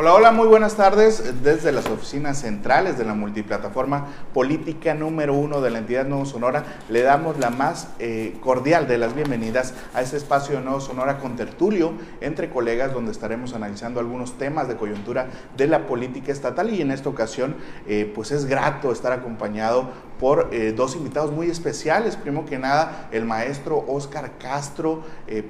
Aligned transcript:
Hola, 0.00 0.14
hola, 0.14 0.32
muy 0.32 0.48
buenas 0.48 0.76
tardes 0.76 1.42
desde 1.42 1.72
las 1.72 1.84
oficinas 1.84 2.40
centrales 2.40 2.96
de 2.96 3.04
la 3.04 3.12
multiplataforma 3.12 4.06
política 4.32 4.94
número 4.94 5.34
uno 5.34 5.60
de 5.60 5.68
la 5.68 5.76
entidad 5.76 6.06
Nuevo 6.06 6.24
Sonora. 6.24 6.64
Le 6.88 7.02
damos 7.02 7.38
la 7.38 7.50
más 7.50 7.88
eh, 7.98 8.34
cordial 8.40 8.88
de 8.88 8.96
las 8.96 9.14
bienvenidas 9.14 9.74
a 9.92 10.00
este 10.00 10.16
espacio 10.16 10.56
de 10.56 10.62
Nuevo 10.64 10.80
Sonora 10.80 11.18
con 11.18 11.36
tertulio 11.36 11.92
entre 12.22 12.48
colegas 12.48 12.94
donde 12.94 13.12
estaremos 13.12 13.52
analizando 13.52 14.00
algunos 14.00 14.38
temas 14.38 14.68
de 14.68 14.76
coyuntura 14.76 15.26
de 15.58 15.66
la 15.66 15.86
política 15.86 16.32
estatal 16.32 16.72
y 16.72 16.80
en 16.80 16.92
esta 16.92 17.10
ocasión 17.10 17.56
eh, 17.86 18.10
pues 18.14 18.30
es 18.30 18.46
grato 18.46 18.92
estar 18.92 19.12
acompañado 19.12 19.90
por 20.20 20.50
eh, 20.52 20.72
dos 20.76 20.94
invitados 20.94 21.32
muy 21.32 21.48
especiales. 21.48 22.16
Primero 22.16 22.44
que 22.44 22.58
nada, 22.58 23.08
el 23.10 23.24
maestro 23.24 23.84
Oscar 23.88 24.32
Castro, 24.38 25.02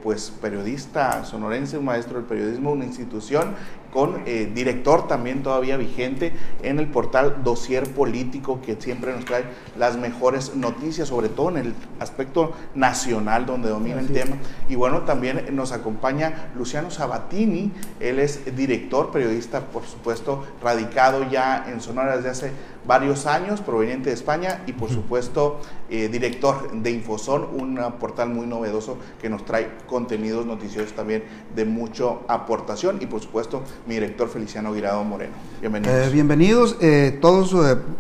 pues 0.02 0.30
periodista 0.40 1.24
sonorense, 1.24 1.78
un 1.78 1.86
maestro 1.86 2.18
del 2.18 2.26
periodismo, 2.26 2.72
una 2.72 2.84
institución 2.84 3.54
con 3.92 4.22
eh, 4.26 4.50
director 4.52 5.08
también 5.08 5.42
todavía 5.42 5.76
vigente 5.76 6.32
en 6.62 6.78
el 6.78 6.86
portal 6.88 7.42
Dosier 7.42 7.88
Político, 7.92 8.60
que 8.62 8.80
siempre 8.80 9.12
nos 9.12 9.24
trae 9.24 9.44
las 9.78 9.96
mejores 9.96 10.54
noticias, 10.54 11.08
sobre 11.08 11.28
todo 11.28 11.50
en 11.50 11.56
el 11.58 11.74
aspecto 11.98 12.52
nacional 12.74 13.46
donde 13.46 13.68
domina 13.68 14.00
el 14.00 14.08
tema. 14.08 14.36
Y 14.68 14.76
bueno, 14.76 15.02
también 15.02 15.54
nos 15.54 15.72
acompaña 15.72 16.50
Luciano 16.56 16.90
Sabatini, 16.90 17.72
él 17.98 18.18
es 18.18 18.56
director, 18.56 19.10
periodista, 19.10 19.60
por 19.66 19.84
supuesto, 19.84 20.44
radicado 20.62 21.28
ya 21.28 21.66
en 21.68 21.80
Sonora 21.80 22.16
desde 22.16 22.30
hace 22.30 22.52
varios 22.86 23.26
años, 23.26 23.60
proveniente 23.60 24.10
de 24.10 24.14
España 24.14 24.62
y 24.66 24.72
por 24.72 24.90
supuesto 24.90 25.60
eh, 25.90 26.08
director 26.08 26.72
de 26.72 26.90
Infoson, 26.90 27.48
un 27.52 27.78
portal 27.98 28.30
muy 28.30 28.46
novedoso 28.46 28.96
que 29.20 29.28
nos 29.28 29.44
trae 29.44 29.70
contenidos 29.86 30.46
noticiosos 30.46 30.92
también 30.92 31.24
de 31.54 31.64
mucha 31.64 32.04
aportación 32.28 32.98
y 33.00 33.06
por 33.06 33.20
supuesto 33.20 33.62
mi 33.86 33.94
director 33.94 34.28
Feliciano 34.28 34.72
Guirado 34.72 35.04
Moreno. 35.04 35.32
Bienvenidos. 35.60 35.94
Eh, 35.96 36.10
bienvenidos 36.10 36.76
eh, 36.80 37.18
todos 37.20 37.54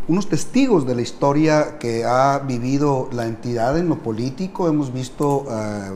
unos 0.08 0.28
testigos 0.28 0.86
de 0.86 0.94
la 0.94 1.02
historia 1.02 1.78
que 1.78 2.04
ha 2.04 2.38
vivido 2.38 3.08
la 3.12 3.26
entidad 3.26 3.78
en 3.78 3.88
lo 3.88 3.98
político. 3.98 4.68
Hemos 4.68 4.92
visto 4.92 5.46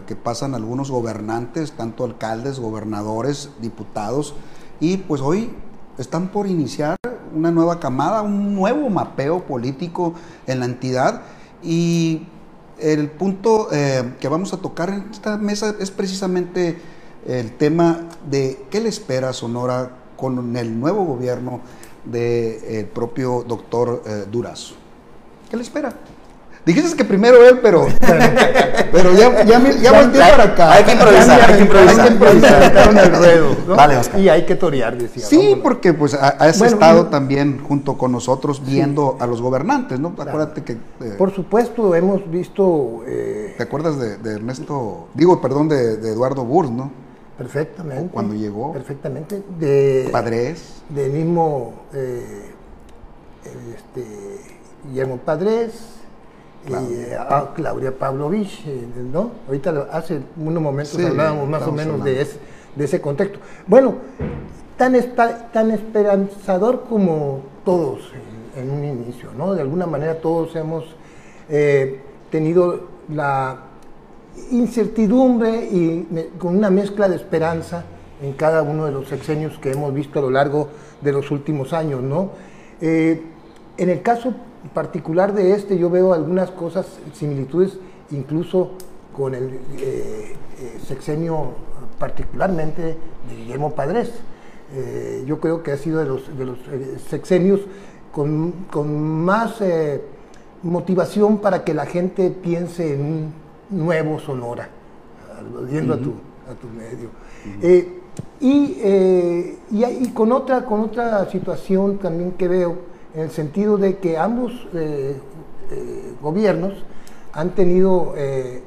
que 0.07 0.17
pasan 0.17 0.55
algunos 0.55 0.91
gobernantes, 0.91 1.73
tanto 1.73 2.05
alcaldes, 2.05 2.59
gobernadores, 2.59 3.51
diputados 3.61 4.35
y 4.81 4.98
pues 4.98 5.21
hoy 5.21 5.51
están 5.98 6.28
por 6.28 6.47
iniciar 6.47 6.97
una 7.34 7.50
nueva 7.50 7.81
camada, 7.81 8.23
un 8.23 8.55
nuevo 8.55 8.89
mapeo 8.91 9.45
político 9.45 10.14
en 10.47 10.61
la 10.61 10.67
entidad 10.67 11.23
y 11.62 12.27
el 12.78 13.11
punto 13.11 13.69
eh, 13.73 14.14
que 14.20 14.28
vamos 14.28 14.53
a 14.53 14.59
tocar 14.59 14.91
en 14.91 15.09
esta 15.11 15.36
mesa 15.36 15.75
es 15.78 15.91
precisamente 15.91 16.78
el 17.27 17.53
tema 17.56 18.01
de 18.28 18.64
qué 18.70 18.81
le 18.81 18.89
espera 18.89 19.33
Sonora 19.33 19.91
con 20.17 20.56
el 20.56 20.78
nuevo 20.78 21.05
gobierno 21.05 21.61
del 22.05 22.86
propio 22.86 23.45
doctor 23.47 24.03
eh, 24.06 24.25
Durazo. 24.31 24.75
¿Qué 25.51 25.56
le 25.56 25.62
espera? 25.62 25.95
Dijiste 26.67 26.97
que 26.97 27.05
primero 27.05 27.47
él, 27.47 27.59
pero, 27.62 27.87
pero 28.93 29.12
ya, 29.12 29.45
ya, 29.45 29.61
ya 29.70 29.93
volteé 29.93 30.20
para 30.20 30.45
acá. 30.45 30.73
Hay 30.73 30.84
que 30.84 30.93
improvisar, 30.93 31.41
hay 31.51 31.57
que 31.57 31.62
improvisar. 31.62 32.01
Hay 32.01 32.09
que 32.09 32.15
improvisar 32.15 33.05
el 33.05 33.17
ruedo. 33.17 33.57
¿no? 33.69 34.19
Y 34.19 34.29
hay 34.31 34.47
que 34.47 34.55
torear, 34.55 34.97
decía. 34.97 35.27
Sí, 35.27 35.61
porque 35.62 35.92
pues 35.92 36.15
has 36.15 36.61
estado 36.62 37.07
también 37.07 37.62
junto 37.62 37.98
con 37.98 38.12
nosotros 38.12 38.62
viendo 38.65 39.17
a 39.20 39.27
los 39.27 39.42
gobernantes, 39.42 40.01
¿no? 40.01 40.15
Acuérdate 40.17 40.62
que... 40.62 40.73
Eh, 40.73 41.15
Por 41.19 41.35
supuesto, 41.35 41.95
hemos 41.95 42.31
visto... 42.31 43.03
Eh, 43.07 43.55
¿Te 43.59 43.62
acuerdas 43.62 43.98
de, 43.98 44.33
Ernesto, 44.33 45.09
digo, 45.12 45.42
perdón, 45.42 45.69
de, 45.69 45.95
Eduardo 45.95 46.45
Burs, 46.45 46.70
¿no? 46.70 46.91
Perfectamente. 47.37 48.11
Cuando 48.12 48.35
llegó. 48.35 48.73
Perfectamente. 48.73 49.42
De, 49.59 50.09
Padres. 50.11 50.83
Del 50.89 51.12
mismo 51.12 51.75
eh, 51.92 52.53
este, 53.75 54.05
Guillermo 54.89 55.19
Padres, 55.19 55.73
y 56.67 57.13
a 57.13 57.52
Claudia 57.55 57.97
Pavlovich, 57.97 58.67
eh, 58.67 58.86
¿no? 59.13 59.33
Ahorita 59.47 59.89
hace 59.92 60.20
unos 60.36 60.63
momentos 60.63 60.98
hablábamos 61.05 61.48
más 61.48 61.63
o 61.67 61.73
menos 61.73 62.02
de 62.02 62.23
ese, 62.23 62.39
de 62.75 62.85
ese 62.85 63.01
contexto. 63.01 63.39
Bueno, 63.67 63.97
tan, 64.77 64.95
tan 65.52 65.70
esperanzador 65.70 66.85
como 66.89 67.42
todos 67.64 68.13
en, 68.57 68.70
un 68.70 68.85
inicio, 68.85 69.30
¿no? 69.36 69.55
De 69.55 69.61
alguna 69.61 69.86
manera 69.86 70.20
todos 70.20 70.55
hemos 70.57 70.85
eh, 71.48 72.01
tenido 72.30 72.89
la 73.08 73.58
incertidumbre 74.51 75.69
y 75.70 76.08
con 76.39 76.57
una 76.57 76.70
mezcla 76.70 77.08
de 77.08 77.17
esperanza 77.17 77.85
en 78.23 78.33
cada 78.33 78.63
uno 78.63 78.86
de 78.86 78.92
los 78.92 79.08
sexenios 79.08 79.58
que 79.58 79.73
hemos 79.73 79.92
visto 79.92 80.19
a 80.19 80.23
lo 80.23 80.31
largo 80.31 80.69
de 81.01 81.13
los 81.13 81.31
últimos 81.31 81.73
años, 81.73 82.02
¿no? 82.02 82.31
Eh, 82.81 83.23
en 83.77 83.91
el 83.91 84.02
caso 84.02 84.35
particular 84.73 85.35
de 85.35 85.52
este 85.52 85.79
yo 85.79 85.91
veo 85.91 86.14
algunas 86.14 86.51
cosas, 86.51 86.86
similitudes 87.13 87.79
incluso 88.11 88.73
con 89.17 89.35
el 89.35 89.61
eh, 89.79 90.35
eh, 90.58 90.80
sexenio 90.86 91.52
particularmente 91.98 92.83
de 93.29 93.36
Guillermo 93.36 93.75
Padres. 93.75 94.13
Eh, 94.75 95.25
yo 95.27 95.39
creo 95.41 95.63
que 95.63 95.73
ha 95.73 95.77
sido 95.77 96.01
de 96.01 96.07
los, 96.07 96.36
de 96.36 96.45
los 96.45 96.58
sexenios 97.08 97.61
con, 98.13 98.52
con 98.70 99.01
más 99.02 99.63
motivación 100.63 101.39
para 101.39 101.64
que 101.64 101.75
la 101.75 101.86
gente 101.86 102.31
piense 102.31 102.95
en 102.95 103.01
un 103.01 103.33
nuevo 103.70 104.19
Sonora, 104.19 104.69
viendo 105.69 105.95
a, 105.95 105.98
tu, 105.98 106.14
a 106.51 106.55
tu 106.55 106.69
medio. 106.69 107.11
y, 108.41 108.48
y, 109.70 109.85
y, 110.01 110.11
con, 110.14 110.33
otra, 110.33 110.64
con 110.64 110.81
otra 110.81 111.29
situación 111.31 111.98
también 111.98 112.33
que 112.33 112.48
veo, 112.48 112.77
en 113.14 113.20
el 113.23 113.30
sentido 113.30 113.77
de 113.79 113.98
que 113.98 114.19
ambos 114.19 114.52
eh, 114.75 115.17
eh, 115.70 116.14
gobiernos 116.20 116.73
han 117.33 117.51
tenido 117.51 118.14
eh, 118.17 118.63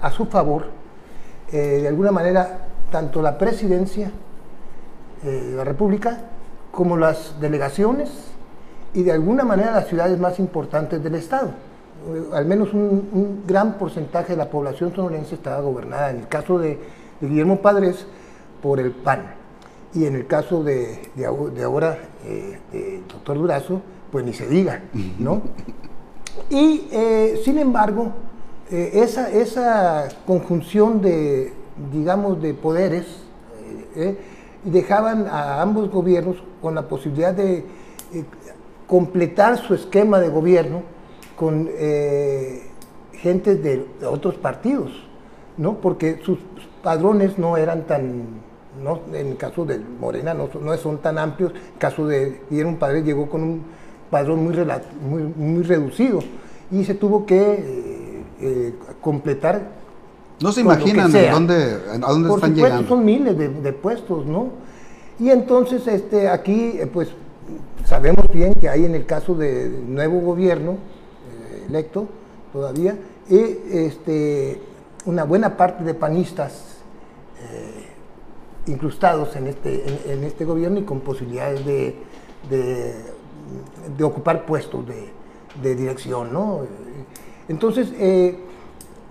a 0.00 0.10
su 0.10 0.26
favor, 0.26 0.74
de 1.50 1.86
alguna 1.86 2.10
manera, 2.10 2.66
tanto 2.90 3.22
la 3.22 3.38
presidencia 3.38 4.10
de 5.22 5.52
la 5.52 5.62
República 5.62 6.18
como 6.72 6.96
las 6.96 7.40
delegaciones 7.40 8.10
y 8.92 9.04
de 9.04 9.12
alguna 9.12 9.44
manera 9.44 9.70
las 9.70 9.86
ciudades 9.86 10.18
más 10.18 10.40
importantes 10.40 11.02
del 11.02 11.14
Estado. 11.14 11.50
Al 12.32 12.46
menos 12.46 12.74
un, 12.74 13.44
gran 13.46 13.78
porcentaje 13.78 14.32
de 14.32 14.38
la 14.38 14.50
población 14.50 14.92
sonorense 14.94 15.36
estaba 15.36 15.60
gobernada, 15.60 16.10
en 16.10 16.18
el 16.18 16.28
caso 16.28 16.58
de, 16.58 16.78
Guillermo 17.20 17.62
Padres, 17.62 18.06
por 18.60 18.80
el 18.80 18.90
PAN 18.90 19.22
y 19.94 20.04
en 20.04 20.16
el 20.16 20.26
caso 20.26 20.64
de, 20.64 21.10
de, 21.14 21.64
ahora, 21.64 21.96
eh, 22.28 23.02
doctor 23.08 23.38
Durazo, 23.38 23.80
pues 24.10 24.24
ni 24.24 24.32
se 24.32 24.48
diga, 24.48 24.82
¿no? 25.18 25.42
Y 26.50 26.88
eh, 26.90 27.40
sin 27.44 27.58
embargo, 27.58 28.12
eh, 28.70 28.90
esa, 28.94 29.30
esa 29.30 30.08
conjunción 30.26 31.00
de, 31.00 31.52
digamos, 31.92 32.42
de 32.42 32.54
poderes 32.54 33.06
dejaban 34.64 35.26
a 35.28 35.62
ambos 35.62 35.90
gobiernos 35.90 36.36
con 36.60 36.74
la 36.74 36.82
posibilidad 36.88 37.32
de 37.32 37.64
completar 38.86 39.56
su 39.56 39.72
esquema 39.72 40.20
de 40.20 40.28
gobierno 40.28 40.82
con 41.34 41.70
gente 43.12 43.56
de 43.56 43.86
otros 44.06 44.34
partidos, 44.34 44.90
¿no? 45.56 45.78
Porque 45.80 46.20
sus 46.22 46.38
padrones 46.82 47.38
no 47.38 47.56
eran 47.56 47.84
tan 47.86 48.24
en 49.12 49.26
el 49.26 49.36
caso 49.36 49.64
de 49.64 49.78
Morena 49.78 50.34
no, 50.34 50.48
no 50.60 50.76
son 50.76 50.98
tan 50.98 51.18
amplios, 51.18 51.52
en 51.52 51.56
el 51.56 51.78
caso 51.78 52.06
de 52.06 52.40
Guillermo 52.50 52.78
Padre 52.78 53.02
llegó 53.02 53.28
con 53.28 53.42
un 53.42 53.62
padrón 54.10 54.44
muy, 54.44 54.54
muy, 55.08 55.22
muy 55.22 55.62
reducido 55.62 56.20
y 56.70 56.84
se 56.84 56.94
tuvo 56.94 57.26
que 57.26 57.40
eh, 57.40 58.22
eh, 58.40 58.74
completar. 59.00 59.86
No 60.40 60.52
se 60.52 60.60
imaginan 60.60 61.10
dónde, 61.12 61.78
a 61.90 61.98
dónde 61.98 62.28
Por 62.28 62.38
están 62.38 62.54
llegando. 62.54 62.88
Son 62.88 63.04
miles 63.04 63.36
de, 63.38 63.72
puestos, 63.72 64.26
¿no? 64.26 64.48
Y 65.18 65.30
entonces 65.30 65.86
este, 65.86 66.28
aquí, 66.28 66.72
eh, 66.78 66.86
pues 66.92 67.08
sabemos 67.84 68.26
bien 68.32 68.52
que 68.54 68.68
hay 68.68 68.84
en 68.84 68.94
el 68.94 69.06
caso 69.06 69.34
del 69.34 69.94
nuevo 69.94 70.20
gobierno 70.20 70.76
electo 71.68 72.06
todavía, 72.52 72.96
este, 73.28 74.60
una 75.04 75.24
buena 75.24 75.56
parte 75.56 75.82
de 75.82 75.94
panistas 75.94 76.76
incrustados 78.66 79.34
en 79.36 79.46
este, 79.46 80.12
en, 80.12 80.24
este 80.24 80.44
gobierno 80.44 80.80
y 80.80 80.82
con 80.82 81.00
posibilidades 81.00 81.64
de, 81.64 81.94
de, 83.96 84.04
ocupar 84.04 84.44
puestos 84.44 84.84
de, 84.86 85.74
dirección. 85.74 86.32
¿no? 86.32 86.60
Entonces, 87.48 87.92
eh, 87.98 88.38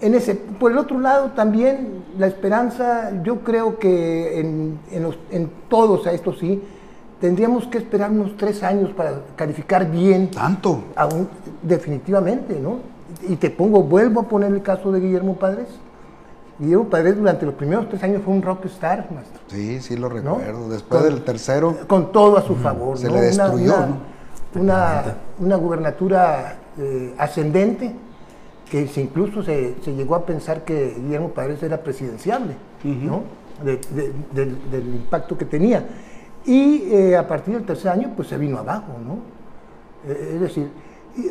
en 0.01 0.15
ese, 0.15 0.35
por 0.35 0.71
el 0.71 0.77
otro 0.77 0.99
lado 0.99 1.31
también 1.31 2.03
la 2.17 2.27
esperanza, 2.27 3.23
yo 3.23 3.39
creo 3.39 3.79
que 3.79 4.39
en, 4.39 4.79
en, 4.91 5.51
todos, 5.69 6.05
a 6.05 6.11
esto 6.11 6.33
sí, 6.33 6.61
tendríamos 7.21 7.65
que 7.67 7.77
esperar 7.77 8.11
unos 8.11 8.35
tres 8.37 8.61
años 8.61 8.91
para 8.91 9.21
calificar 9.35 9.89
bien. 9.89 10.31
¿Tanto? 10.31 10.83
definitivamente, 11.61 12.59
¿no? 12.59 12.79
Y 13.27 13.37
te 13.37 13.49
pongo, 13.49 13.81
vuelvo 13.81 14.21
a 14.21 14.23
poner 14.23 14.51
el 14.51 14.61
caso 14.61 14.91
de 14.91 14.99
Guillermo 14.99 15.35
Padres 15.37 15.67
Guillermo 16.57 16.89
Padres 16.89 17.17
durante 17.17 17.45
los 17.45 17.55
primeros 17.55 17.89
tres 17.89 18.01
años 18.03 18.21
fue 18.23 18.33
un 18.33 18.41
rockstar, 18.41 19.07
maestro. 19.11 19.41
Sí, 19.47 19.81
sí 19.81 19.97
lo 19.97 20.07
recuerdo. 20.07 20.69
Después 20.69 21.03
del 21.03 21.21
tercero... 21.23 21.75
Con 21.87 22.11
todo 22.11 22.37
a 22.37 22.41
su 22.41 22.55
favor. 22.55 22.97
Se 22.97 23.09
le 23.09 23.19
destruyó, 23.19 23.75
una, 23.75 23.85
¿no? 23.87 23.97
una, 24.61 25.03
una 25.39 25.55
gubernatura 25.57 26.55
eh, 26.77 27.13
ascendente 27.17 27.93
que 28.69 28.87
se, 28.87 29.01
incluso 29.01 29.43
se, 29.43 29.75
se, 29.83 29.93
llegó 29.93 30.15
a 30.15 30.25
pensar 30.25 30.63
que 30.63 30.95
Guillermo 30.97 31.29
Padres 31.29 31.61
era 31.61 31.77
presidenciable, 31.83 32.55
¿no? 32.83 33.23
De, 33.63 33.77
de, 33.77 34.11
del, 34.33 34.57
del, 34.71 34.95
impacto 34.95 35.37
que 35.37 35.45
tenía. 35.45 35.85
Y 36.45 36.83
eh, 36.91 37.15
a 37.15 37.27
partir 37.27 37.53
del 37.53 37.63
tercer 37.63 37.91
año, 37.91 38.13
pues 38.15 38.27
se 38.27 38.37
vino 38.37 38.57
abajo, 38.57 38.97
¿no? 39.05 39.19
Eh, 40.11 40.31
es 40.35 40.41
decir, 40.41 40.69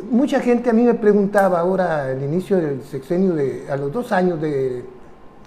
mucha 0.09 0.39
gente 0.39 0.69
a 0.69 0.73
mí 0.73 0.83
me 0.83 0.93
preguntaba 0.93 1.59
ahora, 1.59 2.05
al 2.05 2.23
inicio 2.23 2.57
del 2.57 2.83
sexenio, 2.83 3.33
de, 3.33 3.65
a 3.69 3.75
los 3.75 3.91
dos 3.91 4.11
años 4.11 4.39
de, 4.41 4.85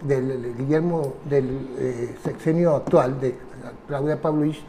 del 0.03 0.55
Guillermo, 0.57 1.15
del 1.29 1.69
eh, 1.79 2.15
sexenio 2.23 2.77
actual, 2.77 3.21
de 3.21 3.35
Claudia 3.87 4.21
Pavlovich, 4.21 4.63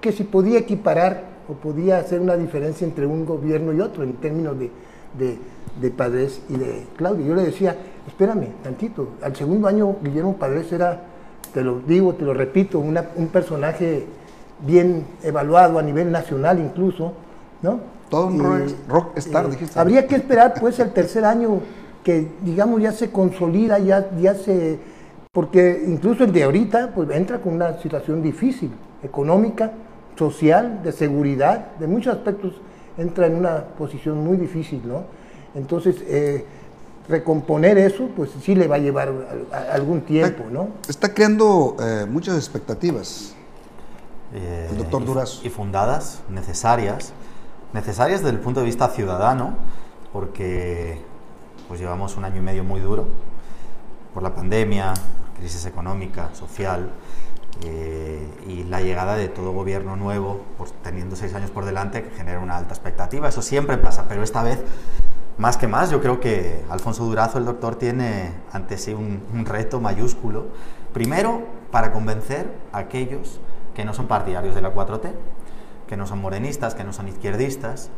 que 0.00 0.12
si 0.12 0.24
podía 0.24 0.58
equiparar 0.58 1.36
o 1.48 1.54
podía 1.54 1.98
hacer 1.98 2.20
una 2.20 2.36
diferencia 2.36 2.86
entre 2.86 3.06
un 3.06 3.24
gobierno 3.24 3.72
y 3.72 3.80
otro 3.80 4.02
en 4.02 4.14
términos 4.14 4.58
de, 4.58 4.70
de, 5.18 5.38
de 5.80 5.90
Padres 5.90 6.42
y 6.48 6.56
de 6.56 6.86
Claudia. 6.96 7.26
Yo 7.26 7.34
le 7.34 7.42
decía, 7.42 7.76
espérame 8.06 8.48
tantito, 8.62 9.10
al 9.22 9.34
segundo 9.34 9.68
año 9.68 9.96
Guillermo 10.02 10.36
Padres 10.36 10.70
era, 10.72 11.02
te 11.52 11.62
lo 11.62 11.80
digo, 11.80 12.14
te 12.14 12.24
lo 12.24 12.34
repito, 12.34 12.78
una, 12.78 13.04
un 13.16 13.28
personaje 13.28 14.06
bien 14.60 15.04
evaluado 15.22 15.78
a 15.78 15.82
nivel 15.82 16.10
nacional 16.10 16.58
incluso, 16.58 17.12
¿no? 17.62 17.80
Todo 18.08 18.28
un 18.28 18.38
rock, 18.38 18.70
rock 18.88 19.18
star, 19.18 19.46
eh, 19.46 19.50
dijiste. 19.50 19.78
Habría 19.78 20.06
que 20.06 20.16
esperar 20.16 20.54
pues 20.60 20.78
el 20.78 20.92
tercer 20.92 21.24
año 21.24 21.60
que 22.06 22.28
digamos 22.42 22.80
ya 22.80 22.92
se 22.92 23.10
consolida, 23.10 23.80
ya, 23.80 24.08
ya 24.16 24.36
se... 24.36 24.78
Porque 25.32 25.82
incluso 25.88 26.22
el 26.22 26.32
de 26.32 26.44
ahorita 26.44 26.92
pues 26.94 27.10
entra 27.10 27.40
con 27.40 27.54
una 27.54 27.78
situación 27.80 28.22
difícil, 28.22 28.70
económica, 29.02 29.72
social, 30.16 30.82
de 30.84 30.92
seguridad, 30.92 31.72
de 31.80 31.88
muchos 31.88 32.14
aspectos 32.14 32.54
entra 32.96 33.26
en 33.26 33.34
una 33.34 33.64
posición 33.76 34.24
muy 34.24 34.36
difícil, 34.36 34.82
¿no? 34.86 35.02
Entonces, 35.56 35.96
eh, 36.06 36.44
recomponer 37.08 37.76
eso, 37.76 38.08
pues 38.14 38.30
sí 38.40 38.54
le 38.54 38.68
va 38.68 38.76
a 38.76 38.78
llevar 38.78 39.12
a, 39.50 39.56
a 39.56 39.74
algún 39.74 40.02
tiempo, 40.02 40.44
¿no? 40.48 40.68
Está 40.88 41.12
creando 41.12 41.76
eh, 41.80 42.06
muchas 42.08 42.36
expectativas. 42.36 43.34
Eh, 44.32 44.68
el 44.70 44.78
doctor 44.78 45.04
Durazo. 45.04 45.44
Y 45.44 45.50
fundadas, 45.50 46.22
necesarias, 46.30 47.12
necesarias 47.72 48.20
desde 48.20 48.36
el 48.36 48.40
punto 48.40 48.60
de 48.60 48.66
vista 48.66 48.86
ciudadano, 48.90 49.54
porque 50.12 51.00
pues 51.68 51.80
llevamos 51.80 52.16
un 52.16 52.24
año 52.24 52.38
y 52.38 52.44
medio 52.44 52.64
muy 52.64 52.80
duro 52.80 53.06
por 54.14 54.22
la 54.22 54.34
pandemia, 54.34 54.94
crisis 55.38 55.66
económica, 55.66 56.30
social, 56.34 56.90
eh, 57.64 58.26
y 58.46 58.64
la 58.64 58.80
llegada 58.80 59.16
de 59.16 59.28
todo 59.28 59.52
gobierno 59.52 59.96
nuevo, 59.96 60.42
pues, 60.58 60.74
teniendo 60.82 61.16
seis 61.16 61.34
años 61.34 61.50
por 61.50 61.64
delante, 61.64 62.02
que 62.02 62.10
genera 62.10 62.40
una 62.40 62.56
alta 62.56 62.74
expectativa. 62.74 63.28
Eso 63.28 63.42
siempre 63.42 63.78
pasa, 63.78 64.06
pero 64.08 64.22
esta 64.22 64.42
vez, 64.42 64.62
más 65.38 65.56
que 65.56 65.66
más, 65.66 65.90
yo 65.90 66.00
creo 66.00 66.20
que 66.20 66.64
Alfonso 66.68 67.04
Durazo, 67.04 67.38
el 67.38 67.44
doctor, 67.44 67.76
tiene 67.76 68.32
ante 68.52 68.76
sí 68.78 68.92
un, 68.92 69.44
reto 69.46 69.80
mayúsculo. 69.80 70.46
Primero, 70.92 71.46
para 71.70 71.92
convencer 71.92 72.50
a 72.72 72.78
aquellos 72.78 73.40
que 73.74 73.84
no 73.84 73.94
son 73.94 74.06
partidarios 74.06 74.54
de 74.54 74.62
la 74.62 74.74
4T, 74.74 75.12
que 75.86 75.96
no 75.96 76.06
son 76.06 76.20
morenistas, 76.20 76.74
que 76.74 76.84
no 76.84 76.92
son 76.92 77.08
izquierdistas, 77.08 77.90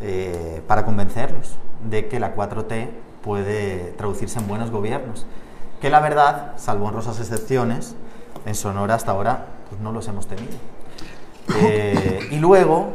eh, 0.00 0.62
para 0.66 0.84
convencerlos 0.84 1.58
de 1.88 2.08
que 2.08 2.20
la 2.20 2.34
4T 2.34 2.88
puede 3.26 3.92
traducirse 3.98 4.38
en 4.38 4.48
buenos 4.48 4.70
gobiernos. 4.70 5.26
Que 5.82 5.90
la 5.90 6.00
verdad, 6.00 6.52
salvo 6.56 6.86
honrosas 6.86 7.20
excepciones, 7.20 7.94
en 8.46 8.54
Sonora 8.54 8.94
hasta 8.94 9.10
ahora 9.10 9.46
pues, 9.68 9.80
no 9.82 9.92
los 9.92 10.08
hemos 10.08 10.26
tenido. 10.26 10.54
Eh, 11.60 12.26
y 12.32 12.38
luego, 12.40 12.88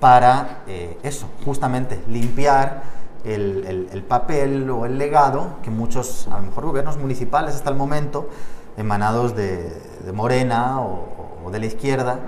para 0.00 0.62
eh, 0.66 0.98
eso, 1.04 1.28
justamente 1.44 2.02
limpiar 2.08 2.82
el, 3.24 3.64
el- 3.64 3.88
el 3.92 4.02
papel 4.02 4.68
o 4.70 4.86
el 4.86 4.98
legado 4.98 5.58
que 5.62 5.70
muchos, 5.70 6.26
a 6.32 6.36
lo 6.38 6.42
mejor 6.42 6.64
gobiernos 6.66 6.96
municipales 6.96 7.54
hasta 7.54 7.70
el 7.70 7.76
momento, 7.76 8.28
emanados 8.76 9.36
de, 9.36 9.70
de 10.04 10.12
Morena 10.12 10.80
o, 10.80 11.06
o 11.44 11.50
de 11.52 11.60
la 11.60 11.66
izquierda, 11.66 12.18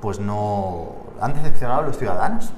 pues 0.00 0.20
no 0.20 0.92
han 1.20 1.34
decepcionado 1.34 1.80
a 1.80 1.82
los 1.82 1.98
ciudadanos. 1.98 2.52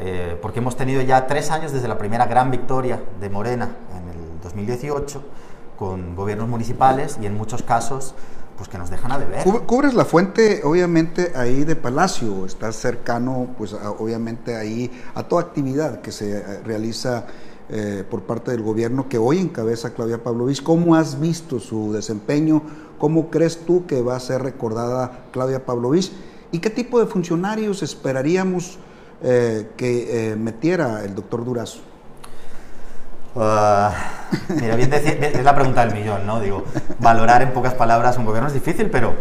Eh, 0.00 0.38
porque 0.40 0.60
hemos 0.60 0.76
tenido 0.76 1.02
ya 1.02 1.26
tres 1.26 1.50
años 1.50 1.72
desde 1.72 1.88
la 1.88 1.98
primera 1.98 2.26
gran 2.26 2.50
victoria 2.50 3.02
de 3.20 3.28
Morena 3.30 3.68
en 3.96 4.08
el 4.08 4.40
2018 4.42 5.22
con 5.76 6.14
gobiernos 6.14 6.48
municipales 6.48 7.18
y 7.20 7.26
en 7.26 7.36
muchos 7.36 7.62
casos 7.62 8.14
pues 8.56 8.68
que 8.68 8.78
nos 8.78 8.90
dejan 8.90 9.12
a 9.12 9.18
deber. 9.18 9.44
Cub- 9.44 9.66
Cubres 9.66 9.94
la 9.94 10.04
fuente, 10.04 10.62
obviamente, 10.64 11.32
ahí 11.36 11.62
de 11.64 11.76
Palacio, 11.76 12.44
estás 12.44 12.74
cercano, 12.74 13.48
pues, 13.56 13.72
a- 13.72 13.92
obviamente, 13.92 14.56
ahí 14.56 14.90
a 15.14 15.22
toda 15.22 15.42
actividad 15.42 16.00
que 16.00 16.10
se 16.10 16.38
eh, 16.38 16.42
realiza 16.64 17.26
eh, 17.70 18.02
por 18.10 18.22
parte 18.22 18.50
del 18.50 18.62
gobierno 18.62 19.08
que 19.08 19.18
hoy 19.18 19.38
encabeza 19.38 19.94
Claudia 19.94 20.22
Pavlovich. 20.24 20.62
¿Cómo 20.62 20.94
has 20.96 21.20
visto 21.20 21.60
su 21.60 21.92
desempeño? 21.92 22.62
¿Cómo 22.98 23.30
crees 23.30 23.64
tú 23.64 23.86
que 23.86 24.00
va 24.02 24.16
a 24.16 24.20
ser 24.20 24.42
recordada 24.42 25.26
Claudia 25.32 25.64
Pavlovich? 25.64 26.10
¿Y 26.50 26.58
qué 26.60 26.70
tipo 26.70 26.98
de 26.98 27.06
funcionarios 27.06 27.82
esperaríamos 27.84 28.78
eh, 29.22 29.70
que 29.76 30.32
eh, 30.32 30.36
metiera 30.36 31.02
el 31.04 31.14
doctor 31.14 31.44
Durazo? 31.44 31.80
Ah, 33.36 33.92
mira, 34.48 34.74
bien 34.76 34.90
decir- 34.90 35.22
es 35.22 35.44
la 35.44 35.54
pregunta 35.54 35.84
del 35.84 35.94
millón, 35.94 36.26
¿no? 36.26 36.40
Digo, 36.40 36.64
valorar 36.98 37.42
en 37.42 37.52
pocas 37.52 37.74
palabras 37.74 38.16
un 38.18 38.24
gobierno 38.24 38.48
es 38.48 38.54
difícil, 38.54 38.90
pero 38.90 39.14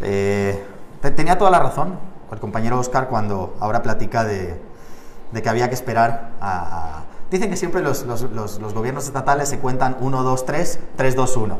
eh, 0.00 0.62
te- 1.02 1.10
tenía 1.10 1.36
toda 1.36 1.50
la 1.50 1.58
razón 1.58 1.98
el 2.32 2.38
compañero 2.38 2.78
Oscar 2.78 3.08
cuando 3.08 3.56
ahora 3.60 3.82
platica 3.82 4.24
de 4.24 5.42
que 5.42 5.48
había 5.48 5.68
que 5.68 5.74
esperar 5.74 6.30
a... 6.40 7.02
Dicen 7.30 7.50
que 7.50 7.56
siempre 7.56 7.82
los, 7.82 8.04
los- 8.06 8.22
los- 8.32 8.58
los 8.60 8.72
gobiernos 8.74 9.04
estatales 9.06 9.48
se 9.48 9.58
cuentan 9.58 9.96
1, 10.00 10.22
2, 10.22 10.46
3, 10.46 10.80
3, 10.96 11.14
2, 11.16 11.36
1. 11.36 11.58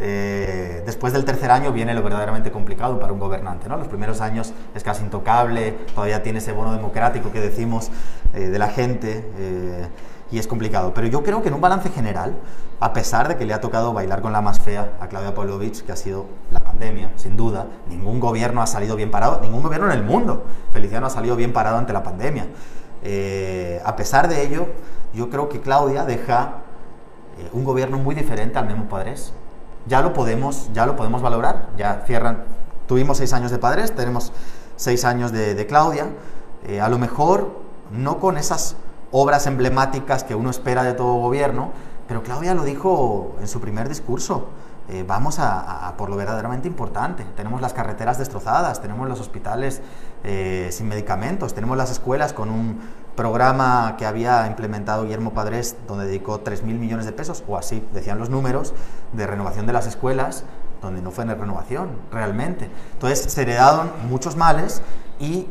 Eh, 0.00 0.82
después 0.86 1.12
del 1.12 1.24
tercer 1.24 1.50
año 1.50 1.70
viene 1.70 1.94
lo 1.94 2.02
verdaderamente 2.02 2.50
complicado 2.50 2.98
para 2.98 3.12
un 3.12 3.18
gobernante. 3.18 3.68
¿no? 3.68 3.76
Los 3.76 3.88
primeros 3.88 4.20
años 4.20 4.52
es 4.74 4.82
casi 4.82 5.02
intocable, 5.04 5.72
todavía 5.94 6.22
tiene 6.22 6.38
ese 6.38 6.52
bono 6.52 6.72
democrático 6.72 7.30
que 7.30 7.40
decimos 7.40 7.90
eh, 8.34 8.48
de 8.48 8.58
la 8.58 8.68
gente 8.68 9.30
eh, 9.36 9.86
y 10.30 10.38
es 10.38 10.46
complicado. 10.46 10.92
Pero 10.94 11.06
yo 11.08 11.22
creo 11.22 11.42
que 11.42 11.48
en 11.48 11.54
un 11.54 11.60
balance 11.60 11.90
general, 11.90 12.34
a 12.80 12.94
pesar 12.94 13.28
de 13.28 13.36
que 13.36 13.44
le 13.44 13.52
ha 13.52 13.60
tocado 13.60 13.92
bailar 13.92 14.22
con 14.22 14.32
la 14.32 14.40
más 14.40 14.60
fea 14.60 14.94
a 14.98 15.08
Claudia 15.08 15.34
Pavlovich, 15.34 15.82
que 15.84 15.92
ha 15.92 15.96
sido 15.96 16.24
la 16.50 16.60
pandemia, 16.60 17.12
sin 17.16 17.36
duda, 17.36 17.66
ningún 17.88 18.18
gobierno 18.18 18.62
ha 18.62 18.66
salido 18.66 18.96
bien 18.96 19.10
parado, 19.10 19.40
ningún 19.42 19.62
gobierno 19.62 19.86
en 19.92 19.92
el 19.98 20.02
mundo, 20.04 20.46
Feliciano 20.72 21.06
ha 21.06 21.10
salido 21.10 21.36
bien 21.36 21.52
parado 21.52 21.76
ante 21.76 21.92
la 21.92 22.02
pandemia. 22.02 22.46
Eh, 23.04 23.80
a 23.84 23.94
pesar 23.94 24.26
de 24.28 24.42
ello, 24.42 24.66
yo 25.14 25.30
creo 25.30 25.48
que 25.48 25.60
Claudia 25.60 26.04
deja 26.04 26.54
eh, 27.38 27.48
un 27.52 27.64
gobierno 27.64 27.98
muy 27.98 28.14
diferente 28.14 28.58
al 28.58 28.66
Memo 28.66 28.84
Padres. 28.88 29.32
Ya 29.86 30.00
lo 30.00 30.12
podemos, 30.12 30.70
ya 30.72 30.86
lo 30.86 30.96
podemos 30.96 31.22
valorar. 31.22 31.68
Ya 31.76 32.02
cierran. 32.06 32.44
Tuvimos 32.86 33.18
seis 33.18 33.32
años 33.32 33.50
de 33.50 33.58
Padres, 33.58 33.94
tenemos 33.94 34.32
seis 34.76 35.04
años 35.04 35.32
de, 35.32 35.54
de 35.54 35.66
Claudia. 35.66 36.06
Eh, 36.66 36.80
a 36.80 36.88
lo 36.88 36.98
mejor 36.98 37.60
no 37.90 38.18
con 38.20 38.36
esas 38.38 38.76
obras 39.10 39.46
emblemáticas 39.46 40.24
que 40.24 40.34
uno 40.34 40.50
espera 40.50 40.82
de 40.84 40.92
todo 40.94 41.14
gobierno, 41.14 41.70
pero 42.08 42.22
Claudia 42.22 42.54
lo 42.54 42.64
dijo 42.64 43.34
en 43.40 43.48
su 43.48 43.60
primer 43.60 43.88
discurso. 43.88 44.46
Eh, 44.88 45.04
vamos 45.06 45.38
a, 45.38 45.88
a- 45.88 45.96
por 45.96 46.10
lo 46.10 46.16
verdaderamente 46.16 46.66
importante. 46.68 47.24
Tenemos 47.36 47.60
las 47.60 47.72
carreteras 47.72 48.18
destrozadas, 48.18 48.82
tenemos 48.82 49.08
los 49.08 49.20
hospitales 49.20 49.80
eh, 50.24 50.68
sin 50.72 50.88
medicamentos, 50.88 51.54
tenemos 51.54 51.76
las 51.76 51.90
escuelas 51.90 52.32
con 52.32 52.50
un 52.50 52.80
programa 53.16 53.96
que 53.98 54.06
había 54.06 54.46
implementado 54.46 55.04
Guillermo 55.04 55.32
Padres, 55.32 55.76
donde 55.86 56.06
dedicó 56.06 56.42
3.000 56.42 56.62
millones 56.78 57.06
de 57.06 57.12
pesos, 57.12 57.44
o 57.46 57.56
así 57.56 57.86
decían 57.92 58.18
los 58.18 58.30
números, 58.30 58.72
de 59.12 59.26
renovación 59.26 59.66
de 59.66 59.72
las 59.72 59.86
escuelas, 59.86 60.44
donde 60.80 61.00
no 61.00 61.10
fue 61.10 61.24
en 61.24 61.30
renovación, 61.30 61.90
realmente. 62.10 62.68
Entonces 62.94 63.32
se 63.32 63.42
heredaron 63.42 63.90
muchos 64.08 64.36
males 64.36 64.82
y 65.20 65.46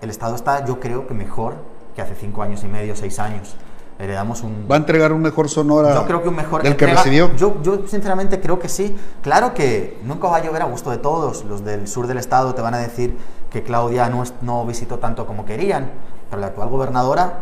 el 0.00 0.10
Estado 0.10 0.36
está, 0.36 0.64
yo 0.64 0.78
creo 0.80 1.06
que 1.06 1.14
mejor 1.14 1.56
que 1.94 2.02
hace 2.02 2.14
cinco 2.14 2.42
años 2.42 2.62
y 2.62 2.68
medio, 2.68 2.94
seis 2.94 3.18
años. 3.18 3.56
Heredamos 3.98 4.44
un, 4.44 4.68
¿Va 4.70 4.76
a 4.76 4.78
entregar 4.78 5.12
un 5.12 5.20
mejor 5.20 5.48
Sonora 5.48 5.92
yo 5.92 6.06
creo 6.06 6.22
que 6.22 6.28
un 6.28 6.36
mejor 6.36 6.62
del 6.62 6.76
que 6.76 6.86
recibió? 6.86 7.34
Yo, 7.34 7.60
yo 7.62 7.88
sinceramente 7.88 8.40
creo 8.40 8.60
que 8.60 8.68
sí. 8.68 8.96
Claro 9.22 9.54
que 9.54 9.98
nunca 10.04 10.28
va 10.28 10.36
a 10.36 10.44
llover 10.44 10.62
a 10.62 10.66
gusto 10.66 10.90
de 10.90 10.98
todos. 10.98 11.44
Los 11.44 11.64
del 11.64 11.88
sur 11.88 12.06
del 12.06 12.18
estado 12.18 12.54
te 12.54 12.62
van 12.62 12.74
a 12.74 12.78
decir 12.78 13.18
que 13.50 13.64
Claudia 13.64 14.08
no, 14.08 14.22
no 14.42 14.64
visitó 14.64 15.00
tanto 15.00 15.26
como 15.26 15.44
querían, 15.44 15.90
pero 16.30 16.40
la 16.40 16.48
actual 16.48 16.68
gobernadora, 16.68 17.32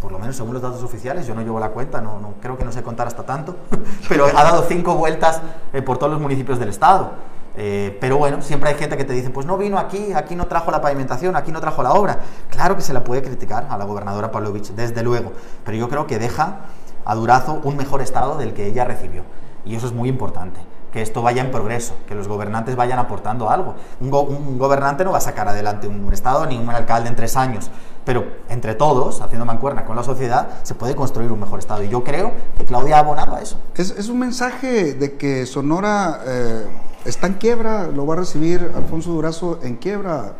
por 0.00 0.12
lo 0.12 0.18
menos 0.18 0.36
según 0.36 0.54
los 0.54 0.62
datos 0.62 0.82
oficiales, 0.82 1.26
yo 1.26 1.34
no 1.34 1.42
llevo 1.42 1.60
la 1.60 1.70
cuenta, 1.70 2.00
no, 2.00 2.34
creo 2.40 2.56
que 2.56 2.64
no 2.64 2.72
sé 2.72 2.82
contar 2.82 3.06
hasta 3.06 3.24
tanto, 3.24 3.56
pero 4.08 4.26
ha 4.26 4.44
dado 4.44 4.64
cinco 4.68 4.94
vueltas 4.94 5.40
eh, 5.72 5.82
por 5.82 5.98
todos 5.98 6.12
los 6.12 6.20
municipios 6.20 6.58
del 6.58 6.70
estado. 6.70 7.12
Eh, 7.56 7.98
pero 8.00 8.16
bueno, 8.16 8.40
siempre 8.42 8.70
hay 8.70 8.76
gente 8.76 8.96
que 8.96 9.04
te 9.04 9.12
dice, 9.12 9.30
pues 9.30 9.44
no 9.44 9.58
vino 9.58 9.78
aquí, 9.78 10.12
aquí 10.12 10.36
no 10.36 10.46
trajo 10.46 10.70
la 10.70 10.80
pavimentación, 10.80 11.36
aquí 11.36 11.50
no 11.52 11.60
trajo 11.60 11.82
la 11.82 11.92
obra. 11.92 12.20
Claro 12.48 12.76
que 12.76 12.82
se 12.82 12.94
la 12.94 13.04
puede 13.04 13.22
criticar 13.22 13.66
a 13.68 13.76
la 13.76 13.84
gobernadora 13.84 14.30
Pavlovich, 14.30 14.70
desde 14.70 15.02
luego, 15.02 15.32
pero 15.64 15.76
yo 15.76 15.88
creo 15.88 16.06
que 16.06 16.18
deja 16.18 16.60
a 17.04 17.14
Durazo 17.14 17.60
un 17.64 17.76
mejor 17.76 18.02
estado 18.02 18.36
del 18.36 18.54
que 18.54 18.66
ella 18.66 18.84
recibió. 18.84 19.24
Y 19.64 19.74
eso 19.74 19.86
es 19.86 19.92
muy 19.92 20.08
importante 20.08 20.60
que 20.92 21.02
esto 21.02 21.22
vaya 21.22 21.42
en 21.42 21.50
progreso, 21.50 21.94
que 22.06 22.14
los 22.14 22.28
gobernantes 22.28 22.76
vayan 22.76 22.98
aportando 22.98 23.50
algo. 23.50 23.74
Un, 24.00 24.10
gobernante 24.58 25.04
no 25.04 25.12
va 25.12 25.18
a 25.18 25.22
sacar 25.22 25.48
adelante 25.48 25.86
un, 25.86 26.10
Estado 26.12 26.44
ni 26.46 26.58
un 26.58 26.68
alcalde 26.68 27.08
en 27.08 27.16
tres 27.16 27.36
años, 27.36 27.70
pero 28.04 28.24
entre 28.48 28.74
todos, 28.74 29.20
haciendo 29.20 29.44
mancuerna 29.44 29.84
con 29.84 29.94
la 29.94 30.02
sociedad, 30.02 30.48
se 30.64 30.74
puede 30.74 30.96
construir 30.96 31.30
un 31.30 31.40
mejor 31.40 31.60
Estado. 31.60 31.84
Y 31.84 31.88
yo 31.88 32.02
creo 32.02 32.32
que 32.58 32.64
Claudia 32.64 32.96
ha 32.96 33.00
abonado 33.00 33.36
a 33.36 33.40
eso. 33.40 33.58
Es, 33.76 34.08
un 34.08 34.18
mensaje 34.18 34.94
de 34.94 35.16
que 35.16 35.46
Sonora 35.46 36.20
eh, 36.26 36.66
está 37.04 37.28
en 37.28 37.34
quiebra, 37.34 37.86
lo 37.86 38.06
va 38.06 38.14
a 38.14 38.18
recibir 38.18 38.72
Alfonso 38.74 39.10
Durazo 39.10 39.60
en 39.62 39.76
quiebra. 39.76 40.32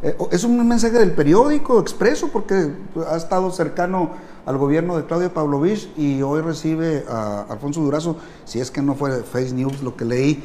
Eh, 0.00 0.16
es 0.30 0.44
un 0.44 0.66
mensaje 0.68 0.96
del 0.96 1.10
periódico 1.10 1.80
expreso 1.80 2.28
porque 2.28 2.70
ha 3.10 3.16
estado 3.16 3.50
cercano 3.50 4.10
al 4.46 4.56
gobierno 4.56 4.96
de 4.96 5.04
Claudia 5.04 5.34
Pavlovich 5.34 5.90
y 5.96 6.22
hoy 6.22 6.40
recibe 6.40 7.04
a 7.08 7.46
Alfonso 7.50 7.80
Durazo, 7.80 8.16
si 8.44 8.60
es 8.60 8.70
que 8.70 8.80
no 8.80 8.94
fue 8.94 9.10
Face 9.24 9.52
News 9.52 9.82
lo 9.82 9.96
que 9.96 10.04
leí, 10.04 10.42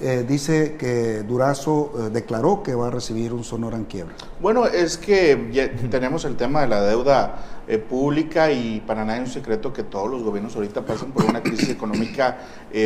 eh, 0.00 0.24
dice 0.26 0.76
que 0.78 1.24
Durazo 1.24 1.92
eh, 1.98 2.10
declaró 2.10 2.62
que 2.62 2.76
va 2.76 2.86
a 2.86 2.90
recibir 2.90 3.32
un 3.32 3.42
Sonora 3.42 3.76
en 3.76 3.86
quiebra. 3.86 4.14
Bueno, 4.40 4.66
es 4.66 4.96
que 4.96 5.50
ya 5.52 5.68
tenemos 5.90 6.24
el 6.24 6.36
tema 6.36 6.60
de 6.60 6.68
la 6.68 6.82
deuda 6.82 7.48
pública 7.88 8.52
y 8.52 8.80
para 8.86 9.04
nadie 9.04 9.22
es 9.22 9.28
un 9.28 9.34
secreto 9.34 9.72
que 9.72 9.82
todos 9.82 10.10
los 10.10 10.22
gobiernos 10.22 10.54
ahorita 10.54 10.84
pasan 10.84 11.10
por 11.10 11.24
una 11.24 11.42
crisis 11.42 11.70
económica 11.70 12.38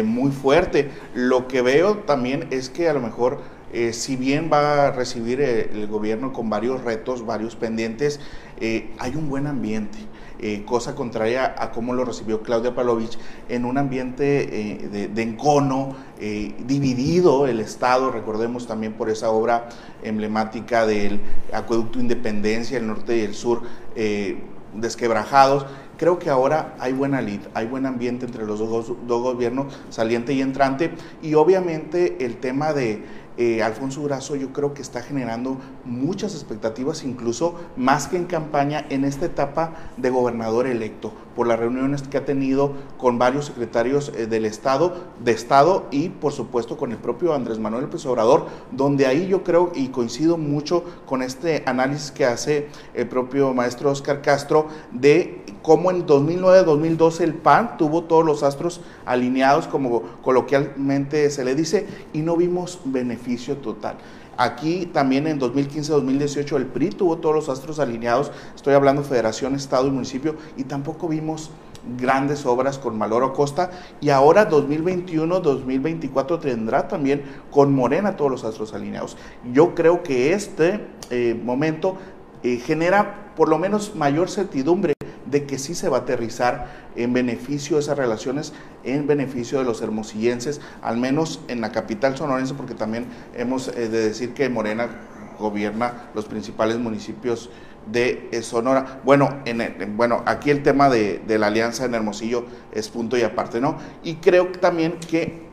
muy 0.05 0.31
fuerte. 0.31 0.91
Lo 1.15 1.49
que 1.49 1.61
veo 1.61 1.99
también 1.99 2.47
es 2.51 2.71
que 2.71 2.89
a 2.89 2.93
lo 2.93 3.01
mejor 3.01 3.41
eh, 3.79 3.93
si 3.93 4.17
bien 4.17 4.49
va 4.51 4.87
a 4.87 4.91
recibir 4.91 5.39
eh, 5.43 5.69
el, 5.71 5.87
gobierno 5.87 6.33
con 6.33 6.49
varios 6.49 6.83
retos, 6.83 7.27
varios 7.27 7.57
pendientes, 7.57 8.21
eh, 8.59 8.95
hay 8.99 9.17
un 9.17 9.29
buen 9.29 9.47
ambiente. 9.47 9.99
cosa 10.65 10.95
contraria 10.95 11.55
a 11.59 11.71
cómo 11.73 11.95
lo 11.95 12.05
recibió 12.05 12.43
Claudia 12.43 12.75
Palovich, 12.75 13.19
en 13.51 13.65
un 13.67 13.79
ambiente 13.79 14.25
de, 15.15 15.23
encono, 15.23 15.97
dividido 16.67 17.47
el 17.47 17.61
Estado, 17.61 18.11
recordemos 18.11 18.67
también 18.67 18.93
por 18.93 19.09
esa 19.09 19.31
obra 19.31 19.69
emblemática 20.03 20.87
del 20.87 21.21
acueducto 21.55 22.01
Independencia, 22.01 22.77
el 22.77 22.87
norte 22.87 23.17
y 23.17 23.21
el 23.23 23.35
sur, 23.35 23.63
desquebrajados. 24.75 25.65
Creo 25.97 26.19
que 26.19 26.29
ahora 26.29 26.75
hay 26.79 26.93
buena 26.93 27.23
lid, 27.23 27.41
hay 27.55 27.67
buen 27.67 27.87
ambiente 27.87 28.27
entre 28.27 28.45
los 28.45 28.59
dos 28.59 28.93
gobiernos, 29.07 29.73
saliente 29.89 30.35
y 30.35 30.43
entrante, 30.43 30.91
y 31.23 31.33
obviamente 31.33 32.27
el 32.27 32.37
tema 32.37 32.75
de 32.75 33.03
eh, 33.37 33.63
Alfonso 33.63 34.01
Durazo 34.01 34.37
yo 34.37 34.53
creo 34.53 34.75
que 34.75 34.83
está 34.83 35.03
generando 35.03 35.59
muchas 35.85 36.35
expectativas, 36.35 37.05
incluso 37.05 37.55
más 37.77 38.09
que 38.09 38.17
en 38.17 38.27
campaña, 38.27 38.87
en 38.91 39.05
esta 39.05 39.27
etapa 39.27 39.75
de 39.97 40.11
gobernador 40.11 40.67
electo, 40.67 41.13
por 41.35 41.47
las 41.47 41.59
reuniones 41.59 42.03
que 42.03 42.19
ha 42.19 42.25
tenido 42.25 42.73
con 42.99 43.19
varios 43.19 43.47
secretarios 43.47 44.13
eh, 44.17 44.27
del 44.27 44.45
Estado, 44.45 45.05
de 45.23 45.33
Estado 45.33 45.87
y 45.91 46.09
por 46.09 46.33
supuesto 46.33 46.77
con 46.77 46.93
el 46.93 46.99
propio 46.99 47.35
Andrés 47.35 47.59
Manuel 47.59 47.85
López 47.85 48.05
Obrador, 48.07 48.47
donde 48.73 49.07
ahí 49.07 49.29
yo 49.29 49.45
creo 49.45 49.73
y 49.75 49.89
coincido 49.89 50.39
mucho 50.39 50.85
con 51.07 51.23
este 51.23 51.63
análisis 51.67 52.11
que 52.11 52.25
hace 52.25 52.69
el 52.95 53.09
propio 53.09 53.53
maestro 53.55 53.91
Oscar 53.91 54.23
Castro 54.23 54.69
de 54.93 55.43
cómo 55.67 55.91
en 55.91 56.07
2009-2012 56.07 57.23
el 57.23 57.35
PAN 57.35 57.77
tuvo 57.77 58.05
todos 58.05 58.25
los 58.25 58.45
astros 58.45 58.83
alineados, 59.05 59.67
como 59.67 60.03
coloquialmente 60.23 61.29
se 61.29 61.45
le 61.45 61.57
dice, 61.57 61.89
y 62.13 62.21
no 62.21 62.37
vimos 62.37 62.79
beneficio 62.85 63.57
total. 63.57 63.97
Aquí 64.37 64.87
también 64.87 65.27
en 65.27 65.41
2015-2018 65.41 66.57
el 66.57 66.67
PRI 66.67 66.91
tuvo 66.91 67.19
todos 67.19 67.35
los 67.35 67.49
astros 67.49 67.81
alineados, 67.81 68.31
estoy 68.55 68.75
hablando 68.75 69.03
federación, 69.03 69.57
estado 69.57 69.89
y 69.89 69.91
municipio, 69.91 70.37
y 70.57 70.63
tampoco 70.63 71.09
vimos 71.09 71.51
grandes 71.99 72.47
obras 72.47 72.79
con 72.79 72.97
Maloro 72.97 73.33
Costa 73.33 73.73
y 74.01 74.11
ahora 74.11 74.49
2021-2024 74.49 76.41
tendrá 76.41 76.87
también 76.87 77.23
con 77.51 77.75
Morena 77.75 78.17
todos 78.17 78.31
los 78.31 78.45
astros 78.45 78.73
alineados. 78.73 79.17
Yo 79.53 79.75
creo 79.75 80.05
que 80.05 80.33
este 80.33 80.87
eh, 81.11 81.37
momento 81.43 81.97
eh, 82.45 82.59
genera 82.59 83.33
por 83.35 83.49
lo 83.49 83.59
menos 83.59 83.97
mayor 83.97 84.31
certidumbre 84.31 84.96
de 85.31 85.47
que 85.47 85.59
sí 85.59 85.75
se 85.75 85.89
va 85.89 85.99
a 85.99 86.01
aterrizar 86.01 86.87
en 86.97 87.13
beneficio 87.13 87.77
de 87.77 87.83
esas 87.83 87.99
relaciones, 87.99 88.53
en 88.85 89.07
beneficio 89.07 89.59
de 89.59 89.65
los 89.65 89.83
hermosillenses, 89.83 90.61
al 90.83 90.97
menos 90.97 91.41
en 91.49 91.61
la 91.61 91.73
capital 91.73 92.17
sonorense, 92.17 92.55
porque 92.55 92.75
también 92.75 93.07
hemos 93.35 93.69
eh, 93.69 93.89
de 93.89 94.09
decir 94.09 94.35
que 94.35 94.49
Morena 94.49 94.89
gobierna 95.39 96.11
los 96.15 96.25
principales 96.25 96.79
municipios 96.79 97.51
de 97.91 98.29
eh, 98.33 98.43
Sonora. 98.43 99.01
Bueno, 99.05 99.43
en, 99.45 99.97
bueno 99.97 100.23
aquí 100.27 100.51
el 100.51 100.63
tema 100.63 100.89
de, 100.89 101.21
de, 101.27 101.39
la 101.39 101.49
alianza 101.49 101.85
en 101.85 101.95
Hermosillo 101.95 102.47
es 102.73 102.89
punto 102.89 103.17
y 103.17 103.23
aparte, 103.23 103.61
¿no? 103.61 103.77
Y 104.03 104.17
creo 104.17 104.49
también 104.49 104.99
que 104.99 105.47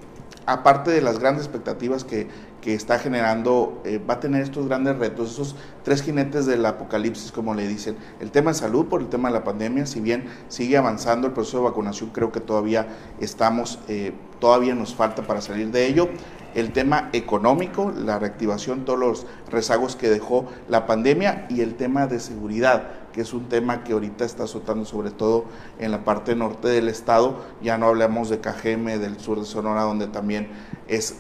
aparte 0.45 0.91
de 0.91 1.01
las 1.01 1.19
grandes 1.19 1.45
expectativas 1.45 2.03
que, 2.03 2.27
que 2.63 2.73
está 2.73 2.97
generando, 2.97 3.81
eh, 3.83 3.99
va 3.99 4.13
a 4.13 4.19
tener 4.21 4.41
estos 4.41 4.69
grandes 4.69 4.97
retos, 4.97 5.31
esos 5.31 5.53
tres 5.83 6.01
jinetes 6.01 6.45
del 6.45 6.65
apocalipsis, 6.65 7.33
como 7.33 7.53
le 7.53 7.67
dicen. 7.67 7.97
El 8.21 8.31
tema 8.31 8.51
de 8.51 8.57
salud 8.57 8.85
por 8.85 9.01
el 9.01 9.09
tema 9.09 9.27
de 9.27 9.33
la 9.33 9.43
pandemia, 9.43 9.85
si 9.85 9.99
bien 9.99 10.27
sigue 10.47 10.77
avanzando 10.77 11.27
el 11.27 11.33
proceso 11.33 11.57
de 11.57 11.65
vacunación, 11.65 12.11
creo 12.11 12.31
que 12.31 12.39
todavía 12.39 12.87
estamos, 13.19 13.79
eh, 13.89 14.13
todavía 14.39 14.75
nos 14.75 14.95
falta 14.95 15.23
para 15.23 15.41
salir 15.41 15.71
de 15.71 15.87
ello. 15.87 16.07
El 16.55 16.71
tema 16.71 17.09
económico, 17.11 17.91
la 17.91 18.17
reactivación, 18.17 18.85
todos 18.85 18.99
los 18.99 19.25
rezagos 19.51 19.97
que 19.97 20.09
dejó 20.09 20.45
la 20.69 20.85
pandemia 20.85 21.47
y 21.49 21.59
el 21.59 21.75
tema 21.75 22.07
de 22.07 22.21
seguridad, 22.21 22.91
que 23.11 23.19
es 23.21 23.33
un 23.33 23.49
tema 23.49 23.83
que 23.83 23.91
ahorita 23.91 24.23
está 24.23 24.45
azotando 24.45 24.85
sobre 24.85 25.11
todo 25.11 25.45
en 25.79 25.91
la 25.91 26.05
parte 26.05 26.33
norte 26.33 26.69
del 26.69 26.87
estado. 26.87 27.41
Ya 27.61 27.77
no 27.77 27.87
hablamos 27.87 28.29
de 28.29 28.39
Cajeme, 28.39 28.99
del 28.99 29.19
sur 29.19 29.37
de 29.37 29.45
Sonora, 29.45 29.81
donde 29.81 30.07
también 30.07 30.47
es 30.87 31.17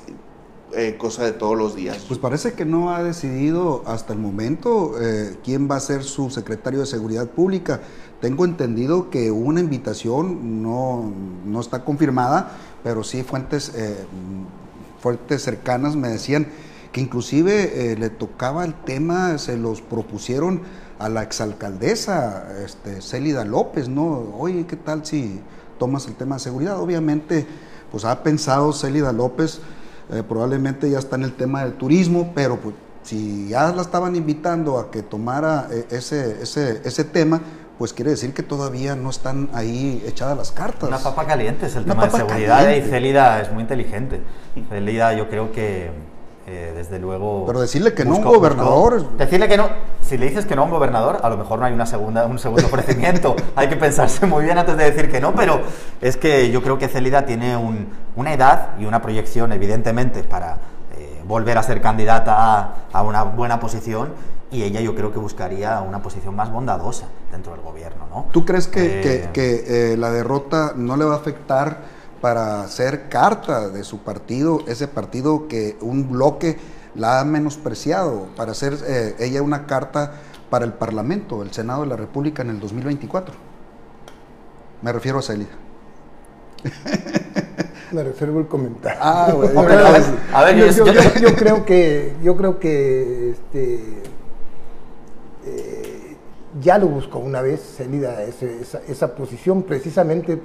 eh, 0.75 0.97
cosa 0.97 1.23
de 1.23 1.33
todos 1.33 1.57
los 1.57 1.75
días. 1.75 2.05
Pues 2.07 2.19
parece 2.19 2.53
que 2.53 2.65
no 2.65 2.95
ha 2.95 3.03
decidido 3.03 3.83
hasta 3.85 4.13
el 4.13 4.19
momento 4.19 4.95
eh, 4.99 5.37
quién 5.43 5.69
va 5.69 5.75
a 5.75 5.79
ser 5.79 6.03
su 6.03 6.29
secretario 6.29 6.79
de 6.79 6.85
Seguridad 6.85 7.27
Pública. 7.27 7.81
Tengo 8.21 8.45
entendido 8.45 9.09
que 9.09 9.31
una 9.31 9.59
invitación, 9.59 10.63
no, 10.63 11.11
no 11.45 11.59
está 11.59 11.83
confirmada, 11.85 12.51
pero 12.83 13.03
sí 13.03 13.23
fuentes, 13.23 13.73
eh, 13.75 13.95
cercanas 15.37 15.95
me 15.95 16.07
decían 16.07 16.47
que 16.91 17.01
inclusive 17.01 17.95
le 17.97 18.09
tocaba 18.09 18.63
el 18.63 18.73
tema, 18.73 19.37
se 19.37 19.57
los 19.57 19.81
propusieron 19.81 20.61
a 20.99 21.09
la 21.09 21.23
exalcaldesa 21.23 22.63
este, 22.63 23.01
Célida 23.01 23.43
López, 23.45 23.89
¿no? 23.89 24.33
Oye, 24.37 24.65
¿qué 24.65 24.77
tal 24.77 25.05
si 25.05 25.41
tomas 25.77 26.07
el 26.07 26.15
tema 26.15 26.35
de 26.35 26.41
seguridad? 26.41 26.79
Obviamente, 26.79 27.45
pues 27.91 28.05
ha 28.05 28.23
pensado 28.23 28.71
Célida 28.73 29.11
López 29.11 29.59
eh, 30.11 30.23
probablemente 30.27 30.89
ya 30.89 30.99
está 30.99 31.15
en 31.15 31.23
el 31.23 31.33
tema 31.33 31.63
del 31.63 31.73
turismo, 31.73 32.31
pero 32.35 32.57
pues, 32.57 32.75
si 33.03 33.49
ya 33.49 33.71
la 33.73 33.81
estaban 33.81 34.15
invitando 34.15 34.79
a 34.79 34.91
que 34.91 35.03
tomara 35.03 35.67
eh, 35.71 35.85
ese, 35.91 36.41
ese, 36.41 36.81
ese 36.83 37.03
tema, 37.03 37.41
pues 37.77 37.93
quiere 37.93 38.11
decir 38.11 38.33
que 38.33 38.43
todavía 38.43 38.95
no 38.95 39.09
están 39.09 39.49
ahí 39.53 40.03
echadas 40.05 40.37
las 40.37 40.51
cartas. 40.51 40.87
Una 40.87 40.99
papa 40.99 41.25
caliente 41.25 41.65
es 41.65 41.75
el 41.75 41.85
tema 41.85 42.05
de 42.05 42.11
seguridad 42.11 42.69
y 42.69 42.81
Celida 42.81 43.41
es 43.41 43.51
muy 43.51 43.63
inteligente. 43.63 44.21
Celida 44.69 45.13
yo 45.13 45.29
creo 45.29 45.51
que 45.51 45.91
eh, 46.45 46.73
desde 46.75 46.99
luego... 46.99 47.45
Pero 47.47 47.61
decirle 47.61 47.93
que 47.93 48.03
no 48.03 48.15
a 48.15 48.17
un 48.17 48.23
gobernador... 48.25 49.17
decirle 49.17 49.47
que 49.47 49.55
no, 49.55 49.69
si 50.01 50.17
le 50.17 50.27
dices 50.27 50.45
que 50.45 50.55
no 50.55 50.63
a 50.63 50.65
un 50.65 50.71
gobernador, 50.71 51.19
a 51.23 51.29
lo 51.29 51.37
mejor 51.37 51.59
no 51.59 51.65
hay 51.65 51.73
una 51.73 51.85
segunda, 51.85 52.25
un 52.25 52.37
segundo 52.37 52.65
ofrecimiento. 52.65 53.35
hay 53.55 53.69
que 53.69 53.77
pensarse 53.77 54.25
muy 54.25 54.43
bien 54.43 54.57
antes 54.57 54.75
de 54.75 54.83
decir 54.83 55.09
que 55.09 55.21
no, 55.21 55.33
pero 55.33 55.61
es 56.01 56.17
que 56.17 56.51
yo 56.51 56.61
creo 56.61 56.77
que 56.77 56.89
Celida 56.89 57.25
tiene 57.25 57.55
una 58.15 58.33
edad 58.33 58.71
y 58.77 58.85
una 58.85 59.01
proyección, 59.01 59.53
evidentemente, 59.53 60.23
para 60.23 60.57
eh, 60.97 61.21
volver 61.25 61.57
a 61.57 61.63
ser 61.63 61.81
candidata 61.81 62.87
a, 62.91 63.03
una 63.03 63.23
buena 63.23 63.59
posición 63.61 64.09
y 64.51 64.63
ella 64.63 64.81
yo 64.81 64.93
creo 64.95 65.13
que 65.13 65.19
buscaría 65.19 65.79
una 65.81 66.01
posición 66.01 66.35
más 66.35 66.51
bondadosa 66.51 67.07
dentro 67.31 67.53
del 67.53 67.61
gobierno. 67.61 68.05
¿no? 68.09 68.25
¿Tú 68.31 68.45
crees 68.45 68.67
que, 68.67 69.29
que, 69.33 69.93
eh, 69.93 69.97
la 69.97 70.11
derrota 70.11 70.73
no 70.75 70.97
le 70.97 71.05
va 71.05 71.13
a 71.13 71.17
afectar 71.17 71.92
para 72.23 72.61
hacer 72.61 73.09
carta 73.09 73.67
de 73.67 73.83
su 73.83 73.97
partido, 73.97 74.61
ese 74.65 74.87
partido 74.87 75.49
que 75.49 75.75
un 75.81 76.09
bloque 76.09 76.55
la 76.95 77.19
ha 77.19 77.25
menospreciado, 77.25 78.27
para 78.37 78.53
hacer 78.53 78.77
eh, 78.87 79.15
ella 79.19 79.41
una 79.41 79.65
carta 79.65 80.13
para 80.49 80.63
el 80.63 80.71
Parlamento, 80.71 81.43
el 81.43 81.51
Senado 81.51 81.81
de 81.81 81.87
la 81.87 81.97
República 81.97 82.41
en 82.41 82.51
el 82.51 82.61
2024. 82.61 83.35
Me 84.81 84.93
refiero 84.93 85.19
a 85.19 85.21
Celia. 85.21 85.49
Me 87.91 88.03
reservo 88.03 88.39
el 88.39 88.47
comentario. 88.47 88.99
Ah, 89.01 89.25
a 90.33 90.43
ver, 90.45 90.73
yo, 90.73 91.35
creo 91.35 91.65
que, 91.65 92.15
yo 92.23 92.37
creo 92.37 92.57
que 92.57 93.31
este, 93.31 94.01
eh, 95.45 96.15
ya 96.61 96.77
lo 96.77 96.87
buscó 96.87 97.19
una 97.19 97.41
vez 97.41 97.59
Celida 97.75 98.23
esa, 98.23 98.79
esa 98.87 99.13
posición 99.13 99.63
precisamente 99.63 100.39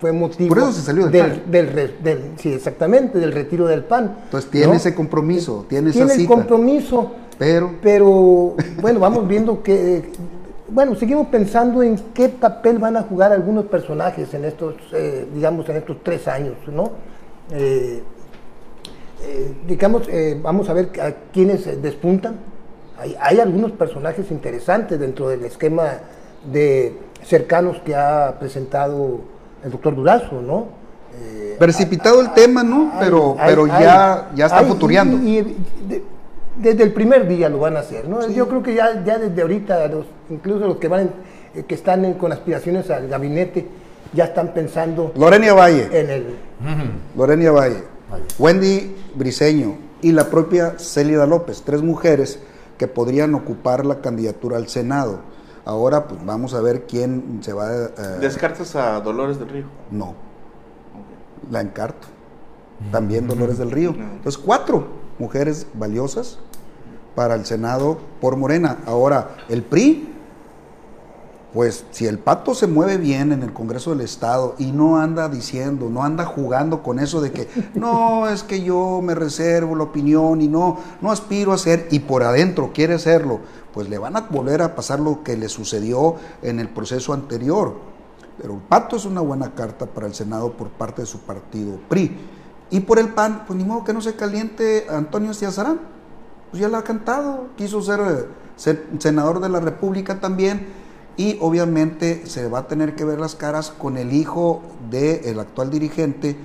fue 0.00 0.12
motivo 0.12 0.48
Por 0.48 0.58
eso 0.58 0.72
se 0.72 0.82
salió 0.82 1.08
del, 1.08 1.42
del, 1.50 2.32
sí, 2.36 2.52
exactamente, 2.52 3.18
del 3.18 3.32
retiro 3.32 3.66
del 3.66 3.84
PAN. 3.84 4.18
Entonces 4.24 4.50
tiene 4.50 4.76
ese 4.76 4.94
compromiso, 4.94 5.66
tiene, 5.68 5.90
esa 5.90 6.00
cita. 6.00 6.14
Tiene 6.14 6.22
el 6.22 6.28
compromiso, 6.28 7.12
pero... 7.38 7.74
pero 7.82 8.54
bueno, 8.80 9.00
vamos 9.00 9.26
viendo 9.26 9.62
que 9.62 10.04
bueno, 10.70 10.94
seguimos 10.94 11.28
pensando 11.28 11.82
en 11.82 11.96
qué 12.12 12.28
papel 12.28 12.78
van 12.78 12.96
a 12.96 13.02
jugar 13.02 13.32
algunos 13.32 13.64
personajes 13.66 14.32
en 14.34 14.44
estos, 14.44 14.74
eh, 14.92 15.26
digamos, 15.34 15.68
en 15.68 15.76
estos 15.76 15.96
tres 16.02 16.28
años, 16.28 16.56
¿no? 16.66 16.92
Eh, 17.50 18.02
eh, 19.22 19.54
digamos, 19.66 20.08
vamos 20.42 20.68
a 20.68 20.74
ver 20.74 20.90
a 21.00 21.12
quiénes 21.32 21.80
despuntan. 21.82 22.36
Hay, 22.98 23.16
hay, 23.18 23.40
algunos 23.40 23.72
personajes 23.72 24.30
interesantes 24.30 25.00
dentro 25.00 25.28
del 25.28 25.44
esquema 25.44 26.00
de 26.52 26.96
cercanos 27.24 27.80
que 27.84 27.94
ha 27.94 28.36
presentado 28.38 29.20
el 29.64 29.70
doctor 29.70 29.94
Durazo, 29.94 30.40
¿no? 30.40 30.66
Precipitado 31.58 32.20
el 32.20 32.32
tema, 32.34 32.62
¿no? 32.62 32.92
Pero, 33.00 33.36
pero 33.44 33.66
ya, 33.66 34.30
ya 34.34 34.46
está 34.46 34.62
futureando. 34.62 35.16
Y, 35.16 35.56
desde 36.56 36.82
el 36.82 36.92
primer 36.92 37.28
día 37.28 37.48
lo 37.48 37.58
van 37.60 37.76
a 37.76 37.80
hacer, 37.80 38.08
¿no? 38.08 38.28
Yo 38.28 38.48
creo 38.48 38.62
que 38.62 38.74
ya, 38.74 39.04
ya 39.04 39.18
desde 39.18 39.42
ahorita, 39.42 39.86
los, 39.88 40.06
incluso 40.30 40.66
los 40.66 40.76
que 40.78 40.88
van 40.88 41.10
eh, 41.54 41.64
que 41.66 41.74
están 41.74 42.14
con 42.14 42.32
aspiraciones 42.32 42.90
al 42.90 43.08
gabinete, 43.08 43.66
ya 44.12 44.24
están 44.24 44.54
pensando 44.54 45.12
Lorenia 45.16 45.54
Valle. 45.54 45.88
en 45.92 46.10
el... 46.10 46.26
Lorenia 47.16 47.52
Valle, 47.52 47.84
Wendy 48.38 48.94
Briseño 49.14 49.76
y 50.00 50.12
la 50.12 50.30
propia 50.30 50.78
Célida 50.78 51.26
López, 51.26 51.62
tres 51.64 51.82
mujeres 51.82 52.40
que 52.76 52.86
podrían 52.86 53.34
ocupar 53.34 53.84
la 53.84 54.00
candidatura 54.00 54.56
al 54.56 54.68
Senado. 54.68 55.20
Ahora, 55.68 56.08
pues 56.08 56.24
vamos 56.24 56.54
a 56.54 56.62
ver 56.62 56.86
quién 56.86 57.40
se 57.42 57.52
va 57.52 57.68
a... 57.68 57.74
Eh, 57.74 57.90
¿Descartas 58.22 58.74
a 58.74 58.98
Dolores 59.02 59.38
del 59.38 59.50
Río? 59.50 59.66
No. 59.90 60.14
La 61.50 61.60
encarto. 61.60 62.08
También 62.90 63.26
Dolores 63.28 63.58
del 63.58 63.70
Río. 63.70 63.90
Entonces, 63.90 64.38
cuatro 64.38 64.86
mujeres 65.18 65.66
valiosas 65.74 66.38
para 67.14 67.34
el 67.34 67.44
Senado 67.44 67.98
por 68.18 68.38
Morena. 68.38 68.78
Ahora, 68.86 69.36
el 69.50 69.62
PRI, 69.62 70.08
pues 71.52 71.84
si 71.90 72.06
el 72.06 72.18
pato 72.18 72.54
se 72.54 72.66
mueve 72.66 72.96
bien 72.96 73.32
en 73.32 73.42
el 73.42 73.52
Congreso 73.52 73.90
del 73.90 74.00
Estado 74.00 74.54
y 74.58 74.72
no 74.72 74.98
anda 74.98 75.28
diciendo, 75.28 75.90
no 75.90 76.02
anda 76.02 76.24
jugando 76.24 76.82
con 76.82 76.98
eso 76.98 77.20
de 77.20 77.30
que 77.30 77.46
no, 77.74 78.26
es 78.26 78.42
que 78.42 78.62
yo 78.62 79.00
me 79.02 79.14
reservo 79.14 79.76
la 79.76 79.84
opinión 79.84 80.40
y 80.40 80.48
no, 80.48 80.78
no 81.02 81.10
aspiro 81.10 81.52
a 81.52 81.58
ser 81.58 81.88
y 81.90 81.98
por 81.98 82.22
adentro 82.22 82.70
quiere 82.72 82.94
hacerlo, 82.94 83.40
pues 83.78 83.88
le 83.88 83.96
van 83.96 84.16
a 84.16 84.22
volver 84.22 84.60
a 84.60 84.74
pasar 84.74 84.98
lo 84.98 85.22
que 85.22 85.36
le 85.36 85.48
sucedió 85.48 86.16
en 86.42 86.58
el 86.58 86.68
proceso 86.68 87.12
anterior. 87.12 87.76
Pero 88.36 88.54
el 88.54 88.60
pato 88.60 88.96
es 88.96 89.04
una 89.04 89.20
buena 89.20 89.54
carta 89.54 89.86
para 89.86 90.08
el 90.08 90.14
Senado 90.14 90.54
por 90.54 90.70
parte 90.70 91.02
de 91.02 91.06
su 91.06 91.20
partido 91.20 91.78
PRI. 91.88 92.18
Y 92.72 92.80
por 92.80 92.98
el 92.98 93.10
PAN, 93.10 93.44
pues 93.46 93.56
ni 93.56 93.64
modo 93.64 93.84
que 93.84 93.92
no 93.92 94.00
se 94.00 94.16
caliente 94.16 94.86
Antonio 94.90 95.32
Ciazarán 95.32 95.78
pues 96.50 96.60
ya 96.60 96.66
lo 96.66 96.76
ha 96.76 96.82
cantado, 96.82 97.50
quiso 97.56 97.80
ser, 97.80 98.26
senador 98.98 99.38
de 99.38 99.48
la 99.48 99.60
República 99.60 100.18
también 100.18 100.66
y 101.16 101.38
obviamente 101.40 102.26
se 102.26 102.48
va 102.48 102.58
a 102.58 102.66
tener 102.66 102.96
que 102.96 103.04
ver 103.04 103.20
las 103.20 103.36
caras 103.36 103.70
con 103.70 103.96
el 103.96 104.12
hijo 104.12 104.60
del 104.90 105.38
actual 105.38 105.70
dirigente. 105.70 106.36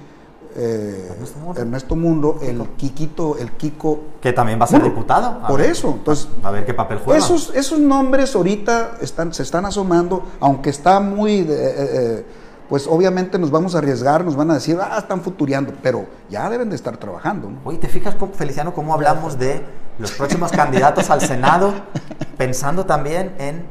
Eh, 0.56 1.10
Ernesto, 1.56 1.96
Mundo. 1.96 2.40
el 2.42 2.62
Kikito, 2.78 3.38
el 3.38 3.52
Kiko. 3.54 4.00
Que 4.22 4.34
también 4.34 4.60
va 4.60 4.66
a 4.66 4.68
ser 4.68 4.84
diputado. 4.84 5.40
por 5.48 5.62
eso, 5.62 5.92
entonces. 5.92 6.28
A 6.44 6.52
ver 6.52 6.66
qué 6.66 6.74
papel 6.74 7.00
juega. 7.04 7.20
Esos, 7.20 7.52
esos 7.56 7.80
nombres 7.80 8.36
ahorita 8.36 8.98
están, 9.02 9.34
se 9.34 9.44
están 9.44 9.66
asomando, 9.66 10.24
aunque 10.40 10.70
está 10.70 11.00
muy. 11.00 11.40
Eh, 11.40 11.46
eh, 11.50 12.26
pues 12.70 12.88
obviamente 12.88 13.38
nos 13.38 13.52
vamos 13.52 13.76
a 13.76 13.80
arriesgar, 13.80 14.24
nos 14.24 14.36
van 14.36 14.50
a 14.50 14.56
decir, 14.56 14.78
ah, 14.82 14.98
están 14.98 15.22
futureando, 15.22 15.74
pero 15.84 16.08
ya 16.30 16.50
deben 16.50 16.70
de 16.70 16.76
estar 16.76 16.98
trabajando. 16.98 17.52
Oye, 17.66 17.78
¿te 17.78 17.88
fijas, 17.88 18.16
Feliciano, 18.34 18.74
cómo 18.74 18.94
hablamos 18.94 19.38
de 19.38 19.64
los 20.00 20.12
próximos 20.14 20.52
candidatos 20.52 21.10
al 21.10 21.22
Senado, 21.22 21.74
pensando 22.38 22.86
también 22.86 23.36
en 23.38 23.66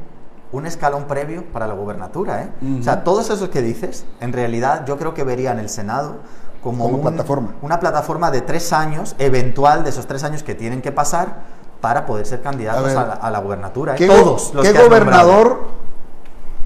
un 0.51 0.65
escalón 0.67 1.05
previo 1.05 1.43
para 1.51 1.67
la 1.67 1.73
gubernatura? 1.73 2.43
¿eh? 2.43 2.77
O 2.79 2.83
sea, 2.83 3.03
todos 3.03 3.29
esos 3.29 3.49
que 3.49 3.61
dices, 3.61 4.05
en 4.21 4.31
realidad 4.31 4.85
yo 4.85 4.97
creo 4.97 5.13
que 5.13 5.23
verían 5.23 5.59
el 5.59 5.69
Senado 5.69 6.17
como, 6.63 6.85
una 6.85 7.09
plataforma. 7.09 7.55
Una 7.61 7.79
plataforma 7.79 8.31
de 8.31 8.41
tres 8.41 8.73
años, 8.73 9.15
eventual 9.19 9.83
de 9.83 9.89
esos 9.89 10.07
tres 10.07 10.23
años 10.23 10.43
que 10.43 10.55
tienen 10.55 10.81
que 10.81 10.91
pasar 10.91 11.43
para 11.81 12.05
poder 12.05 12.25
ser 12.25 12.41
candidatos 12.41 12.95
a, 12.95 13.29
la, 13.29 13.39
gubernatura. 13.39 13.95
¿eh? 13.97 14.07
Todos 14.07 14.53
los 14.53 14.65
¿qué 14.65 14.71
gobernador 14.71 15.67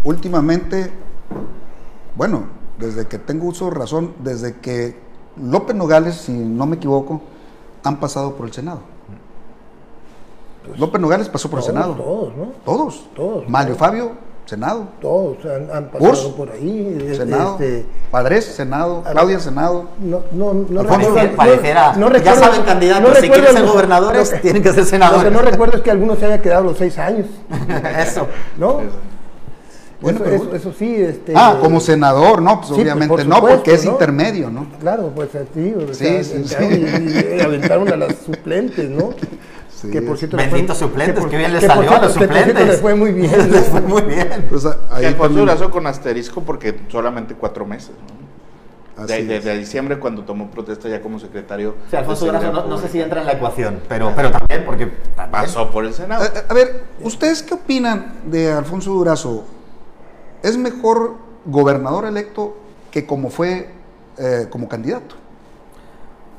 últimamente 0.04 0.94
bueno, 2.18 2.46
desde 2.80 3.06
que 3.08 3.20
tengo 3.20 3.46
uso 3.46 3.66
de 3.66 3.72
razón, 3.72 4.14
desde 4.24 4.56
que 4.56 5.00
López 5.36 5.76
Nogales, 5.76 6.16
si 6.16 6.32
no 6.32 6.66
me 6.66 6.78
equivoco, 6.78 7.22
han 7.84 8.00
pasado 8.00 8.34
por 8.34 8.48
el 8.48 8.54
Senado. 8.54 8.80
Pues, 10.66 10.80
López 10.80 11.00
Nogales 11.00 11.30
pasó 11.30 11.48
por 11.48 11.60
el 11.60 11.66
Senado. 11.66 11.94
Todos, 11.94 12.36
¿no? 12.36 12.46
Todos. 12.66 13.10
Todos. 13.16 13.48
Mario 13.48 13.76
Fabio, 13.76 14.14
Senado. 14.48 14.88
Todos 15.02 15.38
han, 15.46 15.90
pasado 15.90 16.36
por 16.36 16.50
ahí. 16.50 17.14
Senado. 17.16 17.58
Este, 17.60 17.86
Padres, 18.10 18.46
Senado. 18.46 19.04
Claudia, 19.12 19.40
Senado. 19.42 19.90
No, 20.00 20.22
no, 20.32 20.54
no 20.70 20.84
recuerdo, 20.84 21.36
pareciera, 21.36 21.94
no, 21.98 22.16
ya 22.16 22.36
saben 22.36 22.64
candidatos, 22.64 23.18
si 23.18 23.30
quieren 23.30 23.54
ser 23.54 23.66
gobernadores, 23.66 24.42
tienen 24.42 24.64
que 24.64 24.72
ser 24.72 24.86
senadores. 24.86 25.26
Lo 25.26 25.30
que 25.30 25.36
no 25.36 25.52
recuerdo 25.52 25.78
es 25.78 25.84
que 25.84 25.92
algunos 25.92 26.18
se 26.20 26.28
haya 26.28 26.42
quedado 26.42 26.64
los 26.64 26.78
seis 26.78 26.98
años. 26.98 27.28
Eso. 28.00 28.28
¿No? 28.58 28.82
Bueno, 30.00 30.20
eso, 30.54 30.72
sí. 30.78 30.96
Este, 30.96 31.34
ah, 31.36 31.58
como 31.60 31.80
senador, 31.80 32.40
¿no? 32.40 32.58
Pues, 32.58 32.68
pues 32.68 32.82
obviamente 32.82 33.26
no, 33.26 33.42
porque 33.42 33.74
es 33.74 33.84
intermedio, 33.84 34.52
¿no? 34.52 34.68
Claro, 34.80 35.12
pues 35.16 35.30
sí. 35.56 35.74
sí, 35.92 36.24
sí, 36.24 37.36
Y, 37.36 37.42
aventaron 37.42 37.92
a 37.92 37.96
las 37.98 38.16
suplentes, 38.24 38.90
¿no? 38.90 39.10
Sí. 39.78 39.92
Que 39.92 40.02
por 40.02 40.18
cierto. 40.18 40.38
Benditos 40.38 40.78
suplentes, 40.78 41.24
que, 41.28 41.38
bien 41.38 41.54
les 41.54 41.64
salió 41.64 41.92
a 41.92 42.02
los 42.02 42.14
suplentes. 42.14 42.56
Les 42.68 42.82
fue 42.82 42.96
muy 42.96 43.12
bien. 43.12 43.52
les 43.52 43.68
fue 43.68 43.82
muy 43.82 44.02
bien. 44.02 44.48
Pues 44.50 44.66
ahí 44.66 45.02
que 45.02 45.08
Alfonso 45.08 45.70
con 45.70 45.86
asterisco 45.86 46.42
porque 46.42 46.80
solamente 46.90 47.36
cuatro 47.36 47.64
meses, 47.66 47.92
¿no? 47.92 49.06
De, 49.06 49.58
diciembre 49.60 50.00
cuando 50.00 50.24
tomó 50.24 50.50
protesta 50.50 50.90
ya 50.90 51.00
como 51.00 51.20
secretario. 51.20 51.76
Sí, 51.92 51.96
Alfonso 51.96 52.26
Durazo 52.26 52.52
no, 52.52 52.66
no, 52.66 52.78
sé 52.80 52.88
si 52.88 53.00
entra 53.00 53.22
en 53.22 53.28
la 53.28 53.34
ecuación, 53.34 53.80
pero, 53.88 54.12
pero 54.16 54.32
también 54.32 54.66
porque 54.66 54.88
pasó 55.32 55.70
por 55.70 55.86
el 55.86 55.94
Senado. 55.94 56.24
A, 56.24 56.52
a, 56.52 56.54
ver, 56.56 56.86
¿ustedes 57.02 57.44
qué 57.44 57.54
opinan 57.54 58.14
de 58.26 58.52
Alfonso 58.52 58.90
Durazo? 58.90 59.46
¿Es 60.42 60.58
mejor 60.58 61.18
gobernador 61.46 62.06
electo 62.06 62.58
que 62.90 63.06
como 63.06 63.30
fue 63.30 63.70
eh, 64.18 64.48
como 64.50 64.68
candidato? 64.68 65.16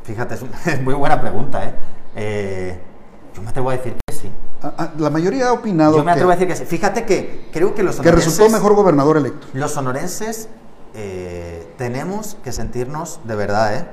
Fíjate, 0.03 0.35
es, 0.35 0.81
muy 0.83 0.95
buena 0.95 1.21
pregunta. 1.21 1.65
¿eh? 1.65 1.75
¿eh? 2.17 2.81
Yo 3.35 3.43
me 3.43 3.51
atrevo 3.51 3.71
a 3.71 3.77
decir 3.77 3.97
que 4.07 4.15
sí. 4.15 4.31
Ah, 4.63 4.75
ah, 4.79 4.91
la 4.99 5.11
mayoría 5.11 5.49
ha 5.49 5.53
opinado. 5.53 5.97
Yo 5.97 6.05
me 6.05 6.13
atrevo 6.13 6.31
a 6.31 6.35
decir 6.35 6.49
que 6.49 6.57
sí. 6.57 6.65
Fíjate 6.65 7.05
que 7.05 7.49
creo 7.53 7.75
que 7.75 7.83
los 7.83 7.97
sonorenses. 7.97 8.25
Que 8.25 8.31
resultó 8.31 8.53
mejor 8.57 8.75
gobernador 8.75 9.17
electo. 9.17 9.47
Los 9.53 9.73
sonorenses 9.73 10.49
eh, 10.95 11.73
tenemos 11.77 12.37
que 12.43 12.53
sentirnos 12.53 13.21
de 13.25 13.37
verdad 13.37 13.89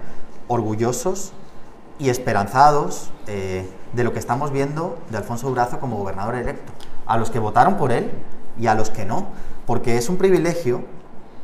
orgullosos 0.48 1.34
y 1.98 2.10
esperanzados 2.10 3.10
de 3.26 4.04
lo 4.04 4.12
que 4.12 4.20
estamos 4.20 4.52
viendo 4.52 4.98
de 5.10 5.18
Alfonso 5.18 5.48
Durazo 5.48 5.80
como 5.80 5.98
gobernador 5.98 6.36
electo. 6.36 6.74
A 7.06 7.18
los 7.18 7.32
que 7.32 7.40
votaron 7.40 7.78
por 7.78 7.92
él 7.92 8.12
y 8.60 8.68
a 8.68 8.76
los 8.76 8.90
que 8.90 9.06
no 9.06 9.28
porque 9.66 9.98
es 9.98 10.10
un 10.10 10.18
privilegio 10.18 10.84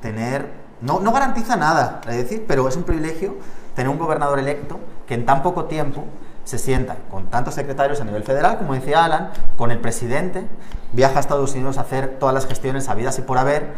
tener, 0.01 0.51
no, 0.81 0.99
no 0.99 1.11
garantiza 1.11 1.55
nada, 1.55 2.01
es 2.07 2.17
decir, 2.17 2.45
pero 2.47 2.67
es 2.67 2.75
un 2.75 2.83
privilegio 2.83 3.35
tener 3.75 3.89
un 3.89 3.97
gobernador 3.97 4.39
electo 4.39 4.79
que 5.07 5.13
en 5.13 5.25
tan 5.25 5.43
poco 5.43 5.65
tiempo 5.65 6.05
se 6.51 6.57
sienta 6.57 6.97
con 7.09 7.27
tantos 7.27 7.53
secretarios 7.53 8.01
a 8.01 8.03
nivel 8.03 8.23
federal, 8.23 8.57
como 8.57 8.73
decía 8.73 9.05
Alan, 9.05 9.29
con 9.55 9.71
el 9.71 9.79
presidente, 9.79 10.45
viaja 10.91 11.15
a 11.17 11.19
Estados 11.21 11.53
Unidos 11.53 11.77
a 11.77 11.81
hacer 11.81 12.17
todas 12.19 12.35
las 12.35 12.45
gestiones 12.45 12.89
habidas 12.89 13.17
y 13.19 13.21
por 13.21 13.37
haber. 13.37 13.73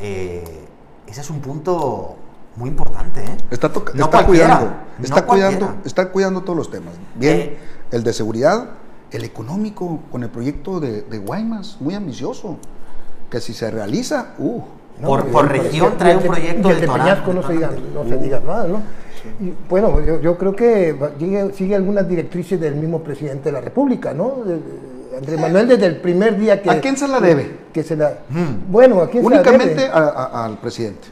Eh, 0.00 0.66
ese 1.06 1.20
es 1.20 1.30
un 1.30 1.40
punto 1.40 2.16
muy 2.56 2.70
importante. 2.70 3.22
¿eh? 3.22 3.36
Está, 3.52 3.68
está 3.68 4.26
cuidando, 4.26 4.72
está, 5.00 5.24
cuidando 5.24 5.76
está 5.84 6.08
cuidando 6.08 6.42
todos 6.42 6.56
los 6.56 6.68
temas. 6.68 6.94
Bien, 7.14 7.36
eh, 7.36 7.58
el 7.92 8.02
de 8.02 8.12
seguridad, 8.12 8.70
el 9.12 9.22
económico, 9.22 10.00
con 10.10 10.24
el 10.24 10.30
proyecto 10.30 10.80
de, 10.80 11.02
de 11.02 11.18
Guaymas, 11.18 11.76
muy 11.78 11.94
ambicioso 11.94 12.58
que 13.30 13.40
si 13.40 13.54
se 13.54 13.70
realiza, 13.70 14.34
uh, 14.38 14.62
por, 15.00 15.48
región 15.48 15.96
trae 15.96 16.16
un 16.16 16.24
proyecto 16.24 16.68
de 16.70 16.88
Peñasco 16.88 17.32
no 17.32 17.46
se 17.46 17.52
diga, 17.52 17.70
no 17.94 18.04
se 18.04 18.16
diga 18.16 18.40
nada, 18.40 18.66
¿no? 18.66 18.82
Bueno, 19.68 20.00
yo, 20.20 20.36
creo 20.36 20.54
que 20.54 20.96
sigue, 21.54 21.74
algunas 21.74 22.08
directrices 22.08 22.60
del 22.60 22.76
mismo 22.76 23.02
presidente 23.02 23.44
de 23.44 23.52
la 23.52 23.60
República, 23.60 24.12
¿no? 24.12 24.42
Andrés 25.16 25.40
Manuel 25.40 25.68
desde 25.68 25.86
el 25.86 25.96
primer 25.96 26.38
día 26.38 26.60
que... 26.60 26.70
¿A 26.70 26.80
quién 26.80 26.96
se 26.96 27.08
la 27.08 27.20
debe? 27.20 27.58
Que 27.72 27.82
se 27.82 27.96
la, 27.96 28.18
hmm. 28.28 28.70
Bueno, 28.70 29.00
¿a 29.00 29.08
quién 29.08 29.24
Únicamente 29.24 29.80
se 29.80 29.88
la 29.88 30.00
debe? 30.00 30.12
al 30.32 30.58
presidente. 30.58 31.08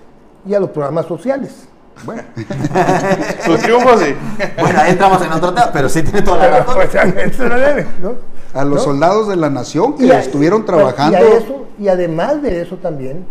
Y 0.46 0.54
a 0.54 0.60
los 0.60 0.70
programas 0.70 1.06
sociales. 1.06 1.68
Bueno. 2.04 2.22
Sus 3.44 3.60
triunfos 3.60 4.00
sí. 4.00 4.14
Bueno, 4.60 4.80
ahí 4.80 4.92
entramos 4.92 5.22
en 5.24 5.32
otro 5.32 5.54
tema, 5.54 5.70
pero 5.72 5.88
sí 5.88 6.02
tiene 6.02 6.22
toda 6.22 6.38
la 6.38 6.58
razón. 6.58 6.74
Pues, 6.74 6.94
eso 7.32 7.48
no 7.48 7.58
debe, 7.58 7.86
¿no? 8.02 8.14
A 8.52 8.64
los 8.64 8.82
soldados 8.82 9.28
de 9.28 9.36
la 9.36 9.50
nación 9.50 9.96
que 9.96 10.06
estuvieron 10.18 10.64
trabajando. 10.64 11.18
Y, 11.18 11.22
eso, 11.22 11.66
y 11.78 11.88
además 11.88 12.42
de 12.42 12.62
eso 12.62 12.76
también, 12.76 13.24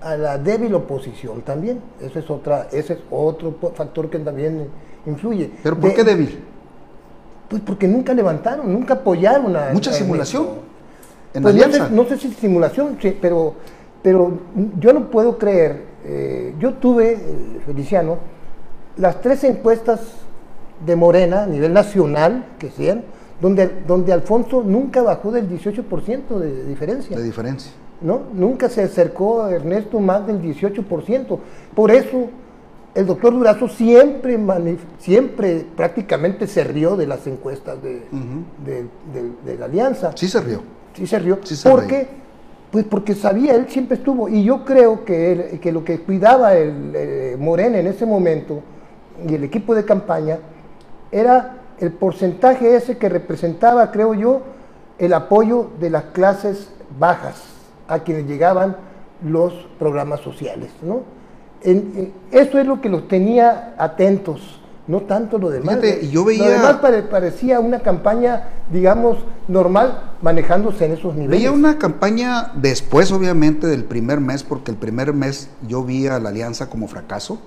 a 0.00 0.16
la 0.16 0.38
débil 0.38 0.74
oposición 0.74 1.42
también. 1.42 1.80
Ese 2.00 2.20
es, 2.20 2.30
otra, 2.30 2.68
ese 2.72 2.94
es 2.94 2.98
otro 3.10 3.54
factor 3.74 4.08
que 4.10 4.18
también 4.18 4.68
influye. 5.06 5.50
¿Pero 5.62 5.78
por 5.78 5.94
qué 5.94 6.04
débil? 6.04 6.38
Pues 7.48 7.62
porque 7.62 7.88
nunca 7.88 8.14
levantaron, 8.14 8.72
nunca 8.72 8.94
apoyaron 8.94 9.56
a. 9.56 9.70
Mucha 9.72 9.92
simulación. 9.92 10.46
en 11.34 11.42
Pues 11.42 11.54
no 11.54 11.72
sé, 11.72 11.90
no 11.90 12.04
sé 12.04 12.16
si 12.16 12.30
simulación, 12.30 12.96
sí, 13.00 13.16
pero, 13.20 13.54
pero 14.02 14.32
yo 14.78 14.92
no 14.92 15.10
puedo 15.10 15.36
creer. 15.36 15.90
eh, 16.04 16.54
yo 16.58 16.74
tuve, 16.74 17.12
eh, 17.12 17.60
Feliciano, 17.66 18.18
las 18.96 19.20
tres 19.20 19.44
encuestas 19.44 20.00
de 20.84 20.96
Morena 20.96 21.42
a 21.42 21.46
nivel 21.46 21.72
nacional 21.72 22.46
que 22.58 22.70
sean, 22.70 23.02
donde, 23.40 23.68
donde 23.86 24.12
Alfonso 24.12 24.62
nunca 24.64 25.02
bajó 25.02 25.32
del 25.32 25.48
18% 25.48 26.38
de 26.38 26.64
diferencia. 26.64 27.16
de 27.16 27.22
diferencia. 27.22 27.72
¿No? 28.00 28.22
Nunca 28.32 28.68
se 28.68 28.82
acercó 28.82 29.42
a 29.42 29.52
Ernesto 29.52 30.00
más 30.00 30.26
del 30.26 30.40
18%. 30.40 31.38
Por 31.74 31.90
eso 31.90 32.28
el 32.94 33.06
doctor 33.06 33.32
Durazo 33.32 33.68
siempre, 33.68 34.38
siempre 34.98 35.64
prácticamente 35.76 36.46
se 36.46 36.64
rió 36.64 36.96
de 36.96 37.06
las 37.06 37.26
encuestas 37.26 37.82
de, 37.82 38.02
de- 38.64 38.82
de- 39.12 39.32
de 39.52 39.58
la 39.58 39.66
alianza. 39.66 40.12
Sí 40.16 40.28
se 40.28 40.40
rió. 40.40 40.62
Sí 40.94 41.06
se 41.06 41.18
rió. 41.18 41.38
Sí 41.44 41.54
se 41.56 41.68
¿Por 41.70 41.80
reía. 41.80 41.88
qué? 42.00 42.08
Pues 42.72 42.84
porque 42.84 43.14
sabía, 43.14 43.54
él 43.54 43.66
siempre 43.68 43.96
estuvo. 43.96 44.28
Y 44.28 44.44
yo 44.44 44.64
creo 44.64 45.04
que, 45.04 45.32
él- 45.32 45.60
que 45.60 45.72
lo 45.72 45.84
que 45.84 46.00
cuidaba 46.00 46.54
el 46.54 46.92
eh, 46.94 47.36
Morena 47.38 47.78
en 47.78 47.86
ese 47.86 48.06
momento 48.06 48.60
y 49.28 49.34
el 49.34 49.44
equipo 49.44 49.74
de 49.74 49.84
campaña 49.84 50.38
era 51.12 51.56
el 51.78 51.92
porcentaje 51.92 52.74
ese 52.76 52.96
que 52.98 53.08
representaba, 53.08 53.90
creo 53.90 54.14
yo, 54.14 54.42
el 54.98 55.12
apoyo 55.14 55.70
de 55.80 55.90
las 55.90 56.04
clases 56.04 56.70
bajas 56.98 57.42
a 57.90 57.98
quienes 58.00 58.26
llegaban 58.26 58.76
los 59.22 59.52
programas 59.78 60.20
sociales. 60.20 60.70
¿no? 60.82 61.00
En- 61.62 61.92
en- 61.96 62.12
eso 62.30 62.58
es 62.58 62.66
lo 62.66 62.80
que 62.80 62.88
los 62.88 63.06
tenía 63.08 63.74
atentos, 63.76 64.60
no 64.86 65.00
tanto 65.02 65.38
lo 65.38 65.50
demás. 65.50 65.76
Fíjate, 65.80 66.08
yo 66.08 66.20
Lo 66.20 66.26
veía- 66.26 66.48
demás 66.48 66.76
pare- 66.76 67.02
parecía 67.02 67.60
una 67.60 67.80
campaña, 67.80 68.48
digamos, 68.72 69.18
normal, 69.46 70.12
manejándose 70.22 70.86
en 70.86 70.92
esos 70.92 71.14
niveles. 71.14 71.38
Veía 71.38 71.52
una 71.52 71.78
campaña 71.78 72.52
después, 72.54 73.12
obviamente, 73.12 73.66
del 73.66 73.84
primer 73.84 74.20
mes, 74.20 74.42
porque 74.42 74.70
el 74.70 74.76
primer 74.78 75.12
mes 75.12 75.50
yo 75.68 75.84
vi 75.84 76.06
a 76.06 76.18
la 76.18 76.30
alianza 76.30 76.70
como 76.70 76.88
fracaso. 76.88 77.38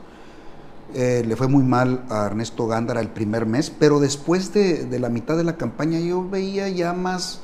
Eh, 0.96 1.24
le 1.28 1.36
fue 1.36 1.48
muy 1.48 1.64
mal 1.64 2.04
a 2.12 2.28
Ernesto 2.28 2.68
Gándara 2.68 3.02
el 3.02 3.08
primer 3.08 3.48
mes, 3.48 3.72
pero 3.72 4.00
después 4.00 4.54
de, 4.54 4.86
de 4.86 5.00
la 5.00 5.10
mitad 5.10 5.36
de 5.36 5.44
la 5.44 5.54
campaña 5.58 6.00
yo 6.00 6.30
veía 6.30 6.70
ya 6.70 6.94
más, 6.94 7.42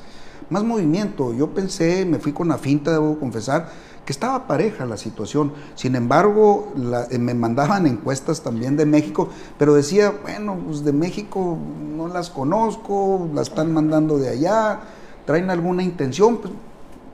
más 0.50 0.64
movimiento. 0.64 1.32
Yo 1.32 1.48
pensé, 1.48 2.04
me 2.04 2.18
fui 2.18 2.32
con 2.32 2.48
la 2.48 2.58
finta, 2.58 2.90
debo 2.92 3.18
confesar, 3.18 3.68
que 4.04 4.12
estaba 4.12 4.46
pareja 4.46 4.84
la 4.86 4.96
situación. 4.96 5.52
Sin 5.74 5.94
embargo, 5.94 6.72
la- 6.76 7.06
eh, 7.10 7.18
me 7.18 7.34
mandaban 7.34 7.86
encuestas 7.86 8.42
también 8.42 8.76
de 8.76 8.84
México, 8.86 9.28
pero 9.58 9.74
decía, 9.74 10.12
bueno, 10.22 10.58
pues 10.66 10.84
de 10.84 10.92
México 10.92 11.56
no 11.96 12.08
las 12.08 12.30
conozco, 12.30 13.28
las 13.34 13.48
están 13.48 13.72
mandando 13.72 14.18
de 14.18 14.28
allá, 14.30 14.80
traen 15.26 15.50
alguna 15.50 15.82
intención. 15.82 16.38
Pues, 16.38 16.52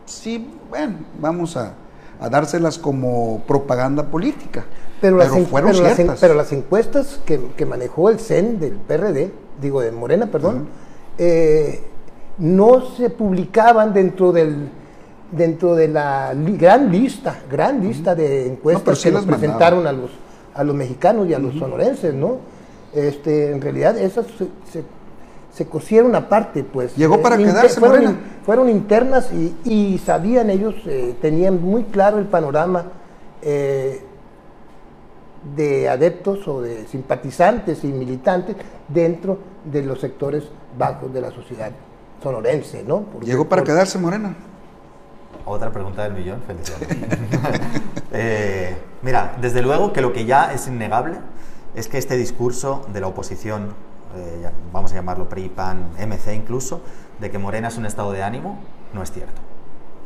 sí, 0.07 0.49
bueno, 0.70 0.94
vamos 1.20 1.57
a, 1.57 1.75
a 2.20 2.29
dárselas 2.31 2.79
como 2.79 3.42
propaganda 3.46 4.05
política. 4.07 4.64
Pero, 5.01 5.18
las, 5.18 5.29
fueron 5.51 5.72
pero, 5.72 5.83
las 6.07 6.20
pero 6.20 6.35
las 6.35 6.53
encuestas 6.53 7.20
que, 7.27 7.38
que 7.55 7.66
manejó 7.66 8.09
el 8.09 8.18
CEN 8.18 8.59
del 8.59 8.72
PRD, 8.72 9.31
digo 9.61 9.83
de 9.83 9.92
Morena, 9.92 10.27
perdón, 10.31 10.68
eh, 11.18 11.85
no 12.38 12.81
se 12.96 13.11
publicaban 13.11 13.92
dentro 13.94 14.33
del 14.33 14.68
dentro 15.33 15.75
de 15.75 15.88
la 15.88 16.33
li- 16.35 16.57
gran 16.57 16.90
lista, 16.92 17.40
gran 17.51 17.83
lista 17.83 18.14
de 18.14 18.46
encuestas 18.46 18.99
sí 18.99 19.09
que 19.09 19.12
nos 19.14 19.25
presentaron 19.27 19.87
a 19.87 19.92
los 19.92 20.11
a 20.55 20.64
los 20.64 20.75
mexicanos 20.75 21.29
y 21.29 21.35
a 21.35 21.38
los 21.38 21.55
sonorenses, 21.55 22.14
¿no? 22.14 22.38
Este, 22.94 23.51
en 23.53 23.61
realidad 23.61 23.99
esas 23.99 24.25
se, 24.38 24.46
se, 24.72 24.85
se 25.53 25.66
cosieron 25.66 26.14
aparte, 26.14 26.62
pues. 26.64 26.96
Llegó 26.96 27.20
para 27.20 27.37
inter- 27.37 27.53
quedarse, 27.55 27.81
fueron, 27.81 28.03
in- 28.05 28.18
fueron 28.44 28.68
internas 28.70 29.31
y, 29.33 29.55
y 29.64 29.99
sabían 29.99 30.49
ellos, 30.49 30.75
eh, 30.87 31.14
tenían 31.20 31.61
muy 31.62 31.85
claro 31.85 32.18
el 32.18 32.25
panorama 32.27 32.85
eh, 33.42 34.01
de 35.57 35.88
adeptos 35.88 36.46
o 36.49 36.61
de 36.62 36.87
simpatizantes 36.87 37.85
y 37.85 37.88
militantes 37.88 38.57
dentro 38.88 39.38
de 39.70 39.83
los 39.83 40.01
sectores 40.01 40.44
bajos 40.79 41.12
de 41.12 41.20
la 41.20 41.31
sociedad 41.31 41.70
sonorense, 42.22 42.83
¿no? 42.85 43.00
Porque 43.02 43.26
Llegó 43.26 43.48
para 43.48 43.62
por- 43.62 43.68
quedarse 43.72 43.98
Morena. 43.98 44.35
Otra 45.44 45.70
pregunta 45.70 46.02
del 46.05 46.14
millón, 46.14 46.42
felicidades. 46.46 46.88
Eh, 48.18 48.74
mira, 49.02 49.37
desde 49.42 49.61
luego 49.61 49.92
que 49.92 50.00
lo 50.00 50.12
que 50.14 50.24
ya 50.24 50.52
es 50.52 50.66
innegable 50.68 51.18
es 51.74 51.87
que 51.88 51.98
este 51.98 52.16
discurso 52.16 52.87
de 52.92 53.00
la 53.00 53.09
oposición, 53.09 53.74
eh, 54.16 54.38
ya- 54.42 54.52
vamos 54.72 54.92
a 54.92 54.94
llamarlo 54.94 55.29
PRI, 55.29 55.50
PAN, 55.50 55.90
MC 55.98 56.33
incluso, 56.35 56.81
de 57.20 57.31
que 57.31 57.37
Morena 57.38 57.68
es 57.68 57.76
un 57.76 57.85
estado 57.85 58.12
de 58.12 58.22
ánimo, 58.22 58.59
no 58.94 59.02
es 59.02 59.11
cierto. 59.12 59.42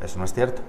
Eso 0.03 0.19
no 0.19 0.25
es 0.25 0.33
cierto. 0.33 0.61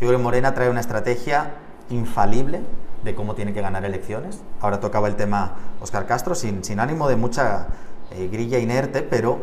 Yo 0.00 0.08
creo 0.08 0.18
que 0.18 0.22
Morena 0.22 0.52
trae 0.52 0.68
una 0.68 0.80
estrategia 0.80 1.52
infalible 1.88 2.60
de 3.02 3.14
cómo 3.14 3.34
tiene 3.34 3.54
que 3.54 3.62
ganar 3.62 3.84
elecciones. 3.86 4.42
Ahora 4.60 4.80
tocaba 4.80 5.08
el 5.08 5.16
tema 5.16 5.54
Oscar 5.80 6.06
Castro, 6.06 6.34
sin, 6.34 6.64
sin 6.64 6.80
ánimo 6.80 7.08
de 7.08 7.16
mucha 7.16 7.68
eh, 8.10 8.28
grilla 8.30 8.58
inerte, 8.58 9.00
pero 9.02 9.38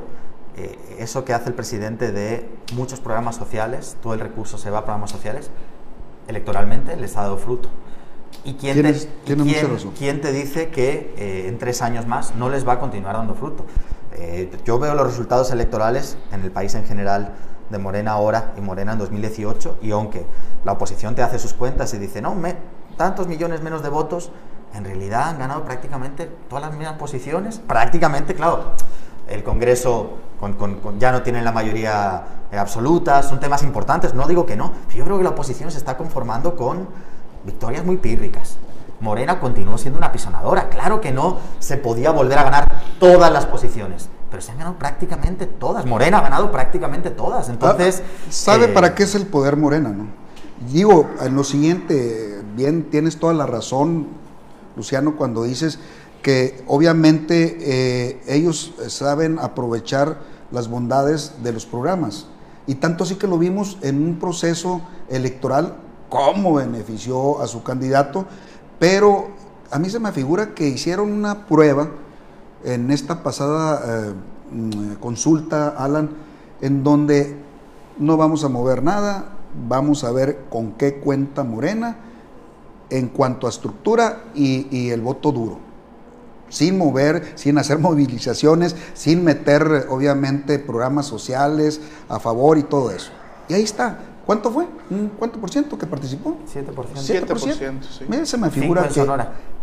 eh, 0.58 0.78
eso 1.00 1.24
que 1.24 1.34
hace 1.34 1.50
el 1.50 1.56
presidente 1.56 2.12
de 2.12 2.50
muchos 2.74 3.00
programas 3.00 3.36
sociales, 3.36 3.96
todo 4.02 4.14
el 4.14 4.20
recurso 4.20 4.58
se 4.58 4.70
va 4.70 4.80
a 4.80 4.86
programas 4.86 5.12
sociales, 5.12 5.50
electoralmente 6.28 6.96
les 6.98 7.16
ha 7.18 7.22
dado 7.22 7.38
fruto. 7.38 7.70
¿Y 8.44 8.54
quién, 8.56 8.76
te, 8.76 8.82
y 9.26 9.36
quién- 9.54 9.68
quién 9.98 10.22
dice 10.32 10.70
que 10.70 11.14
eh, 11.18 11.46
en 11.48 11.58
tres 11.58 11.82
años 11.82 12.06
más 12.08 12.36
no 12.36 12.50
les 12.50 12.68
va 12.68 12.74
a 12.74 12.80
continuar 12.80 13.16
dando 13.16 13.34
fruto? 13.36 13.66
Eh, 14.14 14.52
yo 14.66 14.80
veo 14.80 14.94
los 14.96 15.06
resultados 15.08 15.52
electorales 15.52 16.18
en 16.32 16.42
el 16.42 16.52
país 16.52 16.74
en 16.76 16.86
general 16.86 17.34
de 17.70 17.78
Morena 17.78 18.12
ahora 18.14 18.54
y 18.58 18.62
Morena 18.62 18.94
en 18.94 19.00
2018 19.00 19.80
y 19.82 19.92
aunque 19.92 20.26
la 20.64 20.74
oposición 20.74 21.16
te 21.16 21.22
hace 21.22 21.40
sus 21.40 21.54
cuentas 21.54 21.94
y 21.94 21.98
dice, 21.98 22.22
no, 22.22 22.34
me, 22.36 22.56
tantos 22.98 23.28
millones 23.28 23.62
menos 23.62 23.84
de 23.84 23.90
votos, 23.90 24.32
en 24.74 24.86
realidad 24.86 25.30
han 25.30 25.40
ganado 25.40 25.64
prácticamente 25.64 26.30
todas 26.50 26.64
las 26.66 26.74
mismas 26.78 26.98
posiciones. 26.98 27.60
Prácticamente, 27.60 28.34
claro, 28.36 28.74
el 29.30 29.44
Congreso 29.44 30.18
con- 30.40 30.54
con- 30.54 30.76
con- 30.80 31.00
ya 31.00 31.12
no 31.12 31.22
tiene 31.24 31.42
la 31.42 31.52
mayoría 31.52 32.24
eh, 32.52 32.58
absoluta, 32.58 33.24
son 33.24 33.40
temas 33.40 33.64
importantes, 33.64 34.14
no 34.14 34.28
digo 34.28 34.46
que 34.46 34.56
no, 34.56 34.74
yo 34.96 35.04
creo 35.04 35.18
que 35.18 35.24
la 35.24 35.32
oposición 35.32 35.72
se 35.72 35.78
está 35.78 35.98
conformando 35.98 36.56
con 36.56 36.88
victorias 37.44 37.86
muy 37.86 37.98
pírricas. 37.98 38.58
Morena 39.00 39.40
continuó 39.40 39.78
siendo 39.78 39.98
una 40.00 40.12
pisonadora, 40.12 40.70
claro 40.70 41.02
que 41.02 41.12
no 41.12 41.38
se 41.60 41.78
podía 41.78 42.12
volver 42.12 42.40
a 42.40 42.44
ganar 42.44 42.82
todas 43.00 43.32
las 43.32 43.46
posiciones, 43.46 44.10
pero 44.32 44.42
se 44.42 44.52
han 44.52 44.58
ganado 44.58 44.78
prácticamente 44.78 45.46
todas, 45.46 45.86
Morena 45.86 46.18
ha 46.18 46.22
ganado 46.22 46.52
prácticamente 46.52 47.10
todas, 47.12 47.50
entonces... 47.50 48.02
¿Sabe 48.30 48.66
eh, 48.66 48.70
para 48.70 48.96
qué 48.96 49.04
es 49.04 49.14
el 49.14 49.28
poder 49.28 49.56
morena, 49.56 49.90
no? 49.90 50.08
Digo, 50.72 51.10
en 51.22 51.36
lo 51.36 51.44
siguiente, 51.44 52.42
bien, 52.56 52.90
tienes 52.90 53.20
toda 53.20 53.34
la 53.34 53.46
razón, 53.46 54.08
Luciano, 54.76 55.16
cuando 55.16 55.44
dices 55.44 55.80
que 56.28 56.62
obviamente 56.68 57.58
eh, 57.62 58.22
ellos 58.28 58.74
saben 58.90 59.40
aprovechar 59.40 60.18
las 60.52 60.68
bondades 60.68 61.36
de 61.42 61.54
los 61.54 61.66
programas. 61.66 62.26
Y 62.66 62.76
tanto 62.76 63.06
así 63.06 63.16
que 63.16 63.28
lo 63.28 63.38
vimos 63.38 63.78
en 63.82 64.04
un 64.04 64.20
proceso 64.20 64.82
electoral, 65.08 65.78
cómo 66.10 66.56
benefició 66.56 67.42
a 67.42 67.48
su 67.48 67.64
candidato, 67.64 68.26
pero 68.78 69.30
a 69.72 69.80
mí 69.80 69.90
se 69.90 70.02
me 70.02 70.12
figura 70.12 70.54
que 70.54 70.68
hicieron 70.68 71.14
una 71.14 71.48
prueba 71.48 71.92
en 72.66 72.92
esta 72.92 73.24
pasada 73.24 74.10
eh, 74.10 74.14
mm, 74.52 74.96
consulta, 74.96 75.70
Alan, 75.78 76.10
en 76.60 76.84
donde 76.84 77.38
no 78.00 78.18
vamos 78.18 78.44
a 78.44 78.50
mover 78.50 78.84
nada, 78.84 79.30
vamos 79.66 80.04
a 80.04 80.12
ver 80.12 80.44
con 80.50 80.74
qué 80.74 80.96
cuenta 80.96 81.46
Morena 81.46 81.96
en 82.90 83.08
cuanto 83.08 83.48
a 83.48 83.50
estructura 83.50 84.26
y, 84.36 84.68
y 84.78 84.90
el 84.90 85.00
voto 85.00 85.32
duro. 85.32 85.67
Sin 86.50 86.78
mover, 86.78 87.34
sin 87.36 87.58
hacer 87.58 87.80
movilizaciones, 87.88 88.76
sin 88.94 89.24
meter, 89.24 89.88
obviamente, 89.90 90.60
programas 90.60 91.06
sociales 91.06 91.82
a 92.10 92.20
favor 92.20 92.58
y 92.58 92.64
todo 92.64 92.92
eso. 92.92 93.12
Y 93.50 93.54
ahí 93.54 93.64
está. 93.64 94.00
¿Cuánto 94.26 94.52
fue? 94.52 94.68
¿Un 94.90 95.10
¿Cuánto 95.18 95.40
por 95.40 95.50
ciento 95.50 95.78
que 95.78 95.86
participó? 95.88 96.36
7%. 96.54 97.26
7%, 97.26 97.82
sí. 97.82 98.06
Mira, 98.10 98.26
se 98.26 98.38
me 98.38 98.50
figura 98.50 98.84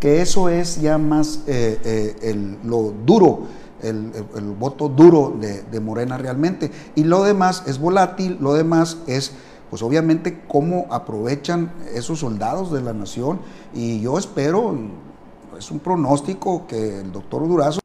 que, 0.01 0.23
eso 0.23 0.49
es 0.49 0.81
ya 0.81 0.97
más 0.97 1.41
eh, 1.47 1.79
eh, 1.85 2.17
el- 2.23 2.59
lo 2.65 2.95
duro, 3.05 3.41
el, 3.83 4.11
el- 4.15 4.39
el 4.39 4.51
voto 4.53 4.89
duro 4.89 5.37
de, 5.39 5.63
de 5.65 5.81
Morena 5.81 6.17
realmente. 6.17 6.71
Y 6.95 7.05
lo 7.05 7.23
demás 7.25 7.63
es 7.67 7.79
volátil, 7.79 8.39
lo 8.41 8.55
demás 8.55 8.97
es, 9.07 9.33
pues 9.69 9.83
obviamente, 9.83 10.41
cómo 10.49 10.87
aprovechan 10.91 11.71
esos 11.95 12.21
soldados 12.21 12.73
de 12.73 12.81
la 12.81 12.95
nación. 12.95 13.41
Y 13.75 14.01
yo 14.01 14.17
espero, 14.19 14.75
es 15.59 15.71
un 15.71 15.81
pronóstico 15.81 16.67
que 16.67 17.01
el 17.01 17.13
doctor 17.13 17.47
Durazo 17.49 17.81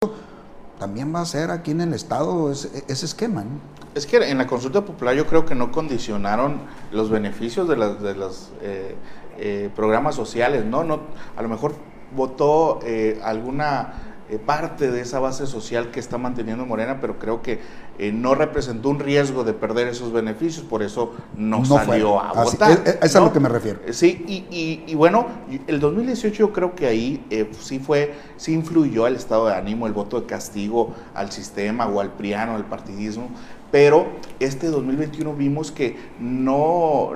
también 0.80 1.14
va 1.14 1.20
a 1.20 1.24
hacer 1.24 1.52
aquí 1.52 1.72
en 1.72 1.82
el 1.82 1.94
Estado 1.94 2.52
ese, 2.52 2.84
esquema. 2.88 3.44
¿no? 3.44 3.60
Es 3.96 4.06
que 4.06 4.18
en 4.18 4.38
la 4.38 4.48
consulta 4.48 4.86
popular 4.86 5.16
yo 5.16 5.28
creo 5.28 5.46
que 5.46 5.56
no 5.56 5.72
condicionaron 5.72 6.62
los 6.92 7.10
beneficios 7.10 7.68
de 7.68 7.76
las 7.76 8.02
de 8.02 8.16
los 8.16 8.52
eh, 8.62 8.96
eh, 9.38 9.70
programas 9.76 10.16
sociales, 10.16 10.66
¿no? 10.66 10.84
no 10.84 11.02
A 11.36 11.42
lo 11.42 11.50
mejor 11.50 11.74
votó 12.16 12.80
eh, 12.84 13.20
alguna 13.24 14.09
parte 14.38 14.92
de 14.92 15.02
esa 15.02 15.20
base 15.20 15.48
social 15.48 15.89
que 15.89 16.00
está 16.00 16.18
manteniendo 16.20 16.65
Morena, 16.65 17.00
pero 17.02 17.18
creo 17.18 17.42
que 17.42 17.60
eh, 17.98 18.12
no 18.12 18.36
representó 18.36 18.89
un 18.89 19.00
riesgo 19.00 19.44
de 19.44 19.54
perder 19.54 19.88
esos 19.88 20.13
beneficios, 20.13 20.63
por 20.63 20.84
eso 20.84 21.15
no, 21.36 21.65
salió 21.65 22.22
a 22.22 22.44
votar. 22.44 22.72
Es, 22.86 22.98
es, 23.02 23.15
a 23.15 23.22
lo 23.22 23.34
que 23.34 23.39
me 23.39 23.50
refiero. 23.50 23.80
Sí, 23.92 24.24
y, 24.28 24.84
y, 24.86 24.96
bueno, 24.96 25.26
el 25.68 25.80
2018 25.80 26.36
yo 26.36 26.54
creo 26.54 26.76
que 26.76 26.86
ahí 26.88 27.26
sí 27.60 27.80
fue, 27.80 28.13
sí 28.38 28.54
influyó 28.54 29.08
el 29.08 29.15
estado 29.15 29.48
de 29.48 29.56
ánimo, 29.56 29.88
el 29.88 29.94
voto 29.94 30.22
de 30.22 30.28
castigo 30.28 30.94
al 31.15 31.32
sistema 31.32 31.88
o 31.88 32.00
al 32.00 32.12
priano, 32.12 32.56
al 32.56 32.65
partidismo, 32.65 33.30
pero 33.72 34.08
este 34.39 34.68
2021 34.68 35.34
vimos 35.36 35.72
que 35.72 35.96
no, 36.20 37.12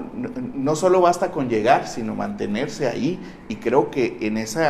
no 0.53 0.75
solo 0.75 1.01
basta 1.01 1.31
con 1.31 1.49
llegar, 1.49 1.87
sino 1.87 2.15
mantenerse 2.15 2.87
ahí 2.87 3.19
y 3.49 3.55
creo 3.55 3.89
que 3.89 4.17
en 4.21 4.37
ese 4.37 4.67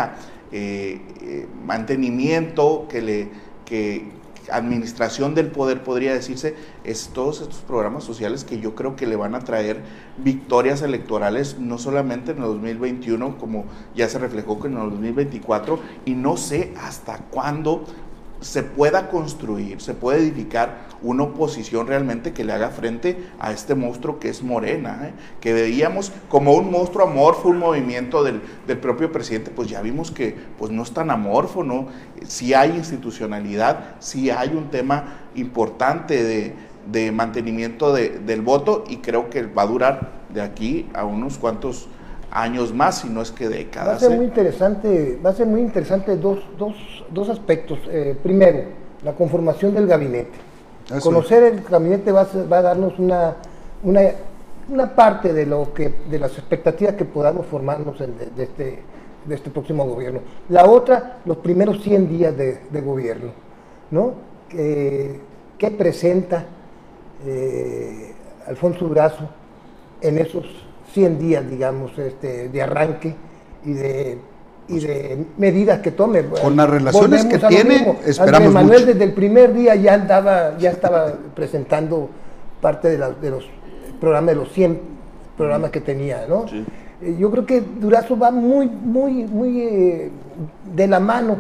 eh, 0.53 1.01
eh, 1.21 1.47
mantenimiento 1.65 2.87
que 2.87 3.01
le 3.01 3.29
que 3.65 4.11
administración 4.51 5.35
del 5.35 5.47
poder 5.47 5.83
podría 5.83 6.13
decirse 6.13 6.55
es 6.83 7.09
todos 7.13 7.41
estos 7.41 7.59
programas 7.59 8.03
sociales 8.03 8.43
que 8.43 8.59
yo 8.59 8.75
creo 8.75 8.95
que 8.95 9.07
le 9.07 9.15
van 9.15 9.35
a 9.35 9.39
traer 9.39 9.81
victorias 10.17 10.81
electorales 10.81 11.57
no 11.59 11.77
solamente 11.77 12.31
en 12.31 12.37
el 12.37 12.43
2021 12.43 13.37
como 13.37 13.65
ya 13.95 14.09
se 14.09 14.19
reflejó 14.19 14.59
en 14.65 14.73
el 14.73 14.89
2024 14.91 15.79
y 16.05 16.11
no 16.13 16.37
sé 16.37 16.73
hasta 16.81 17.17
cuándo 17.17 17.85
se 18.43 18.61
pueda 18.61 19.09
construir, 19.09 19.81
se 19.81 19.93
puede 19.93 20.19
edificar 20.19 20.87
una 21.01 21.23
oposición 21.23 21.87
realmente 21.87 22.33
que 22.33 22.43
le 22.43 22.51
haga 22.51 22.69
frente 22.69 23.17
a 23.39 23.51
este 23.51 23.73
monstruo 23.73 24.19
que 24.19 24.29
es 24.29 24.43
Morena, 24.43 24.99
¿eh? 25.03 25.13
que 25.39 25.53
veíamos 25.53 26.11
como 26.27 26.53
un 26.53 26.69
monstruo 26.69 27.07
amorfo, 27.07 27.49
un 27.49 27.59
movimiento 27.59 28.23
del, 28.23 28.41
propio 28.79 29.11
presidente, 29.11 29.49
pues 29.49 29.69
ya 29.69 29.81
vimos 29.81 30.11
que 30.11 30.35
pues 30.57 30.71
no 30.71 30.83
es 30.83 30.91
tan 30.91 31.09
amorfo, 31.09 31.63
¿no? 31.63 31.87
Si 32.27 32.53
hay 32.53 32.71
institucionalidad, 32.71 33.95
si 33.99 34.29
hay 34.29 34.49
un 34.49 34.69
tema 34.69 35.29
importante 35.35 36.23
de, 36.23 37.11
mantenimiento 37.13 37.93
del 37.93 38.41
voto 38.41 38.83
y 38.89 38.97
creo 38.97 39.29
que 39.29 39.43
va 39.43 39.61
a 39.61 39.67
durar 39.67 40.11
de 40.33 40.41
aquí 40.41 40.89
a 40.93 41.05
unos 41.05 41.37
cuantos 41.37 41.87
años 42.33 42.73
más, 42.73 42.99
si 42.99 43.09
no 43.09 43.21
es 43.21 43.31
que 43.31 43.47
décadas. 43.47 43.89
Va 43.89 43.95
a 43.95 43.99
ser 43.99 44.17
muy 44.17 44.25
interesante, 44.25 45.19
va 45.23 45.29
a 45.29 45.33
ser 45.33 45.47
muy 45.47 45.61
interesante 45.61 46.17
dos, 46.17 46.39
dos, 46.57 46.73
dos 47.11 47.29
aspectos. 47.29 47.79
Eh, 47.89 48.17
primero, 48.21 48.63
la 49.03 49.13
conformación 49.13 49.73
del 49.73 49.87
gabinete. 49.87 50.31
Conocer 51.01 51.43
el 51.43 51.61
gabinete 51.61 52.11
va 52.11 52.21
a, 52.21 52.27
va 52.51 52.57
a 52.57 52.61
darnos 52.61 52.99
una, 52.99 53.35
una, 53.83 54.01
una, 54.69 54.95
parte 54.95 55.31
de 55.31 55.45
lo 55.45 55.73
que, 55.73 55.93
de 56.09 56.19
las 56.19 56.37
expectativas 56.37 56.95
que 56.95 57.05
podamos 57.05 57.45
formarnos 57.45 57.97
de, 57.99 58.43
este, 58.43 58.79
de 59.25 59.35
este 59.35 59.49
próximo 59.49 59.85
gobierno. 59.85 60.19
La 60.49 60.65
otra, 60.65 61.19
los 61.25 61.37
primeros 61.37 61.81
100 61.83 62.09
días 62.09 62.35
de, 62.35 62.59
de 62.69 62.81
gobierno, 62.81 63.31
¿no? 63.91 64.33
¿Qué 64.49 65.71
presenta 65.71 66.45
eh, 67.25 68.13
Alfonso 68.47 68.85
Durazo 68.85 69.29
en 70.01 70.17
esos 70.17 70.45
100 70.93 71.19
días, 71.19 71.49
digamos, 71.49 71.97
este, 71.97 72.49
de 72.49 72.61
arranque 72.61 73.15
y 73.65 73.73
de, 73.73 74.17
y 74.67 74.79
de 74.79 75.25
medidas 75.37 75.79
que 75.79 75.91
tome. 75.91 76.23
Con 76.25 76.55
las 76.55 76.69
relaciones 76.69 77.25
que 77.25 77.39
tiene, 77.39 77.97
esperamos 78.05 78.53
Manuel 78.53 78.85
desde 78.85 79.03
el 79.03 79.13
primer 79.13 79.53
día 79.53 79.75
ya 79.75 79.95
andaba, 79.95 80.57
ya 80.57 80.69
estaba 80.69 81.13
presentando 81.35 82.09
parte 82.61 82.89
de, 82.89 82.97
de 82.97 83.29
los 83.29 83.45
programas, 83.99 84.35
de 84.35 84.41
los 84.41 84.51
100 84.51 84.79
programas 85.37 85.71
que 85.71 85.81
tenía, 85.81 86.25
¿no? 86.27 86.45
Eh, 87.01 87.15
yo 87.19 87.31
creo 87.31 87.45
que 87.45 87.61
Durazo 87.61 88.17
va 88.17 88.31
muy, 88.31 88.67
muy, 88.67 89.23
muy 89.23 89.61
eh, 89.61 90.11
de 90.75 90.87
la 90.87 90.99
mano, 90.99 91.37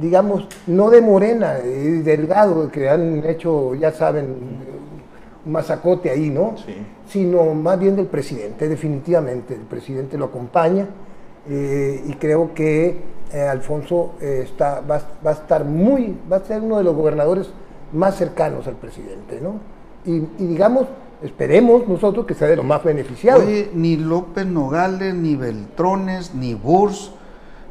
digamos, 0.00 0.46
no 0.66 0.90
de 0.90 1.00
Morena 1.00 1.56
y 1.64 2.02
Delgado, 2.02 2.70
que 2.70 2.88
han 2.88 3.24
hecho, 3.26 3.74
ya 3.74 3.92
saben, 3.92 4.34
masacote 5.44 6.10
ahí, 6.10 6.30
¿no? 6.30 6.54
Sí 6.64 6.74
sino 7.10 7.54
más 7.54 7.78
bien 7.78 7.96
del 7.96 8.06
presidente, 8.06 8.68
definitivamente. 8.68 9.54
El 9.54 9.62
presidente 9.62 10.16
lo 10.16 10.26
acompaña 10.26 10.86
eh, 11.48 12.02
y 12.06 12.12
creo 12.14 12.54
que 12.54 13.00
eh, 13.32 13.40
Alfonso 13.40 14.14
eh, 14.20 14.42
está, 14.44 14.80
va, 14.80 15.02
a 15.24 15.32
estar 15.32 15.64
muy, 15.64 16.16
va 16.30 16.36
a 16.36 16.44
ser 16.44 16.60
uno 16.60 16.78
de 16.78 16.84
los 16.84 16.94
gobernadores 16.94 17.50
más 17.92 18.16
cercanos 18.16 18.66
al 18.68 18.76
presidente, 18.76 19.40
¿no? 19.42 19.54
Y, 20.04 20.20
digamos, 20.38 20.86
esperemos 21.22 21.86
nosotros 21.88 22.24
que 22.26 22.34
sea 22.34 22.48
de 22.48 22.56
los 22.56 22.64
más 22.64 22.82
beneficiados. 22.84 23.44
Oye, 23.44 23.70
ni 23.74 23.96
López 23.96 24.46
Nogales, 24.46 25.14
ni 25.14 25.34
Beltrones, 25.34 26.34
ni 26.34 26.54
Burs, 26.54 27.12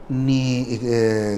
ni 0.09 0.65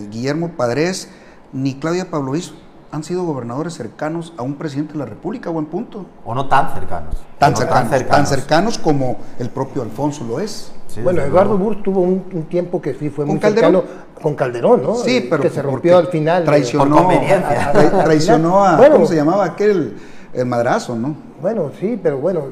Guillermo 0.10 0.52
Padres, 0.58 1.10
ni 1.54 1.76
Claudia 1.76 2.10
Pabloviz 2.10 2.54
han 2.92 3.04
sido 3.04 3.24
gobernadores 3.24 3.74
cercanos 3.74 4.34
a 4.38 4.44
un 4.44 4.56
presidente 4.56 4.94
de 4.94 5.00
la 5.00 5.06
República, 5.06 5.50
buen 5.50 5.66
punto. 5.66 6.06
O 6.26 6.36
no 6.36 6.48
tan 6.48 6.74
cercanos. 6.74 7.16
Tan, 7.40 7.56
cercanos, 7.56 8.08
tan 8.08 8.28
cercanos, 8.28 8.78
como 8.78 9.18
el 9.40 9.50
propio 9.50 9.82
Alfonso 9.82 10.26
lo 10.26 10.40
es. 10.40 10.72
bueno, 11.02 11.22
Eduardo 11.22 11.58
Burs 11.58 11.82
tuvo 11.82 12.02
un, 12.02 12.46
tiempo 12.50 12.82
que 12.82 12.94
sí 12.94 13.10
fue 13.10 13.26
muy 13.26 13.40
cercano 13.40 13.84
con 14.22 14.36
Calderón, 14.36 14.84
¿no? 14.84 14.96
Sí, 14.96 15.26
pero 15.30 15.42
que 15.42 15.50
se 15.50 15.62
rompió 15.62 15.98
al 15.98 16.08
final. 16.08 16.44
Traicionó, 16.44 17.10
a, 17.10 18.04
traicionó 18.04 18.64
a, 18.64 18.90
¿cómo 18.90 19.06
se 19.06 19.16
llamaba 19.16 19.46
aquel 19.46 19.96
el 20.34 20.46
madrazo, 20.46 20.96
no? 20.96 21.16
Bueno, 21.42 21.72
sí, 21.80 22.00
pero 22.02 22.18
bueno, 22.18 22.44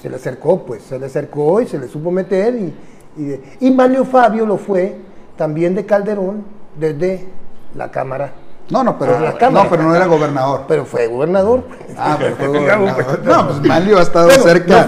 se 0.00 0.10
le 0.10 0.16
acercó, 0.16 0.64
pues, 0.64 0.82
se 0.82 0.98
le 0.98 1.06
acercó 1.06 1.60
y 1.60 1.66
se 1.66 1.78
le 1.78 1.88
supo 1.88 2.10
meter 2.10 2.54
y, 2.54 2.74
y, 3.20 3.66
y 3.66 3.70
Manlio 3.70 4.04
Fabio 4.04 4.44
lo 4.44 4.58
fue 4.58 4.96
también 5.36 5.74
de 5.74 5.86
Calderón 5.86 6.44
desde 6.78 7.26
la 7.74 7.90
Cámara 7.90 8.32
no, 8.68 8.82
no, 8.82 8.98
pero, 8.98 9.20
no, 9.50 9.70
pero 9.70 9.82
no 9.84 9.94
era 9.94 10.06
gobernador. 10.06 10.64
Pero 10.66 10.84
fue 10.84 11.06
gobernador. 11.06 11.62
Ah, 11.96 12.16
pero 12.18 12.34
fue 12.34 12.48
gobernador. 12.48 13.20
No, 13.24 13.46
pues 13.46 13.60
Manlio 13.62 13.98
ha 13.98 14.02
estado 14.02 14.28
cerca, 14.30 14.84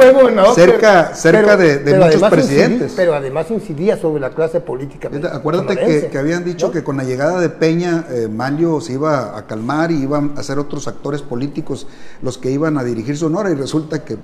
cerca, 0.55 1.15
cerca 1.15 1.57
de, 1.57 1.95
muchos 1.95 2.23
presidentes. 2.29 2.95
pero 2.97 3.15
además 3.15 3.51
incidía 3.51 3.97
sobre 3.97 4.21
la 4.21 4.31
clase 4.31 4.61
política. 4.61 5.09
Acuérdate 5.33 5.77
que, 5.77 6.09
que, 6.09 6.19
habían 6.19 6.45
dicho 6.45 6.73
que 6.73 6.83
con 6.83 6.97
la 6.97 7.05
llegada 7.05 7.41
de 7.41 7.51
Peña, 7.51 8.05
eh, 8.11 8.29
Manlio 8.29 8.81
se 8.81 8.95
iba 8.95 9.39
a 9.39 9.47
calmar 9.47 9.93
y 9.93 10.03
iban 10.03 10.33
a 10.37 10.43
ser 10.43 10.59
otros 10.59 10.89
actores 10.89 11.23
políticos 11.23 11.87
los 12.21 12.37
que 12.37 12.51
iban 12.51 12.79
a 12.79 12.85
dirigir 12.85 13.17
Sonora 13.17 13.51
y 13.51 13.55
resulta 13.55 14.05
que, 14.05 14.19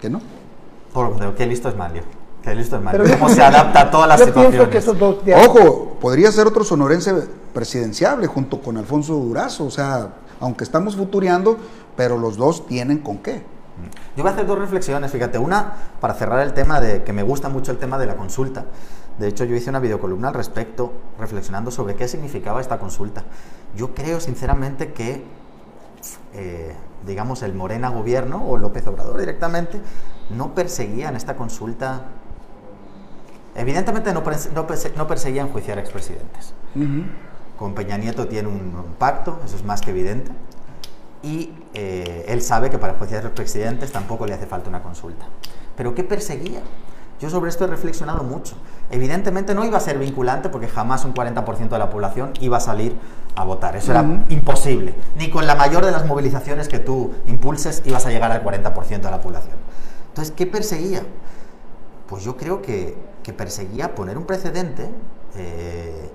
que 0.00 0.08
no. 0.08 0.20
Por 0.92 1.34
qué 1.34 1.46
listo 1.46 1.68
es 1.68 1.76
Manlio. 1.76 2.02
Qué 2.42 2.54
listo 2.54 2.76
es 2.76 2.82
Manlio. 2.82 3.04
¿Cómo 3.18 3.28
se 3.28 3.42
adapta 3.42 3.80
a 3.80 3.90
todas 3.90 4.08
las 4.08 4.20
situaciones? 4.20 4.88
Ojo, 5.44 5.96
podría 6.00 6.30
ser 6.30 6.46
otro 6.46 6.62
sonorense 6.62 7.12
presidenciable 7.56 8.26
junto 8.26 8.60
con 8.60 8.76
Alfonso 8.76 9.14
Durazo. 9.14 9.64
O 9.64 9.70
sea, 9.70 10.10
aunque 10.40 10.62
estamos 10.62 10.94
futureando, 10.94 11.56
pero 11.96 12.18
los 12.18 12.36
dos 12.36 12.66
tienen 12.66 12.98
con 12.98 13.16
qué. 13.18 13.42
Yo 14.14 14.22
voy 14.22 14.30
a 14.30 14.34
hacer 14.34 14.46
dos 14.46 14.58
reflexiones, 14.58 15.10
fíjate, 15.10 15.38
una 15.38 15.72
para 15.98 16.12
cerrar 16.12 16.40
el 16.40 16.52
tema 16.52 16.82
de 16.82 17.02
que 17.02 17.14
me 17.14 17.22
gusta 17.22 17.48
mucho 17.48 17.72
el 17.72 17.78
tema 17.78 17.96
de 17.96 18.04
la 18.04 18.16
consulta. 18.16 18.66
De 19.18 19.28
hecho, 19.28 19.44
yo 19.44 19.56
hice 19.56 19.70
una 19.70 19.80
videocolumna 19.80 20.28
al 20.28 20.34
respecto, 20.34 20.92
reflexionando 21.18 21.70
sobre 21.70 21.94
qué 21.94 22.06
significaba 22.08 22.60
esta 22.60 22.78
consulta. 22.78 23.24
Yo 23.74 23.94
creo 23.94 24.20
sinceramente 24.20 24.92
que, 24.92 25.24
eh, 26.34 26.74
digamos, 27.06 27.42
el 27.42 27.54
Morena 27.54 27.88
gobierno 27.88 28.46
o 28.46 28.58
López 28.58 28.86
Obrador 28.86 29.18
directamente 29.18 29.80
no 30.28 30.54
perseguían 30.54 31.16
esta 31.16 31.36
consulta. 31.36 32.02
Evidentemente 33.54 34.12
no, 34.12 34.22
no, 34.54 35.06
perseguían 35.06 35.46
enjuiciar 35.46 35.78
a 35.78 35.80
expresidentes 35.80 36.52
con 37.58 37.74
Peña 37.74 37.96
Nieto 37.96 38.28
tiene 38.28 38.48
un, 38.48 38.72
pacto, 38.98 39.40
eso 39.44 39.56
es 39.56 39.64
más 39.64 39.80
que 39.80 39.90
evidente, 39.90 40.30
y 41.22 41.52
eh, 41.74 42.26
él 42.28 42.42
sabe 42.42 42.70
que 42.70 42.78
para 42.78 42.94
a 42.94 43.22
los 43.22 43.32
presidentes 43.32 43.92
tampoco 43.92 44.26
le 44.26 44.34
hace 44.34 44.46
falta 44.46 44.68
una 44.68 44.82
consulta. 44.82 45.26
Pero 45.76 45.94
¿qué 45.94 46.04
perseguía? 46.04 46.60
Yo 47.20 47.30
sobre 47.30 47.48
esto 47.48 47.64
he 47.64 47.66
reflexionado 47.66 48.22
mucho. 48.22 48.56
Evidentemente 48.90 49.54
no 49.54 49.64
iba 49.64 49.78
a 49.78 49.80
ser 49.80 49.98
vinculante 49.98 50.50
porque 50.50 50.68
jamás 50.68 51.04
un 51.04 51.14
40% 51.14 51.70
de 51.70 51.78
la 51.78 51.88
población 51.88 52.32
iba 52.40 52.58
a 52.58 52.60
salir 52.60 52.96
a 53.34 53.44
votar. 53.44 53.74
Eso 53.74 53.92
era 53.92 54.02
imposible. 54.28 54.94
Ni 55.16 55.30
con 55.30 55.46
la 55.46 55.54
mayor 55.54 55.84
de 55.84 55.92
las 55.92 56.04
movilizaciones 56.04 56.68
que 56.68 56.78
tú 56.78 57.14
impulses 57.26 57.82
ibas 57.86 58.04
a 58.04 58.10
llegar 58.10 58.32
al 58.32 58.44
40% 58.44 59.00
de 59.00 59.10
la 59.10 59.20
población. 59.20 59.56
Entonces, 60.08 60.34
¿qué 60.36 60.46
perseguía? 60.46 61.02
Pues 62.06 62.22
yo 62.22 62.36
creo 62.36 62.60
que, 62.60 62.96
que 63.22 63.32
perseguía 63.32 63.94
poner 63.94 64.18
un 64.18 64.24
precedente 64.24 64.90
eh, 65.36 66.10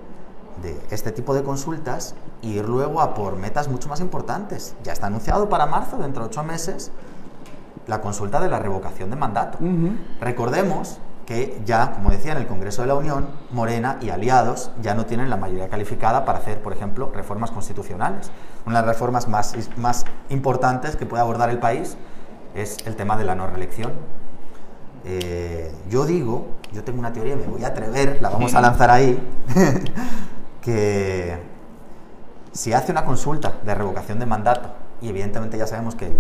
de 0.62 0.80
este 0.92 1.12
tipo 1.12 1.34
de 1.34 1.44
consultas 1.44 2.16
e 2.42 2.48
ir 2.48 2.68
luego 2.68 3.02
a 3.02 3.14
por 3.14 3.36
metas 3.36 3.68
mucho 3.68 3.90
más 3.90 4.00
importantes. 4.00 4.76
Ya 4.84 4.94
está 4.94 5.08
anunciado 5.08 5.50
para 5.50 5.66
marzo, 5.66 5.98
dentro 5.98 6.24
de 6.24 6.30
ocho 6.30 6.44
meses, 6.44 6.92
la 7.88 8.02
consulta 8.02 8.40
de 8.40 8.50
la 8.50 8.60
revocación 8.60 9.10
de 9.10 9.16
mandato. 9.16 9.58
Recordemos 10.20 11.00
que 11.26 11.62
ya, 11.66 11.94
como 11.94 12.10
decía 12.10 12.34
en 12.34 12.40
el 12.40 12.48
Congreso 12.48 12.82
de 12.82 12.88
la 12.90 12.96
Unión, 12.96 13.28
Morena 13.52 13.98
y 14.02 14.10
aliados 14.10 14.72
ya 14.82 14.96
no 14.96 15.06
tienen 15.06 15.30
la 15.30 15.38
mayoría 15.38 15.70
calificada 15.70 16.26
para 16.26 16.40
hacer, 16.40 16.62
por 16.62 16.74
ejemplo, 16.74 17.12
reformas 17.14 17.52
constitucionales. 17.52 18.32
Una 18.66 18.82
de 18.82 18.88
las 18.88 18.96
reformas 18.96 19.28
más, 19.28 19.56
más 19.78 20.06
importantes 20.30 20.96
que 20.96 21.06
puede 21.06 21.22
abordar 21.22 21.50
el 21.50 21.60
país 21.60 21.96
es 22.54 22.78
el 22.86 22.96
tema 22.96 23.18
de 23.18 23.24
la 23.24 23.36
no 23.36 23.48
reelección. 23.48 23.94
Eh, 25.04 25.72
yo 25.90 26.06
digo, 26.06 26.48
yo 26.74 26.84
tengo 26.84 27.00
una 27.00 27.12
teoría, 27.12 27.36
me 27.36 27.46
voy 27.46 27.64
a 27.64 27.68
atrever, 27.68 28.20
la 28.22 28.30
vamos 28.30 28.54
a 28.54 28.62
lanzar 28.62 28.92
ahí, 28.92 29.20
que, 30.62 31.38
si 32.52 32.74
hace 32.74 32.92
una 32.92 33.06
consulta 33.06 33.56
de 33.66 33.76
revocación 33.76 34.20
de 34.20 34.26
mandato, 34.26 34.70
y 35.02 35.10
evidentemente 35.10 35.58
ya 35.58 35.68
sabemos 35.68 35.96
que 35.96 36.08
el 36.08 36.18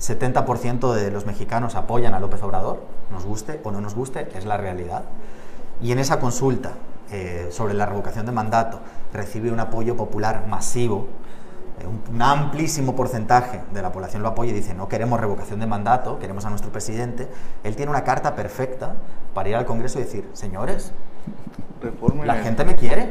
70% 0.00 0.92
de 0.94 1.10
los 1.10 1.26
mexicanos 1.26 1.74
apoyan 1.74 2.14
a 2.14 2.20
López 2.20 2.42
Obrador, 2.42 2.82
nos 3.10 3.24
guste 3.24 3.60
o 3.62 3.70
no 3.70 3.80
nos 3.80 3.94
guste, 3.94 4.28
es 4.34 4.46
la 4.46 4.56
realidad, 4.56 5.04
y 5.80 5.92
en 5.92 5.98
esa 5.98 6.18
consulta 6.18 6.72
eh, 7.10 7.48
sobre 7.50 7.74
la 7.74 7.86
revocación 7.86 8.24
de 8.24 8.32
mandato 8.32 8.80
recibe 9.12 9.52
un 9.52 9.60
apoyo 9.60 9.96
popular 9.96 10.46
masivo, 10.48 11.08
eh, 11.80 11.86
un, 11.86 12.14
un, 12.14 12.22
amplísimo 12.22 12.96
porcentaje 12.96 13.60
de 13.72 13.82
la 13.82 13.92
población 13.92 14.22
lo 14.22 14.28
apoya 14.28 14.52
y 14.52 14.54
dice 14.54 14.72
no 14.74 14.88
queremos 14.88 15.20
revocación 15.20 15.60
de 15.60 15.66
mandato, 15.66 16.18
queremos 16.18 16.46
a 16.46 16.50
nuestro 16.50 16.72
presidente, 16.72 17.28
él 17.64 17.76
tiene 17.76 17.90
una 17.90 18.04
carta 18.04 18.34
perfecta 18.34 18.94
para 19.34 19.48
ir 19.48 19.56
al 19.56 19.66
Congreso 19.66 19.98
y 19.98 20.04
decir, 20.04 20.28
señores, 20.32 20.92
la 22.24 22.36
gente 22.36 22.64
me 22.64 22.76
quiere, 22.76 23.10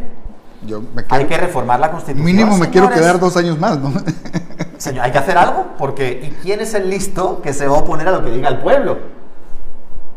Yo 0.66 0.82
me 0.82 1.04
hay 1.10 1.26
que 1.26 1.38
reformar 1.38 1.80
la 1.80 1.90
Constitución. 1.92 2.26
mínimo 2.26 2.58
me 2.58 2.70
quiero 2.70 2.90
quedar 2.90 3.20
dos 3.20 3.36
años 3.38 3.58
más, 3.60 3.80
¿no? 3.80 3.92
Señor, 4.78 5.06
hay 5.06 5.12
que 5.12 5.18
hacer 5.18 5.38
algo, 5.38 5.68
porque 5.78 6.22
¿y 6.24 6.30
quién 6.42 6.60
es 6.60 6.74
el 6.74 6.90
listo 6.90 7.42
que 7.42 7.54
se 7.54 7.68
va 7.68 7.78
a 7.78 7.80
oponer 7.80 8.08
a 8.08 8.12
lo 8.12 8.24
que 8.24 8.32
diga 8.32 8.50
el 8.50 8.60
pueblo? 8.60 8.98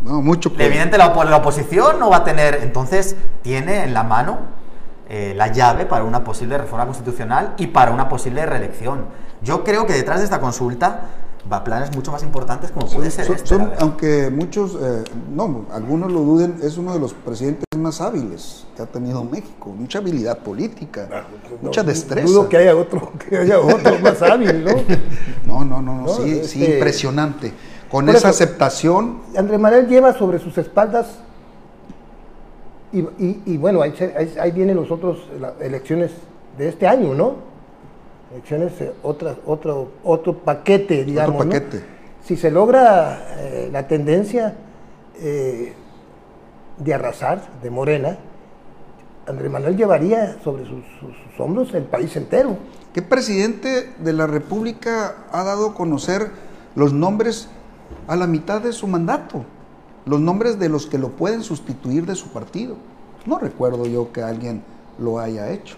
No, 0.02 0.20
mucho. 0.20 0.50
por- 0.52 0.60
Evidentemente 0.60 0.98
la, 0.98 1.30
la 1.30 1.36
oposición 1.36 1.98
no 1.98 2.10
va 2.10 2.18
a 2.18 2.24
tener, 2.24 2.60
entonces 2.62 3.16
tiene 3.42 3.84
en 3.84 3.94
la 3.94 4.02
mano 4.02 4.38
eh, 5.08 5.32
la 5.36 5.48
llave 5.48 5.86
para 5.86 6.04
una 6.04 6.24
posible 6.24 6.58
reforma 6.58 6.84
constitucional 6.86 7.54
y 7.56 7.68
para 7.68 7.90
una 7.90 8.08
posible 8.08 8.44
reelección. 8.44 9.06
Yo 9.42 9.64
creo 9.64 9.86
que 9.86 9.92
detrás 9.94 10.18
de 10.18 10.24
esta 10.24 10.40
consulta 10.40 11.00
va 11.52 11.62
planes 11.62 11.94
mucho 11.94 12.10
más 12.10 12.22
importantes 12.22 12.70
como 12.70 12.86
puede 12.86 13.10
ser 13.10 13.26
Son- 13.26 13.34
este. 13.36 13.48
son- 13.48 13.70
aunque 13.78 14.30
muchos, 14.30 14.76
eh, 14.80 15.04
no, 15.34 15.66
algunos 15.72 16.10
lo 16.10 16.20
duden, 16.20 16.56
es 16.62 16.78
uno 16.78 16.94
de 16.94 16.98
los 17.00 17.12
presidentes 17.12 17.64
más 17.76 18.00
hábiles 18.00 18.64
que 18.74 18.82
ha 18.82 18.86
tenido 18.86 19.22
México. 19.24 19.70
Mucha 19.76 19.98
habilidad 19.98 20.38
política, 20.38 21.26
mucha 21.60 21.82
No, 21.82 21.88
destreza. 21.88 22.26
Dudo 22.26 22.48
que 22.48 22.56
haya 22.56 22.74
otro, 22.74 23.12
que 23.28 23.36
haya 23.36 23.58
otro 23.60 23.98
más 24.00 24.22
hábil, 24.22 24.64
¿no? 24.64 24.70
No, 25.46 25.64
no, 25.64 25.82
no, 25.82 25.94
no, 25.96 26.02
No, 26.06 26.08
sí, 26.14 26.30
este- 26.30 26.48
sí, 26.48 26.64
impresionante. 26.64 27.52
Con 27.90 28.06
Por 28.06 28.14
esa 28.16 28.30
eso- 28.30 28.42
aceptación, 28.42 29.18
Andrés 29.36 29.60
Manuel 29.60 29.86
lleva 29.86 30.14
sobre 30.14 30.38
sus 30.38 30.56
espaldas 30.58 31.06
y, 32.92 33.00
y- 33.00 33.42
y 33.46 33.56
bueno, 33.58 33.82
ahí, 33.82 33.92
se- 33.96 34.16
ahí- 34.16 34.34
ahí 34.40 34.50
vienen 34.52 34.76
los 34.76 34.90
otros 34.90 35.18
las 35.40 35.52
elecciones 35.60 36.10
de 36.56 36.68
este 36.68 36.86
año, 36.86 37.12
¿no? 37.14 37.53
Elecciones, 38.34 38.72
eh, 38.80 38.92
otras, 39.04 39.36
otro, 39.46 39.92
otro 40.02 40.36
paquete, 40.38 41.04
digamos. 41.04 41.46
¿no? 41.46 41.52
paquete. 41.52 41.84
Si 42.24 42.36
se 42.36 42.50
logra 42.50 43.22
eh, 43.38 43.68
la 43.72 43.86
tendencia 43.86 44.56
eh, 45.20 45.72
de 46.78 46.94
arrasar 46.94 47.42
de 47.62 47.70
Morena, 47.70 48.18
Andrés 49.28 49.50
Manuel 49.52 49.76
llevaría 49.76 50.36
sobre 50.42 50.64
sus, 50.64 50.82
sus- 50.98 51.16
sus 51.30 51.40
hombros 51.40 51.72
el 51.74 51.84
país 51.84 52.14
entero. 52.16 52.56
¿qué 52.92 53.02
presidente 53.02 53.92
de 53.98 54.12
la 54.12 54.26
República 54.26 55.14
ha 55.32 55.42
dado 55.44 55.70
a 55.70 55.74
conocer 55.74 56.30
los 56.76 56.92
nombres 56.92 57.48
a 58.08 58.14
la 58.16 58.26
mitad 58.26 58.60
de 58.60 58.72
su 58.72 58.86
mandato? 58.88 59.44
Los 60.06 60.20
nombres 60.20 60.58
de 60.58 60.68
los 60.68 60.86
que 60.86 60.98
lo 60.98 61.10
pueden 61.10 61.42
sustituir 61.44 62.04
de 62.06 62.14
su 62.16 62.28
partido. 62.32 62.76
No 63.26 63.38
recuerdo 63.38 63.86
yo 63.86 64.12
que 64.12 64.22
alguien 64.22 64.62
lo 64.98 65.18
haya 65.20 65.50
hecho. 65.52 65.76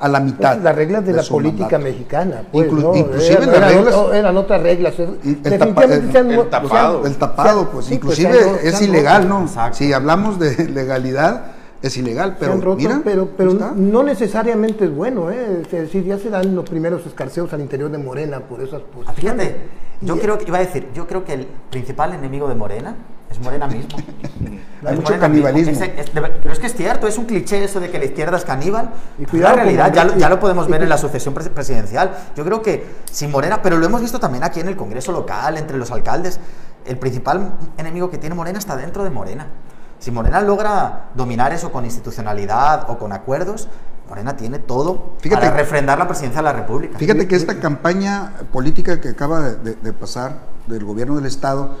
A 0.00 0.08
la 0.08 0.20
mitad. 0.20 0.58
Las 0.58 0.74
reglas 0.74 1.06
de, 1.06 1.12
la 1.12 1.22
su 1.22 1.34
política 1.34 1.62
mandato. 1.78 1.84
mexicana. 1.84 2.42
Pues, 2.52 2.68
Inclu- 2.70 2.82
¿no? 2.82 2.96
inclusive 2.96 3.32
eran, 3.34 3.46
las 3.46 3.56
eran 3.56 3.70
reglas- 3.70 3.94
ot- 3.94 4.14
eran 4.14 4.36
otras 4.36 4.62
reglas. 4.62 4.94
Y 4.98 5.02
el 5.02 5.42
Definitivamente 5.42 5.56
tapa- 6.08 6.18
han- 6.18 6.30
el 6.30 6.40
han- 6.40 6.50
tapado. 6.50 7.06
El 7.06 7.16
tapado, 7.16 7.68
pues 7.70 7.86
Sí, 7.86 7.98
pues, 7.98 8.18
inclusive 8.18 8.44
se 8.44 8.50
han 8.60 8.66
es 8.66 8.74
han 8.74 8.84
ilegal, 8.84 9.22
roto. 9.22 9.34
¿no? 9.38 9.44
Exacto. 9.46 9.76
Si 9.78 9.92
hablamos 9.92 10.38
de 10.38 10.68
legalidad, 10.74 11.42
es 11.86 11.96
ilegal, 11.96 12.36
pero 12.38 12.54
roto, 12.60 12.76
mira, 12.76 13.00
pero, 13.04 13.28
pero 13.36 13.52
no 13.76 14.02
necesariamente 14.02 14.84
es 14.84 14.94
bueno, 14.94 15.30
¿eh? 15.30 15.60
es 15.62 15.70
decir, 15.70 16.04
ya 16.04 16.18
se 16.18 16.30
dan 16.30 16.54
los 16.54 16.68
primeros 16.68 17.04
escarceos 17.06 17.52
al 17.52 17.60
interior 17.60 17.90
de 17.90 17.98
Morena 17.98 18.40
por 18.40 18.60
esas 18.62 18.80
Ah, 18.82 18.92
posiciones. 18.94 19.20
Fíjate, 19.20 19.56
yo 20.00 20.16
Y- 20.16 20.18
creo 20.20 20.38
que 20.38 20.44
iba 20.46 20.58
a 20.58 20.60
decir, 20.60 20.88
yo 20.94 21.06
creo 21.06 21.24
que 21.24 21.34
el 21.34 21.46
principal 21.70 22.12
enemigo 22.14 22.48
de 22.48 22.54
Morena 22.54 22.94
es 23.30 23.38
Morena 23.40 23.66
mismo. 23.66 23.98
Hay 24.84 24.90
Es 24.92 24.96
mucho 24.96 25.02
Morena 25.02 25.20
canibalismo. 25.20 25.72
es 25.72 26.12
de 26.14 26.20
ver- 26.20 26.38
pero 26.42 26.52
es 26.52 26.58
que 26.58 26.66
es 26.66 26.74
cierto, 26.74 27.06
es 27.06 27.16
un 27.18 27.24
cliché 27.24 27.64
eso 27.64 27.80
de 27.80 27.90
que 27.90 27.98
la 27.98 28.04
izquierda 28.04 28.36
es 28.36 28.44
caníbal. 28.44 28.90
Y 29.18 29.24
Es 29.24 29.30
cuidado 29.30 29.56
la 29.56 29.62
realidad, 29.62 29.92
ya, 29.94 30.04
lo- 30.04 30.16
ya 30.16 30.28
lo 30.28 30.38
podemos 30.40 30.68
ver 30.68 30.80
y- 30.80 30.84
en 30.84 30.88
la 30.90 30.98
sucesión 30.98 31.34
pres- 31.34 31.48
presidencial. 31.48 32.10
Yo 32.36 32.44
creo 32.44 32.60
que 32.62 32.84
si 33.10 33.26
Morena, 33.26 33.62
pero 33.62 33.78
lo 33.78 33.86
hemos 33.86 34.00
visto 34.02 34.18
también 34.20 34.44
aquí 34.44 34.60
en 34.60 34.68
el 34.68 34.76
Congreso 34.76 35.10
local, 35.12 35.56
entre 35.56 35.78
los 35.78 35.90
alcaldes, 35.90 36.38
el 36.86 36.98
principal 36.98 37.52
enemigo 37.78 38.10
que 38.10 38.18
tiene 38.18 38.34
Morena 38.34 38.58
está 38.58 38.76
dentro 38.76 39.04
de 39.04 39.10
Morena. 39.10 39.46
Si 40.04 40.10
Morena 40.10 40.42
logra 40.42 41.06
dominar 41.14 41.54
eso 41.54 41.72
con 41.72 41.86
institucionalidad 41.86 42.90
o 42.90 42.98
con 42.98 43.10
acuerdos, 43.14 43.68
Morena 44.06 44.36
tiene 44.36 44.58
todo 44.58 45.14
Fíjate- 45.18 45.46
para 45.46 45.56
refrendar 45.56 45.98
la 45.98 46.06
presidencia 46.06 46.42
de 46.42 46.44
la 46.44 46.52
República. 46.52 46.98
Fíjate 46.98 47.26
que 47.26 47.34
esta 47.36 47.58
campaña 47.58 48.34
política 48.52 49.00
que 49.00 49.08
acaba 49.08 49.40
de, 49.40 49.92
pasar 49.94 50.40
del 50.66 50.84
gobierno 50.84 51.16
del 51.16 51.24
Estado, 51.24 51.76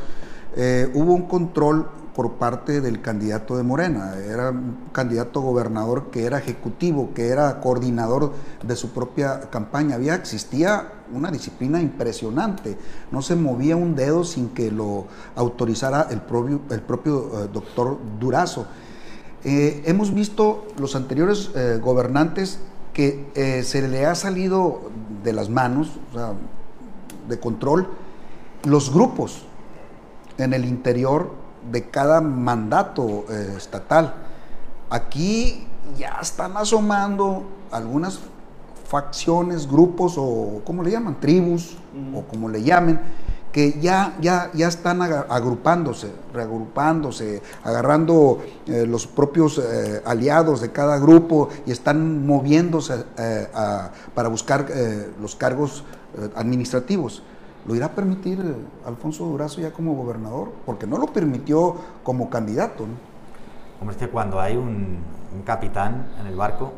eh, 0.56 0.90
hubo 0.94 1.12
un 1.12 1.28
control 1.28 1.90
por 2.14 2.34
parte 2.34 2.80
del 2.80 3.00
candidato 3.00 3.56
de 3.56 3.64
Morena. 3.64 4.14
Era 4.16 4.50
un 4.50 4.76
candidato 4.92 5.40
gobernador 5.40 6.10
que 6.10 6.24
era 6.24 6.38
ejecutivo, 6.38 7.10
que 7.12 7.28
era 7.28 7.60
coordinador 7.60 8.32
de 8.62 8.76
su 8.76 8.90
propia 8.90 9.50
campaña. 9.50 9.96
Había, 9.96 10.14
existía 10.14 10.92
una 11.12 11.30
disciplina 11.30 11.80
impresionante. 11.80 12.78
No 13.10 13.20
se 13.20 13.34
movía 13.34 13.76
un 13.76 13.96
dedo 13.96 14.22
sin 14.22 14.50
que 14.50 14.70
lo 14.70 15.06
autorizara 15.34 16.06
el 16.10 16.20
propio, 16.20 16.60
el 16.70 16.82
propio 16.82 17.44
eh, 17.44 17.48
doctor 17.52 17.98
Durazo. 18.20 18.66
Eh, 19.42 19.82
hemos 19.86 20.14
visto 20.14 20.68
los 20.78 20.94
anteriores 20.94 21.50
eh, 21.54 21.78
gobernantes 21.82 22.60
que 22.94 23.64
se 23.64 23.88
le 23.88 24.06
ha 24.06 24.14
salido 24.14 24.82
de 25.24 25.32
las 25.32 25.50
manos, 25.50 25.98
de 27.28 27.40
control, 27.40 27.88
los 28.62 28.94
grupos 28.94 29.46
en 30.38 30.52
el 30.52 30.64
interior 30.64 31.43
de 31.70 31.88
cada 31.90 32.20
mandato 32.20 33.24
eh, 33.30 33.54
estatal. 33.56 34.14
Aquí 34.90 35.66
ya 35.98 36.18
están 36.20 36.56
asomando 36.56 37.44
algunas 37.70 38.20
facciones, 38.86 39.66
grupos 39.68 40.14
o 40.16 40.60
¿cómo 40.64 40.82
le 40.82 40.90
llaman? 40.90 41.18
Tribus 41.20 41.76
o 42.14 42.22
como 42.22 42.48
le 42.48 42.62
llamen, 42.62 43.00
que 43.50 43.78
ya, 43.80 44.16
ya, 44.20 44.50
ya 44.52 44.66
están 44.68 45.00
agrupándose, 45.02 46.12
reagrupándose, 46.32 47.40
agarrando 47.62 48.42
eh, 48.66 48.84
los 48.86 49.06
propios 49.06 49.58
eh, 49.58 50.02
aliados 50.04 50.60
de 50.60 50.72
cada 50.72 50.98
grupo 50.98 51.48
y 51.66 51.70
están 51.70 52.26
moviéndose 52.26 53.04
eh, 53.16 53.48
a- 53.54 53.90
para 54.14 54.28
buscar 54.28 54.66
los 55.20 55.34
cargos 55.36 55.84
administrativos. 56.36 57.22
¿Lo 57.66 57.74
irá 57.74 57.86
a 57.86 57.90
permitir 57.92 58.38
Alfonso 58.86 59.24
Durazo 59.24 59.60
ya 59.60 59.72
como 59.72 59.94
gobernador? 59.94 60.52
Porque 60.66 60.86
no 60.86 60.98
lo 60.98 61.06
permitió 61.06 61.76
como 62.02 62.28
candidato. 62.28 62.84
¿no? 62.86 62.92
Hombre, 63.80 63.96
es 63.96 64.02
que 64.02 64.08
cuando 64.08 64.40
hay 64.40 64.56
un, 64.56 64.98
un 65.34 65.42
capitán 65.44 66.08
en 66.20 66.26
el 66.26 66.36
barco, 66.36 66.72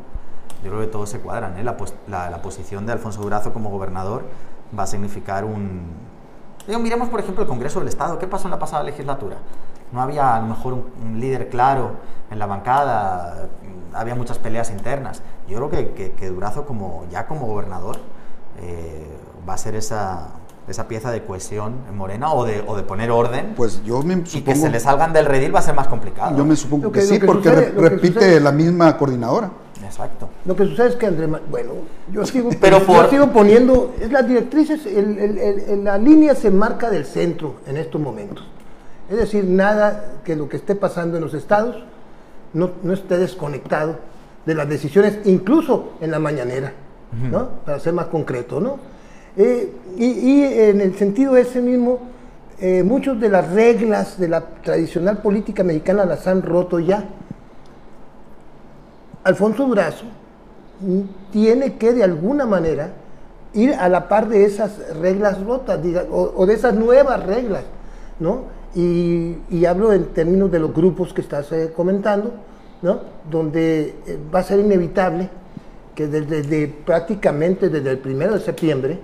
yo 0.63 0.69
creo 0.71 0.81
que 0.81 0.87
todos 0.87 1.09
se 1.09 1.19
cuadran. 1.19 1.57
¿eh? 1.57 1.63
La, 1.63 1.75
la- 2.07 2.29
la 2.29 2.41
posición 2.41 2.85
de 2.85 2.93
Alfonso 2.93 3.21
Durazo 3.21 3.51
como 3.53 3.69
gobernador 3.69 4.23
va 4.77 4.83
a 4.83 4.87
significar 4.87 5.43
un... 5.43 5.81
Digo, 6.65 6.79
miremos, 6.79 7.09
por 7.09 7.19
ejemplo, 7.19 7.43
el 7.43 7.49
Congreso 7.49 7.79
del 7.79 7.87
Estado. 7.89 8.17
¿Qué 8.19 8.27
pasó 8.27 8.47
en 8.47 8.51
la 8.51 8.59
pasada 8.59 8.83
legislatura? 8.83 9.37
No 9.91 10.01
había 10.01 10.35
a 10.35 10.39
lo 10.41 10.47
mejor 10.47 10.73
un, 10.73 10.85
un 11.01 11.19
líder 11.19 11.49
claro 11.49 11.91
en 12.31 12.39
la 12.39 12.45
bancada, 12.45 13.47
había 13.93 14.15
muchas 14.15 14.37
peleas 14.37 14.69
internas. 14.71 15.21
Yo 15.47 15.57
creo 15.57 15.69
que, 15.69 15.93
que- 15.93 16.11
que 16.13 16.29
Durazo, 16.29 16.65
como, 16.65 17.05
ya 17.11 17.25
como 17.27 17.45
gobernador, 17.45 17.97
eh, 18.59 19.05
va 19.47 19.53
a 19.53 19.57
ser 19.57 19.75
esa, 19.75 20.29
esa 20.67 20.87
pieza 20.87 21.11
de 21.11 21.23
cohesión 21.23 21.75
en 21.89 21.95
Morena 21.95 22.33
o 22.33 22.43
de, 22.45 22.63
o 22.67 22.75
de 22.75 22.83
poner 22.83 23.09
orden. 23.11 23.53
Pues 23.55 23.81
yo 23.85 24.01
me 24.03 24.15
y 24.15 24.17
que 24.23 24.29
supongo, 24.29 24.61
se 24.61 24.69
le 24.69 24.79
salgan 24.79 25.13
del 25.13 25.25
redil 25.25 25.53
va 25.55 25.59
a 25.59 25.63
ser 25.63 25.75
más 25.75 25.87
complicado. 25.87 26.37
yo 26.37 26.43
me 26.45 26.55
supongo 26.55 26.91
que, 26.91 27.01
sí, 27.01 27.19
que 27.19 27.25
porque 27.25 27.49
sucede- 27.49 27.71
re- 27.75 27.89
repite 27.89 28.13
sucede- 28.19 28.39
la 28.41 28.51
misma 28.51 28.97
coordinadora. 28.97 29.49
Exacto. 29.83 30.27
Lo 30.43 30.55
que 30.55 30.65
sucede 30.65 30.89
es 30.89 30.95
que 30.95 31.05
Andrés 31.05 31.29
bueno, 31.49 31.71
yo 32.11 32.25
sigo, 32.25 32.49
Pero 32.59 32.85
yo 32.85 33.09
sigo 33.09 33.31
poniendo, 33.31 33.93
es 33.99 34.11
las 34.11 34.27
directrices, 34.27 34.85
el- 34.85 35.17
el- 35.17 35.37
el- 35.37 35.59
el- 35.59 35.83
la 35.85 35.97
línea 35.97 36.35
se 36.35 36.51
marca 36.51 36.89
del 36.89 37.05
centro 37.05 37.55
en 37.65 37.77
estos 37.77 38.01
momentos. 38.01 38.45
Es 39.09 39.15
decir, 39.17 39.45
nada 39.45 40.15
que 40.25 40.35
lo 40.35 40.49
que 40.49 40.57
esté 40.57 40.75
pasando 40.75 41.15
en 41.17 41.23
los 41.23 41.33
estados 41.33 41.77
no, 42.53 42.71
no 42.83 42.91
esté 42.93 43.17
desconectado 43.17 43.95
de 44.45 44.53
las 44.53 44.67
decisiones, 44.67 45.19
incluso 45.23 45.93
en 46.01 46.11
la 46.11 46.19
mañanera, 46.19 46.73
¿no? 47.31 47.49
Para 47.65 47.79
ser 47.79 47.93
más 47.93 48.07
concreto, 48.07 48.59
¿no? 48.59 48.77
Eh, 49.37 49.71
y, 49.97 50.05
y 50.05 50.43
en 50.43 50.81
el 50.81 50.95
sentido 50.95 51.37
ese 51.37 51.61
mismo, 51.61 51.99
eh, 52.59 52.81
muchas 52.81 53.19
de 53.19 53.29
las 53.29 53.51
reglas 53.51 54.19
de 54.19 54.27
la 54.27 54.41
tradicional 54.41 55.19
política 55.19 55.63
mexicana 55.63 56.05
las 56.05 56.25
han 56.25 56.41
roto 56.41 56.79
ya. 56.79 57.05
Alfonso 59.23 59.67
Durazo 59.67 60.05
mm, 60.81 61.01
tiene 61.31 61.75
que 61.75 61.93
de 61.93 62.03
alguna 62.03 62.47
manera 62.47 62.93
ir 63.53 63.73
a 63.75 63.87
la 63.89 64.07
par 64.07 64.27
de 64.27 64.45
esas 64.45 64.95
reglas 64.99 65.43
rotas 65.43 65.81
diga, 65.83 66.05
o, 66.09 66.33
o 66.35 66.45
de 66.47 66.55
esas 66.55 66.73
nuevas 66.73 67.23
reglas, 67.23 67.63
¿no? 68.19 68.45
Y, 68.73 69.37
y 69.49 69.65
hablo 69.65 69.93
en 69.93 70.05
términos 70.07 70.51
de 70.51 70.59
los 70.59 70.73
grupos 70.73 71.13
que 71.13 71.21
estás 71.21 71.51
eh, 71.51 71.71
comentando, 71.75 72.33
¿no? 72.81 73.01
Donde 73.29 73.95
eh, 74.07 74.17
va 74.33 74.39
a 74.39 74.43
ser 74.43 74.59
inevitable 74.59 75.29
que 75.93 76.07
desde, 76.07 76.41
desde 76.41 76.67
prácticamente 76.67 77.69
desde 77.69 77.91
el 77.91 77.99
primero 77.99 78.33
de 78.33 78.39
septiembre, 78.39 78.99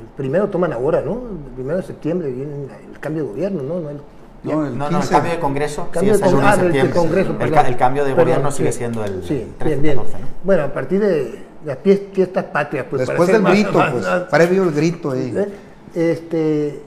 el 0.00 0.06
primero 0.16 0.48
toman 0.48 0.72
ahora, 0.72 1.00
¿no? 1.02 1.12
El 1.14 1.52
primero 1.54 1.76
de 1.78 1.82
septiembre 1.84 2.30
viene 2.30 2.52
el 2.92 2.98
cambio 3.00 3.24
de 3.24 3.28
gobierno, 3.30 3.62
¿no? 3.62 3.80
No, 3.80 3.90
el- 3.90 4.00
No, 4.42 4.66
el 4.66 4.78
No, 4.78 4.90
no, 4.90 4.96
el 4.96 5.02
15. 5.02 5.10
cambio 5.14 5.32
de 5.32 5.38
Congreso 5.40 5.88
Cambio 5.90 6.14
sí 6.14 6.20
de 6.20 6.26
es 6.26 6.32
el 6.32 6.38
con- 6.38 6.38
1 6.38 6.40
de 6.40 6.48
ah, 6.48 6.56
septiembre. 6.64 6.94
Congreso, 6.96 7.30
el, 7.40 7.54
el 7.66 7.76
cambio 7.76 8.04
de 8.04 8.10
Perdón, 8.10 8.24
gobierno 8.24 8.50
sí. 8.50 8.56
sigue 8.58 8.72
siendo 8.72 9.04
el 9.04 9.22
Sí, 9.22 9.52
13, 9.58 9.64
bien, 9.64 9.82
bien. 9.82 9.96
14, 9.98 10.18
¿no? 10.18 10.26
Bueno, 10.44 10.62
a 10.64 10.68
partir 10.68 11.00
de 11.00 11.42
las 11.66 11.78
fies- 11.84 12.12
fiestas 12.14 12.44
patrias, 12.44 12.86
pues 12.88 13.06
Después 13.06 13.28
del 13.30 13.42
más- 13.42 13.52
grito, 13.52 13.72
más- 13.78 13.90
pues, 13.92 14.06
previo 14.30 14.62
el 14.62 14.72
grito 14.72 15.10
ahí. 15.10 15.34
¿eh? 15.36 15.48
este, 15.94 16.82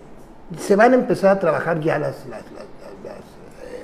se 0.57 0.75
van 0.75 0.93
a 0.93 0.95
empezar 0.95 1.29
a 1.35 1.39
trabajar 1.39 1.79
ya 1.79 1.99
las, 1.99 2.15
las, 2.27 2.41
las- 2.41 2.41
las- 2.53 3.03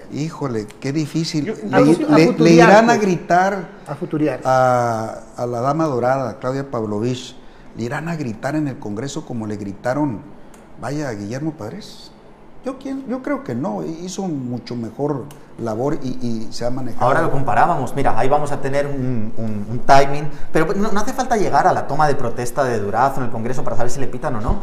las, 0.09 0.13
Híjole, 0.19 0.65
qué 0.79 0.91
difícil. 0.91 1.45
Yo- 1.45 1.53
le, 1.53 1.75
a 1.75 1.77
a 1.77 2.49
irán 2.49 2.85
a 2.89 2.93
pues. 2.95 3.01
gritar 3.01 3.67
a 3.85 3.93
futuriar. 3.93 4.39
a, 4.43 5.19
a 5.37 5.45
la 5.45 5.61
dama 5.61 5.85
dorada, 5.85 6.37
Claudia 6.39 6.63
Pavlovich, 6.71 7.35
le 7.77 7.83
irán 7.83 8.09
a 8.09 8.15
gritar 8.15 8.55
en 8.55 8.67
el 8.67 8.77
Congreso 8.79 9.25
como 9.25 9.47
le 9.47 9.57
gritaron, 9.57 10.21
vaya, 10.81 11.09
a 11.09 11.13
Guillermo 11.13 11.51
Padres. 11.53 12.11
Yo, 12.65 12.77
yo 13.07 13.23
creo 13.23 13.43
que 13.45 13.55
no, 13.55 13.83
hizo 13.83 14.23
mucho 14.23 14.75
mejor 14.75 15.25
labor 15.59 15.97
y, 16.03 16.09
y 16.25 16.47
se 16.51 16.65
ha 16.65 16.69
manejado. 16.69 17.05
Ahora 17.05 17.21
lo 17.21 17.31
comparábamos, 17.31 17.95
mira, 17.95 18.19
ahí 18.19 18.27
vamos 18.27 18.51
a 18.51 18.59
tener 18.59 18.85
un, 18.85 19.31
un- 19.37 19.65
un 19.71 19.79
timing, 19.79 20.29
pero 20.51 20.73
no, 20.73 20.91
no 20.91 20.99
hace 20.99 21.13
falta 21.13 21.37
llegar 21.37 21.67
a 21.67 21.73
la 21.73 21.87
toma 21.87 22.05
de 22.07 22.15
protesta 22.15 22.65
de 22.65 22.79
Durazo 22.79 23.21
en 23.21 23.27
el 23.27 23.31
Congreso 23.31 23.63
para 23.63 23.77
saber 23.77 23.91
si 23.91 23.99
le 24.01 24.07
pitan 24.07 24.35
o 24.35 24.41
no. 24.41 24.57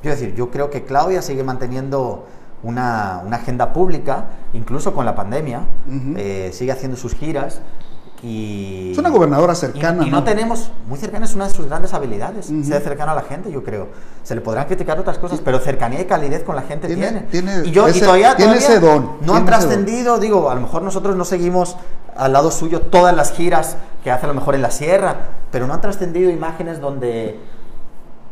Quiero 0.00 0.16
decir, 0.16 0.34
yo 0.34 0.50
creo 0.50 0.70
que 0.70 0.84
Claudia 0.84 1.20
sigue 1.20 1.42
manteniendo 1.44 2.26
una, 2.62 3.20
una 3.26 3.36
agenda 3.36 3.74
pública, 3.74 4.24
incluso 4.54 4.94
con 4.94 5.04
la 5.04 5.14
pandemia, 5.14 5.60
Ujú. 5.86 6.14
eh, 6.16 6.50
sigue 6.54 6.72
haciendo 6.72 6.96
sus 6.96 7.14
giras 7.14 7.60
y... 8.24 8.92
Es 8.92 8.98
una 8.98 9.10
gobernadora 9.10 9.52
y- 9.52 9.56
cercana, 9.56 10.06
Y, 10.06 10.10
no 10.10 10.18
¿no? 10.18 10.24
tenemos, 10.24 10.70
muy 10.88 10.98
cercana 10.98 11.26
es 11.26 11.34
una 11.34 11.46
de 11.46 11.52
sus 11.54 11.66
grandes 11.66 11.92
habilidades, 11.92 12.48
Ujú. 12.48 12.64
ser 12.64 12.80
cercano 12.82 13.12
a 13.12 13.14
la 13.14 13.22
gente, 13.22 13.52
yo 13.52 13.62
creo. 13.62 13.88
Se 14.22 14.34
le 14.34 14.40
podrán 14.40 14.66
criticar 14.66 14.98
otras 14.98 15.18
cosas, 15.18 15.40
pero 15.44 15.58
cercanía 15.58 16.00
y 16.00 16.06
calidez 16.06 16.42
con 16.42 16.56
la 16.56 16.62
gente 16.62 16.86
Tiene- 16.86 17.02
tiene. 17.02 17.20
tiene 17.30 17.68
y 17.68 17.70
yo, 17.70 17.86
y 17.86 17.90
ese- 17.90 18.00
todavía, 18.00 18.34
tiene 18.34 18.54
todavía 18.54 18.68
ese 18.76 18.80
don, 18.80 19.10
No 19.20 19.34
han 19.34 19.44
trascendido, 19.44 20.18
digo, 20.18 20.48
a 20.50 20.54
lo 20.54 20.62
mejor 20.62 20.80
nosotros 20.82 21.14
no 21.16 21.24
seguimos 21.26 21.76
al 22.16 22.32
lado 22.32 22.50
suyo 22.50 22.80
todas 22.80 23.14
las 23.14 23.32
giras 23.32 23.76
que 24.02 24.10
hace 24.10 24.24
a 24.24 24.28
lo 24.28 24.34
mejor 24.34 24.54
en 24.54 24.62
la 24.62 24.70
sierra, 24.70 25.16
pero 25.50 25.66
no 25.66 25.74
han 25.74 25.80
trascendido 25.82 26.30
imágenes 26.30 26.80
donde, 26.80 27.38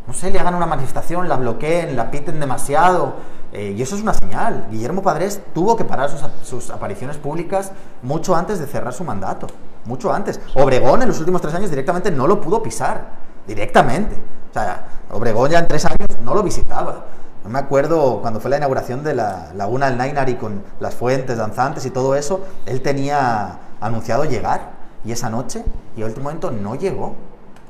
no 0.07 0.15
sé, 0.15 0.31
le 0.31 0.39
hagan 0.41 0.55
una 0.55 0.67
manifestación, 0.67 1.29
la 1.29 1.37
bloqueen, 1.37 1.97
la 1.97 2.11
piten 2.11 2.41
demasiado. 2.41 3.15
eh, 3.55 3.75
y 3.77 3.83
eso 3.83 3.97
es 3.97 4.01
una 4.01 4.15
señal. 4.15 4.67
Guillermo 4.71 5.03
Padres 5.03 5.43
tuvo 5.55 5.77
que 5.77 5.85
parar 5.85 6.09
sus, 6.09 6.23
sus 6.43 6.71
apariciones 6.71 7.19
públicas 7.19 7.71
mucho 8.03 8.35
antes 8.35 8.59
de 8.59 8.67
cerrar 8.67 8.95
su 8.95 9.05
mandato. 9.05 9.47
Mucho 9.85 10.13
antes. 10.13 10.41
Obregón 10.55 11.03
en 11.03 11.09
los 11.09 11.19
últimos 11.19 11.41
tres 11.41 11.55
años 11.55 11.71
directamente 11.71 12.11
no 12.11 12.27
lo 12.27 12.41
pudo 12.41 12.63
pisar. 12.63 13.23
Directamente. 13.47 14.17
O 14.51 14.53
sea, 14.53 14.87
Obregón 15.11 15.51
ya 15.51 15.59
en 15.59 15.69
tres 15.69 15.85
años 15.85 16.09
no 16.23 16.35
lo 16.35 16.43
visitaba. 16.43 17.05
No 17.45 17.51
me 17.51 17.59
acuerdo 17.59 18.21
cuando 18.21 18.39
fue 18.39 18.51
la 18.51 18.59
inauguración 18.59 19.03
de 19.03 19.15
la 19.15 19.53
Laguna 19.55 19.87
del 19.87 19.99
Nainari 19.99 20.37
con 20.37 20.63
las 20.79 20.95
fuentes 20.95 21.37
danzantes 21.37 21.85
y 21.87 21.91
todo 21.91 22.15
eso, 22.15 22.45
él 22.67 22.83
tenía 22.83 23.59
anunciado 23.81 24.25
llegar 24.25 24.71
y 25.05 25.11
esa 25.11 25.29
noche 25.29 25.65
y 25.97 26.03
a 26.03 26.07
último 26.07 26.25
momento 26.25 26.53
no 26.53 26.77
llegó. 26.77 27.17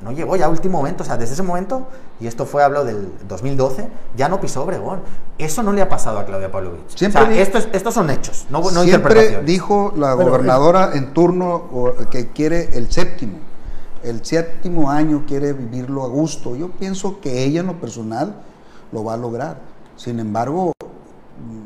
No 0.02 0.10
llegó 0.12 0.34
ya 0.36 0.46
a 0.46 0.48
último 0.48 0.78
momento, 0.78 1.02
o 1.04 1.06
sea, 1.06 1.16
desde 1.16 1.34
ese 1.34 1.42
momento, 1.42 1.86
y 2.20 2.26
esto 2.26 2.44
fue, 2.44 2.62
hablo 2.64 2.84
del 2.84 3.08
2012, 3.28 3.88
ya 4.16 4.28
no 4.28 4.40
pisó 4.40 4.62
Obregón. 4.64 5.00
Eso 5.38 5.62
no 5.62 5.72
le 5.72 5.80
ha 5.82 5.88
pasado 5.88 6.18
a 6.18 6.24
Claudia 6.24 6.50
Pavlovich. 6.50 6.80
Siempre 6.96 7.22
o 7.22 7.24
sea, 7.26 7.32
di- 7.34 7.40
esto 7.40 7.58
es- 7.58 7.68
estos 7.72 7.94
son 7.94 8.10
hechos, 8.10 8.46
no, 8.50 8.58
no 8.58 8.64
Siempre 8.70 8.84
interpretaciones. 8.96 9.46
dijo 9.46 9.92
la 9.96 10.14
gobernadora 10.14 10.90
en 10.94 11.12
turno 11.14 11.94
que 12.10 12.30
quiere 12.30 12.76
el 12.76 12.90
séptimo. 12.90 13.38
El 14.02 14.24
séptimo 14.24 14.90
año 14.90 15.24
quiere 15.28 15.52
vivirlo 15.52 16.02
a 16.02 16.08
gusto. 16.08 16.56
Yo 16.56 16.68
pienso 16.70 17.20
que 17.20 17.44
ella 17.44 17.60
en 17.60 17.66
lo 17.68 17.80
personal 17.80 18.34
lo 18.90 19.04
va 19.04 19.14
a 19.14 19.16
lograr. 19.16 19.58
Sin 19.96 20.18
embargo, 20.18 20.72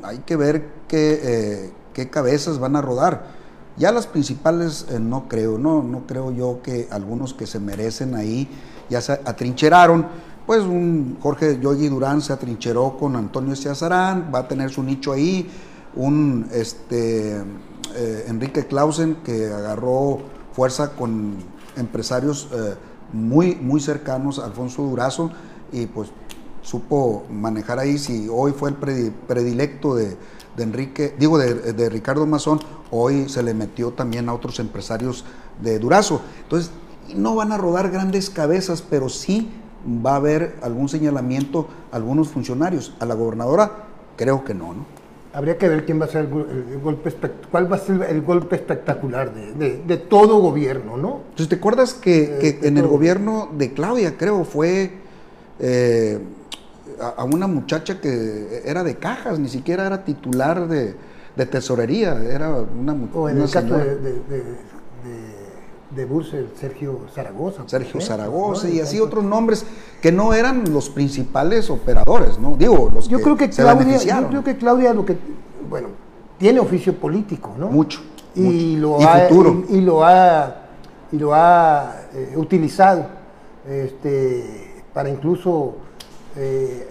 hay 0.02 0.18
que 0.18 0.36
ver 0.36 0.66
qué, 0.88 1.20
eh, 1.22 1.72
qué 1.94 2.10
cabezas 2.10 2.58
van 2.58 2.76
a 2.76 2.82
rodar. 2.82 3.34
Ya 3.76 3.92
las 3.92 4.06
principales 4.06 4.86
eh, 4.90 4.98
no 4.98 5.28
creo, 5.28 5.58
no, 5.58 5.82
no 5.82 6.06
creo 6.06 6.32
yo 6.32 6.60
que 6.62 6.88
algunos 6.90 7.34
que 7.34 7.46
se 7.46 7.60
merecen 7.60 8.14
ahí 8.14 8.48
ya 8.88 9.00
se 9.00 9.12
atrincheraron. 9.12 10.06
Pues 10.46 10.62
un 10.62 11.18
Jorge 11.20 11.58
Yogi 11.60 11.88
Durán 11.88 12.22
se 12.22 12.32
atrincheró 12.32 12.96
con 12.98 13.16
Antonio 13.16 13.56
Ciazarán, 13.56 14.30
va 14.34 14.40
a 14.40 14.48
tener 14.48 14.70
su 14.70 14.82
nicho 14.82 15.12
ahí. 15.12 15.50
Un 15.96 16.46
este, 16.52 17.36
eh, 17.96 18.24
Enrique 18.28 18.66
Clausen 18.66 19.16
que 19.24 19.46
agarró 19.46 20.18
fuerza 20.52 20.92
con 20.92 21.34
empresarios 21.76 22.48
eh, 22.52 22.74
muy, 23.12 23.56
muy 23.56 23.80
cercanos 23.80 24.38
a 24.38 24.44
Alfonso 24.46 24.82
Durazo 24.82 25.30
y 25.72 25.86
pues 25.86 26.10
supo 26.62 27.24
manejar 27.30 27.78
ahí. 27.78 27.98
Si 27.98 28.28
hoy 28.30 28.52
fue 28.52 28.70
el 28.70 28.80
predi- 28.80 29.12
predilecto 29.26 29.96
de, 29.96 30.16
de 30.56 30.62
Enrique, 30.62 31.14
digo 31.18 31.38
de, 31.38 31.72
de 31.72 31.88
Ricardo 31.88 32.26
Mazón, 32.26 32.60
hoy 32.90 33.28
se 33.28 33.42
le 33.42 33.54
metió 33.54 33.90
también 33.92 34.28
a 34.28 34.34
otros 34.34 34.58
empresarios 34.58 35.24
de 35.62 35.78
Durazo. 35.78 36.20
Entonces, 36.42 36.70
no 37.14 37.34
van 37.34 37.52
a 37.52 37.58
rodar 37.58 37.90
grandes 37.90 38.30
cabezas, 38.30 38.82
pero 38.82 39.08
sí 39.08 39.50
va 40.04 40.12
a 40.12 40.16
haber 40.16 40.56
algún 40.62 40.88
señalamiento 40.88 41.68
a 41.92 41.96
algunos 41.96 42.28
funcionarios. 42.28 42.94
A 43.00 43.06
la 43.06 43.14
gobernadora, 43.14 43.84
creo 44.16 44.44
que 44.44 44.54
no, 44.54 44.72
¿no? 44.74 44.96
Habría 45.32 45.58
que 45.58 45.68
ver 45.68 45.84
quién 45.84 46.00
va 46.00 46.06
a 46.06 46.08
ser 46.08 46.22
el, 46.24 46.30
gol- 46.30 46.48
el 46.72 46.78
golpe 46.80 47.12
cuál 47.50 47.70
va 47.70 47.76
a 47.76 47.78
ser 47.78 48.02
el 48.08 48.22
golpe 48.22 48.56
espectacular 48.56 49.34
de, 49.34 49.52
de- 49.52 49.82
de 49.86 49.96
todo 49.98 50.38
gobierno, 50.38 50.96
¿no? 50.96 51.20
Entonces, 51.28 51.48
¿te 51.50 51.56
acuerdas 51.56 51.92
que, 51.92 52.38
Eh, 52.40 52.58
que 52.60 52.66
en 52.68 52.78
el 52.78 52.86
gobierno 52.86 53.50
de 53.56 53.72
Claudia, 53.74 54.16
creo, 54.16 54.44
fue 54.44 54.92
eh, 55.58 56.18
a, 57.00 57.08
a 57.22 57.24
una 57.24 57.46
muchacha 57.46 58.00
que 58.00 58.62
era 58.64 58.82
de 58.84 58.96
cajas, 58.96 59.38
ni 59.38 59.48
siquiera 59.48 59.86
era 59.86 60.04
titular 60.04 60.66
de, 60.68 60.94
de 61.36 61.46
tesorería, 61.46 62.14
era 62.22 62.50
una 62.50 62.94
mu- 62.94 63.08
O 63.14 63.28
en 63.28 63.40
el 63.40 63.50
caso 63.50 63.76
de, 63.76 63.96
de, 63.96 64.12
de, 64.12 64.42
Sergio 66.60 67.00
Zaragoza. 67.14 67.62
Sergio 67.66 68.00
Zaragoza 68.00 68.68
¿no? 68.68 68.74
y 68.74 68.80
así 68.80 69.00
otros 69.00 69.24
nombres 69.24 69.64
que 70.02 70.12
no 70.12 70.34
eran 70.34 70.64
los 70.72 70.90
principales 70.90 71.70
operadores, 71.70 72.38
¿no? 72.38 72.56
Digo, 72.56 72.90
los 72.92 73.08
Yo 73.08 73.20
creo 73.20 73.36
que 73.36 73.50
se 73.52 73.62
Claudia, 73.62 73.98
yo 73.98 74.28
creo 74.28 74.44
que 74.44 74.56
Claudia 74.56 74.92
lo 74.92 75.06
que, 75.06 75.16
bueno, 75.70 75.88
tiene 76.38 76.60
oficio 76.60 76.94
político, 76.94 77.54
¿no? 77.58 77.68
Mucho, 77.68 78.00
Y 78.34 78.76
mucho. 78.76 78.78
lo 78.80 79.00
Y 79.00 79.04
ha, 79.04 79.28
futuro. 79.28 79.64
Y, 79.70 79.76
y 79.76 79.80
lo 79.80 80.04
ha, 80.04 80.56
y 81.12 81.16
lo 81.18 81.34
ha 81.34 81.94
eh, 82.12 82.34
utilizado 82.36 83.06
este, 83.68 84.84
para 84.92 85.08
incluso 85.08 85.76
eh, 86.36 86.88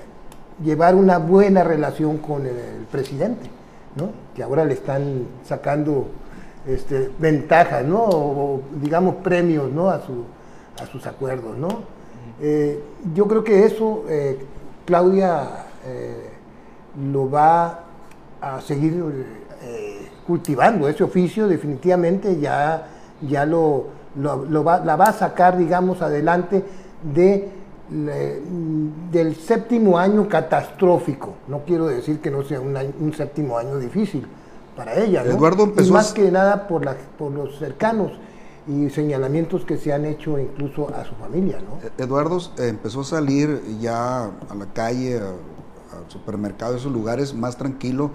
llevar 0.64 0.96
una 0.96 1.18
buena 1.18 1.64
relación 1.64 2.18
con 2.18 2.42
el, 2.46 2.58
el 2.58 2.86
presidente, 2.92 3.50
¿no? 3.96 4.10
Que 4.36 4.44
ahora 4.44 4.66
le 4.66 4.74
están 4.74 5.26
sacando 5.48 6.08
este, 6.68 7.12
ventajas, 7.20 7.84
¿no? 7.86 8.04
O, 8.04 8.56
o, 8.56 8.62
digamos 8.82 9.16
premios, 9.16 9.72
¿no? 9.72 9.90
A, 9.90 10.00
su, 10.02 10.24
a 10.82 10.86
sus 10.88 11.06
acuerdos, 11.08 11.58
¿no? 11.58 11.84
Eh, 12.42 12.82
yo 13.14 13.28
creo 13.28 13.44
que 13.44 13.66
eso 13.66 14.04
eh, 14.10 14.38
Claudia 14.86 15.66
lo 17.12 17.30
va 17.30 17.82
a 18.42 18.60
seguir 18.62 19.04
cultivando 20.26 20.88
ese 20.90 21.04
oficio, 21.04 21.48
definitivamente 21.48 22.40
ya, 22.40 22.88
ya 23.22 23.46
lo, 23.46 23.86
lo- 24.16 24.46
lo 24.46 24.64
va, 24.64 24.80
la 24.80 24.96
va 24.96 25.06
a 25.06 25.14
sacar, 25.14 25.58
digamos, 25.58 26.02
adelante 26.02 26.64
de, 27.14 27.50
le- 27.92 28.42
del 29.12 29.36
séptimo 29.36 29.98
año 29.98 30.28
catastrófico. 30.28 31.36
No 31.48 31.60
quiero 31.66 31.88
decir 31.88 32.20
que 32.20 32.32
no 32.32 32.44
sea 32.44 32.60
un, 32.62 32.76
año- 32.78 32.94
un 33.00 33.14
séptimo 33.14 33.58
año 33.58 33.78
difícil 33.78 34.26
para 34.76 34.96
ella, 34.96 35.24
¿no? 35.24 35.32
Eduardo 35.32 35.64
empezó 35.64 35.90
y 35.90 35.92
más 35.92 36.12
a- 36.12 36.14
que 36.16 36.32
nada 36.32 36.68
por, 36.68 36.84
la- 36.86 36.98
por 37.18 37.32
los 37.32 37.58
cercanos 37.60 38.12
y 38.68 38.90
señalamientos 38.90 39.64
que 39.64 39.78
se 39.78 39.94
han 39.94 40.06
hecho 40.06 40.40
incluso 40.40 40.90
a 40.96 41.06
su 41.06 41.14
familia, 41.16 41.60
¿no? 41.60 41.80
Eduardo 42.04 42.40
eh, 42.58 42.68
empezó 42.70 43.02
a 43.02 43.04
salir 43.06 43.62
ya 43.80 44.26
a 44.26 44.56
la 44.58 44.66
calle, 44.74 45.20
a- 45.20 45.28
al 45.98 46.10
supermercado, 46.10 46.76
esos 46.76 46.92
lugares 46.92 47.34
más 47.34 47.56
tranquilo, 47.58 48.10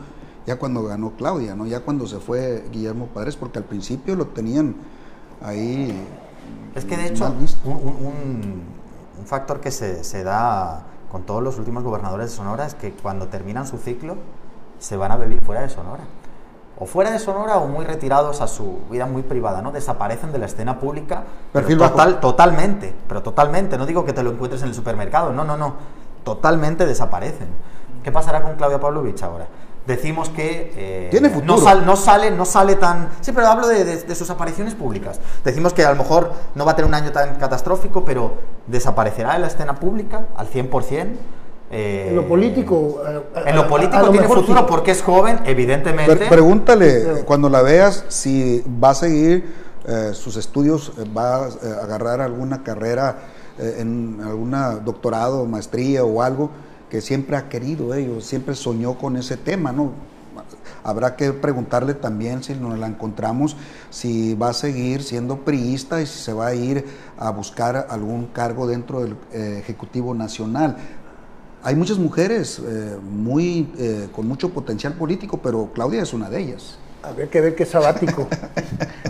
ya 0.46 0.56
cuando 0.58 0.82
ganó 0.82 1.12
Claudia, 1.16 1.54
¿no? 1.54 1.66
Ya 1.66 1.80
cuando 1.80 2.06
se 2.06 2.18
fue 2.18 2.64
Guillermo 2.72 3.06
Padres, 3.06 3.36
porque 3.36 3.58
al 3.58 3.64
principio 3.64 4.16
lo 4.16 4.26
tenían 4.26 4.74
ahí. 5.40 5.94
Es 6.74 6.84
que 6.84 6.96
de 6.96 7.06
hecho, 7.06 7.32
un- 7.64 8.79
un- 9.20 9.26
factor 9.26 9.60
que 9.60 9.70
se, 9.70 10.02
se 10.04 10.24
da 10.24 10.82
con 11.10 11.22
todos 11.22 11.42
los 11.42 11.58
últimos 11.58 11.82
gobernadores 11.82 12.30
de 12.30 12.36
Sonora 12.36 12.66
es 12.66 12.74
que 12.74 12.92
cuando 12.92 13.26
terminan 13.28 13.66
su 13.66 13.78
ciclo 13.78 14.16
se 14.78 14.96
van 14.96 15.12
a 15.12 15.16
vivir 15.16 15.42
fuera 15.44 15.60
de 15.62 15.68
Sonora. 15.68 16.04
O 16.78 16.86
fuera 16.86 17.10
de 17.10 17.18
Sonora 17.18 17.58
o 17.58 17.66
muy 17.66 17.84
retirados 17.84 18.40
a 18.40 18.46
su 18.48 18.78
vida 18.90 19.04
muy 19.04 19.22
privada, 19.22 19.60
¿no? 19.60 19.70
Desaparecen 19.70 20.32
de 20.32 20.38
la 20.38 20.46
escena 20.46 20.78
pública. 20.78 21.24
pero 21.52 21.66
Perfil 21.66 21.78
total, 21.78 22.20
totalmente, 22.20 22.94
pero 23.06 23.22
totalmente. 23.22 23.76
No 23.76 23.84
digo 23.84 24.04
que 24.06 24.12
te 24.14 24.22
lo 24.22 24.30
encuentres 24.30 24.62
en 24.62 24.68
el 24.68 24.74
supermercado, 24.74 25.32
no, 25.32 25.44
no, 25.44 25.56
no. 25.58 25.74
Totalmente 26.24 26.86
desaparecen. 26.86 27.48
¿Qué 28.02 28.10
pasará 28.10 28.42
con 28.42 28.54
Claudia 28.56 28.80
Pavlovich 28.80 29.22
ahora? 29.22 29.46
Decimos 29.86 30.28
que 30.28 30.72
eh, 30.76 31.08
Tiene 31.10 31.28
no, 31.28 31.34
futuro. 31.34 31.58
sal- 31.58 31.84
no 31.86 31.96
sale 31.96 32.30
no 32.30 32.44
sale 32.44 32.76
tan 32.76 33.08
sí 33.20 33.32
pero 33.32 33.46
hablo 33.48 33.66
de, 33.66 33.84
de- 33.84 34.02
de 34.02 34.14
sus 34.14 34.28
apariciones 34.30 34.74
públicas 34.74 35.18
decimos 35.44 35.72
que 35.72 35.84
a 35.84 35.90
lo 35.90 35.96
mejor 35.96 36.32
no 36.54 36.64
va 36.64 36.72
a 36.72 36.76
tener 36.76 36.88
un 36.88 36.94
año 36.94 37.10
tan 37.12 37.36
catastrófico 37.36 38.04
pero 38.04 38.34
desaparecerá 38.66 39.32
de 39.34 39.38
la 39.40 39.46
escena 39.48 39.74
pública 39.76 40.26
al 40.36 40.48
100% 40.48 41.06
eh, 41.72 42.06
En 42.10 42.16
lo 42.16 42.26
político. 42.26 43.00
a- 43.34 43.38
a- 43.40 43.48
en 43.50 43.56
lo 43.56 43.68
político 43.68 44.06
lo 44.06 44.10
tiene 44.10 44.26
futuro 44.28 44.60
sí. 44.60 44.66
porque 44.68 44.90
es 44.90 45.02
joven 45.02 45.40
evidentemente 45.44 46.16
Pre- 46.16 46.26
pregúntale 46.28 47.22
cuando 47.24 47.48
la 47.48 47.62
veas 47.62 48.04
si 48.08 48.62
va 48.82 48.90
a 48.90 48.94
seguir 48.94 49.70
eh, 49.86 50.10
sus 50.12 50.36
estudios, 50.36 50.92
eh, 50.98 51.04
va 51.16 51.44
a 51.46 51.48
eh, 51.48 51.52
agarrar 51.82 52.20
alguna 52.20 52.62
carrera 52.62 53.16
eh, 53.58 53.76
en 53.78 54.20
alguna 54.22 54.72
doctorado, 54.76 55.46
maestría 55.46 56.04
o 56.04 56.20
algo 56.22 56.50
que 56.90 57.00
siempre 57.00 57.36
ha 57.36 57.48
querido 57.48 57.94
ellos, 57.94 58.24
siempre 58.24 58.54
soñó 58.54 58.98
con 58.98 59.16
ese 59.16 59.36
tema, 59.36 59.72
¿no? 59.72 59.92
Habrá 60.82 61.14
que 61.14 61.32
preguntarle 61.32 61.94
también 61.94 62.42
si 62.42 62.54
nos 62.54 62.78
la 62.78 62.86
encontramos, 62.86 63.56
si 63.90 64.34
va 64.34 64.50
a 64.50 64.52
seguir 64.54 65.02
siendo 65.02 65.38
priista 65.38 66.00
y 66.00 66.06
si 66.06 66.18
se 66.18 66.32
va 66.32 66.48
a 66.48 66.54
ir 66.54 66.84
a 67.18 67.30
buscar 67.30 67.86
algún 67.90 68.26
cargo 68.26 68.66
dentro 68.66 69.02
del 69.02 69.14
eh, 69.32 69.58
Ejecutivo 69.60 70.14
Nacional. 70.14 70.76
Hay 71.62 71.76
muchas 71.76 71.98
mujeres 71.98 72.58
eh, 72.66 72.96
muy, 73.02 73.70
eh, 73.78 74.08
con 74.14 74.26
mucho 74.26 74.48
potencial 74.50 74.94
político, 74.94 75.36
pero 75.42 75.70
Claudia 75.74 76.02
es 76.02 76.14
una 76.14 76.30
de 76.30 76.40
ellas. 76.40 76.78
Habría 77.02 77.28
que 77.28 77.40
ver 77.40 77.54
qué 77.54 77.64
sabático. 77.66 78.26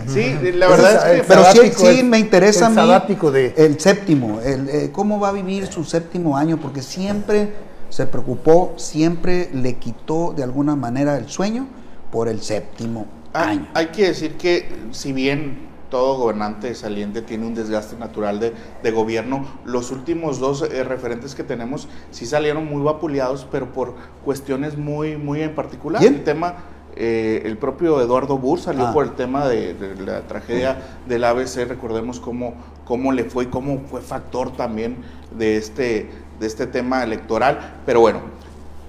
Sí, 0.07 0.35
la 0.55 0.67
verdad 0.67 1.13
es 1.15 1.21
que... 1.21 1.27
Pero 1.27 1.43
sí, 1.53 1.59
sí 1.77 1.87
es- 1.99 2.03
me 2.03 2.19
interesa 2.19 2.65
a 2.65 2.69
el 2.69 2.73
mí 2.75 2.81
sabático 2.81 3.31
de- 3.31 3.53
el 3.55 3.79
séptimo, 3.79 4.41
el, 4.41 4.67
eh, 4.67 4.89
cómo 4.91 5.19
va 5.21 5.29
a 5.29 5.31
vivir 5.31 5.67
su 5.67 5.85
séptimo 5.85 6.35
año, 6.35 6.57
porque 6.57 6.81
siempre 6.81 7.53
se 7.91 8.07
preocupó, 8.07 8.73
siempre 8.77 9.49
le 9.53 9.75
quitó 9.75 10.33
de 10.35 10.41
alguna 10.43 10.75
manera 10.75 11.17
el 11.17 11.29
sueño 11.29 11.67
por 12.11 12.27
el 12.27 12.41
séptimo 12.41 13.05
Ah, 13.33 13.49
año. 13.49 13.67
Hay 13.75 13.87
que 13.87 14.07
decir 14.07 14.35
que 14.37 14.67
si 14.91 15.13
bien 15.13 15.69
todo 15.89 16.17
gobernante 16.17 16.73
saliente 16.73 17.21
tiene 17.21 17.45
un 17.45 17.53
desgaste 17.53 17.95
natural 17.97 18.39
de, 18.39 18.53
de 18.81 18.91
gobierno, 18.91 19.45
los 19.65 19.91
últimos 19.91 20.39
dos 20.39 20.63
eh, 20.63 20.83
referentes 20.83 21.35
que 21.35 21.43
tenemos 21.43 21.87
sí 22.11 22.25
salieron 22.25 22.65
muy 22.65 22.81
vapuleados, 22.81 23.45
pero 23.51 23.71
por 23.73 23.93
cuestiones 24.25 24.77
muy, 24.77 25.17
muy 25.17 25.41
en 25.41 25.53
particular. 25.53 26.01
¿Quién? 26.01 26.15
El 26.15 26.23
tema, 26.23 26.55
eh, 26.95 27.41
el 27.45 27.57
propio 27.57 28.01
Eduardo 28.01 28.37
Burr 28.37 28.59
salió 28.59 28.87
Ah. 28.87 28.93
por 28.93 29.05
el 29.05 29.11
tema 29.11 29.47
de, 29.47 29.73
de 29.73 29.95
la 30.01 30.21
tragedia 30.27 30.77
del 31.07 31.23
ABC, 31.25 31.65
recordemos 31.67 32.19
cómo, 32.19 32.53
cómo 32.85 33.11
le 33.13 33.23
fue 33.25 33.45
y 33.45 33.47
cómo 33.47 33.79
fue 33.89 34.01
factor 34.01 34.51
también 34.55 34.97
de 35.37 35.55
este, 35.57 36.09
de 36.41 36.47
este 36.47 36.67
tema 36.67 37.03
electoral, 37.03 37.81
pero 37.85 38.01
bueno, 38.01 38.19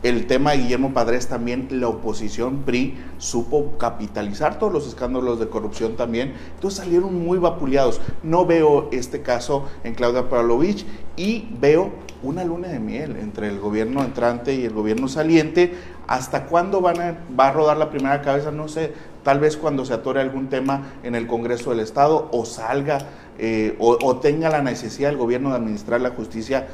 el 0.02 0.26
tema 0.26 0.50
de 0.50 0.58
Guillermo 0.58 0.92
Padres 0.92 1.28
también, 1.28 1.68
la 1.70 1.86
oposición 1.86 2.62
PRI 2.64 2.98
supo 3.18 3.78
capitalizar 3.78 4.58
todos 4.58 4.72
los 4.72 4.88
escándalos 4.88 5.38
de 5.38 5.48
corrupción 5.48 5.94
también, 5.94 6.34
entonces 6.56 6.80
salieron 6.80 7.14
muy 7.24 7.38
vapuleados. 7.38 8.00
No 8.24 8.44
veo 8.44 8.88
este 8.90 9.22
caso 9.22 9.68
en 9.84 9.94
Claudia 9.94 10.28
Pavlovich 10.28 10.84
y 11.16 11.46
veo 11.60 11.92
una 12.24 12.42
luna 12.42 12.66
de 12.66 12.80
miel 12.80 13.16
entre 13.16 13.46
el 13.46 13.60
gobierno 13.60 14.02
entrante 14.02 14.54
y 14.54 14.64
el 14.64 14.72
gobierno 14.72 15.06
saliente. 15.06 15.74
¿Hasta 16.08 16.46
cuándo 16.46 16.80
van 16.80 17.00
a, 17.00 17.18
va 17.38 17.48
a 17.48 17.52
rodar 17.52 17.76
la 17.76 17.90
primera 17.90 18.22
cabeza? 18.22 18.50
No 18.50 18.66
sé, 18.66 18.92
tal 19.22 19.38
vez 19.38 19.56
cuando 19.56 19.84
se 19.84 19.94
atore 19.94 20.20
algún 20.20 20.48
tema 20.48 20.94
en 21.04 21.14
el 21.14 21.28
Congreso 21.28 21.70
del 21.70 21.78
Estado 21.78 22.28
o 22.32 22.44
salga 22.44 23.06
eh, 23.38 23.76
o, 23.78 24.16
tenga 24.16 24.50
la 24.50 24.60
necesidad 24.60 25.10
el 25.10 25.16
gobierno 25.16 25.50
de 25.50 25.56
administrar 25.56 26.02
la 26.02 26.10
justicia 26.10 26.68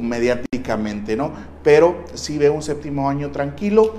mediáticamente, 0.00 1.16
¿no? 1.16 1.32
Pero 1.62 2.04
sí 2.14 2.38
veo 2.38 2.52
un 2.52 2.62
séptimo 2.62 3.08
año 3.08 3.30
tranquilo, 3.30 3.94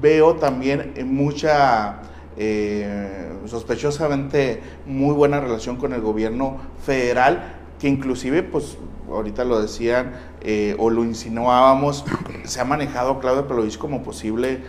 veo 0.00 0.36
también 0.36 0.92
eh, 0.96 1.04
mucha, 1.04 2.00
eh, 2.36 3.30
sospechosamente, 3.46 4.60
muy 4.86 5.14
buena 5.14 5.40
relación 5.40 5.76
con 5.76 5.92
el 5.92 6.00
gobierno 6.00 6.58
federal, 6.84 7.56
que 7.78 7.88
inclusive, 7.88 8.42
pues, 8.42 8.78
ahorita 9.10 9.44
lo 9.44 9.60
decían 9.60 10.12
eh, 10.40 10.74
o 10.78 10.88
lo 10.88 11.04
insinuábamos, 11.04 12.04
se 12.44 12.60
ha 12.60 12.64
manejado 12.64 13.18
Claudia 13.18 13.46
Pelovich 13.46 13.76
como 13.76 14.02
posible, 14.02 14.60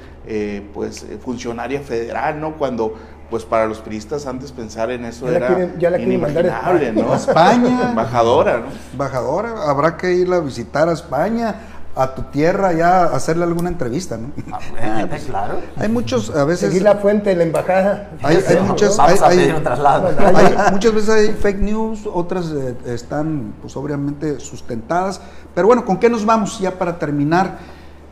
pues, 0.73 1.05
funcionaria 1.23 1.81
federal, 1.81 2.39
¿no? 2.39 2.55
Cuando, 2.55 2.95
pues, 3.33 3.45
para 3.45 3.65
los 3.65 3.79
periodistas 3.79 4.27
antes 4.27 4.51
pensar 4.51 4.91
en 4.91 5.05
eso 5.05 5.25
Ya 5.25 5.31
la 5.31 5.37
era 5.37 5.47
quieren- 5.47 5.79
ya 5.79 5.89
la 5.89 5.97
quieren 5.97 6.21
mandar 6.21 6.45
a 6.45 6.49
inimaginable, 6.71 6.91
¿no? 7.01 7.15
España. 7.15 7.81
Embajadora, 7.89 8.57
¿no? 8.59 8.65
Embajadora, 8.91 9.63
habrá 9.67 9.97
que 9.97 10.13
ir 10.13 10.31
a 10.31 10.39
visitar 10.39 10.87
a 10.87 10.91
España, 10.91 11.55
a 11.95 12.13
tu 12.13 12.21
tierra, 12.25 12.73
ya 12.73 13.05
a 13.05 13.15
hacerle 13.15 13.45
alguna 13.45 13.69
entrevista, 13.69 14.17
¿no? 14.17 14.29
Ah, 14.51 14.59
eh, 15.01 15.09
claro 15.27 15.55
Hay 15.77 15.89
muchos, 15.89 16.29
a 16.29 16.43
veces... 16.45 16.69
Seguir 16.69 16.83
la 16.83 16.97
fuente 16.97 17.31
de 17.31 17.35
la 17.37 17.43
embajada. 17.43 18.11
Hay, 18.21 18.35
hay 18.35 18.55
Vamos 18.57 18.69
muchas, 18.69 18.99
a 18.99 19.05
hay- 19.07 19.17
hay- 19.23 19.37
pedir 19.39 19.55
un 19.55 19.63
traslado 19.63 20.09
hay- 20.35 20.55
muchas 20.71 20.93
veces 20.93 21.09
hay 21.09 21.27
fake 21.33 21.59
news, 21.59 22.01
otras 22.13 22.51
eh, 22.51 22.75
están 22.85 23.55
pues 23.63 23.75
obviamente 23.75 24.39
sustentadas. 24.39 25.19
Pero 25.55 25.65
bueno, 25.65 25.83
¿con 25.85 25.97
qué 25.97 26.07
nos 26.07 26.23
vamos 26.23 26.59
ya 26.59 26.69
para 26.77 26.99
terminar? 26.99 27.57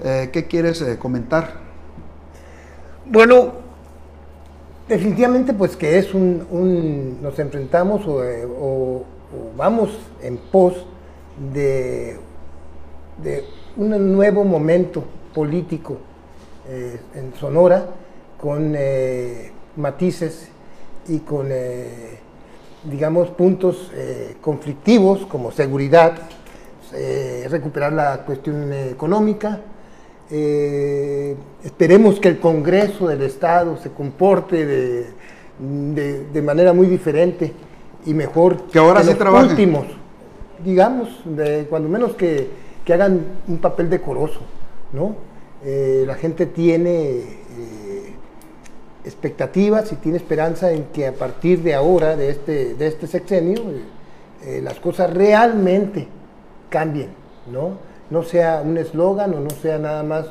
Eh, 0.03 0.31
¿Qué 0.33 0.47
quieres 0.47 0.81
eh, 0.81 0.97
comentar? 0.97 1.61
Bueno, 3.05 3.60
definitivamente 4.91 5.53
pues 5.53 5.77
que 5.77 5.97
es 5.97 6.13
un, 6.13 7.17
nos 7.21 7.39
enfrentamos 7.39 8.05
o, 8.05 8.23
eh, 8.25 8.45
o- 8.45 9.03
vamos 9.55 9.89
en 10.21 10.35
pos 10.37 10.85
de, 11.53 12.17
un 13.77 14.11
nuevo 14.13 14.43
momento 14.43 15.01
político 15.33 15.95
eh, 16.67 16.99
en 17.15 17.33
Sonora 17.35 17.85
con 18.37 18.73
eh, 18.75 19.51
matices 19.77 20.49
y 21.07 21.19
con, 21.19 21.47
digamos, 22.83 23.29
puntos 23.29 23.91
conflictivos 24.41 25.25
como 25.25 25.51
seguridad, 25.51 26.13
recuperar 27.49 27.93
la 27.93 28.17
cuestión 28.25 28.71
económica, 28.71 29.61
eh, 30.31 31.35
esperemos 31.63 32.19
que 32.19 32.29
el 32.29 32.39
Congreso 32.39 33.07
del 33.07 33.21
Estado 33.21 33.77
se 33.77 33.91
comporte 33.91 34.65
de, 34.65 35.05
de- 35.59 36.25
de 36.25 36.41
manera 36.41 36.73
muy 36.73 36.87
diferente 36.87 37.51
y 38.05 38.13
mejor 38.13 38.63
Que 38.67 38.79
ahora 38.79 39.01
sí 39.01 39.07
los 39.09 39.17
trabajen. 39.17 39.49
últimos, 39.51 39.85
digamos, 40.63 41.09
de, 41.25 41.65
cuando 41.69 41.89
menos 41.89 42.13
que, 42.15 42.47
que 42.85 42.93
hagan 42.93 43.21
un 43.47 43.57
papel 43.59 43.89
decoroso, 43.89 44.39
¿no? 44.93 45.15
Eh, 45.63 46.03
la 46.07 46.15
gente 46.15 46.45
tiene 46.47 46.91
eh, 47.19 48.13
expectativas 49.05 49.91
y 49.91 49.95
tiene 49.97 50.17
esperanza 50.17 50.71
en 50.71 50.85
que 50.85 51.07
a 51.07 51.13
partir 51.13 51.61
de 51.61 51.73
ahora, 51.75 52.15
de 52.15 52.29
este, 52.29 52.73
de 52.75 52.87
este 52.87 53.07
sexenio, 53.07 53.61
las 54.63 54.79
cosas 54.79 55.13
realmente 55.13 56.07
cambien, 56.69 57.09
¿no? 57.51 57.90
No 58.11 58.21
sea 58.23 58.61
un 58.63 58.77
eslogan 58.77 59.33
o 59.33 59.39
no 59.39 59.49
sea 59.49 59.79
nada 59.79 60.03
más 60.03 60.25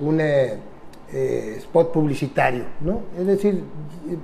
un 0.00 0.20
eh, 0.20 0.54
eh, 1.12 1.54
spot 1.58 1.92
publicitario, 1.92 2.64
¿no? 2.82 3.00
Es 3.18 3.26
decir, 3.26 3.54
eh, 4.10 4.16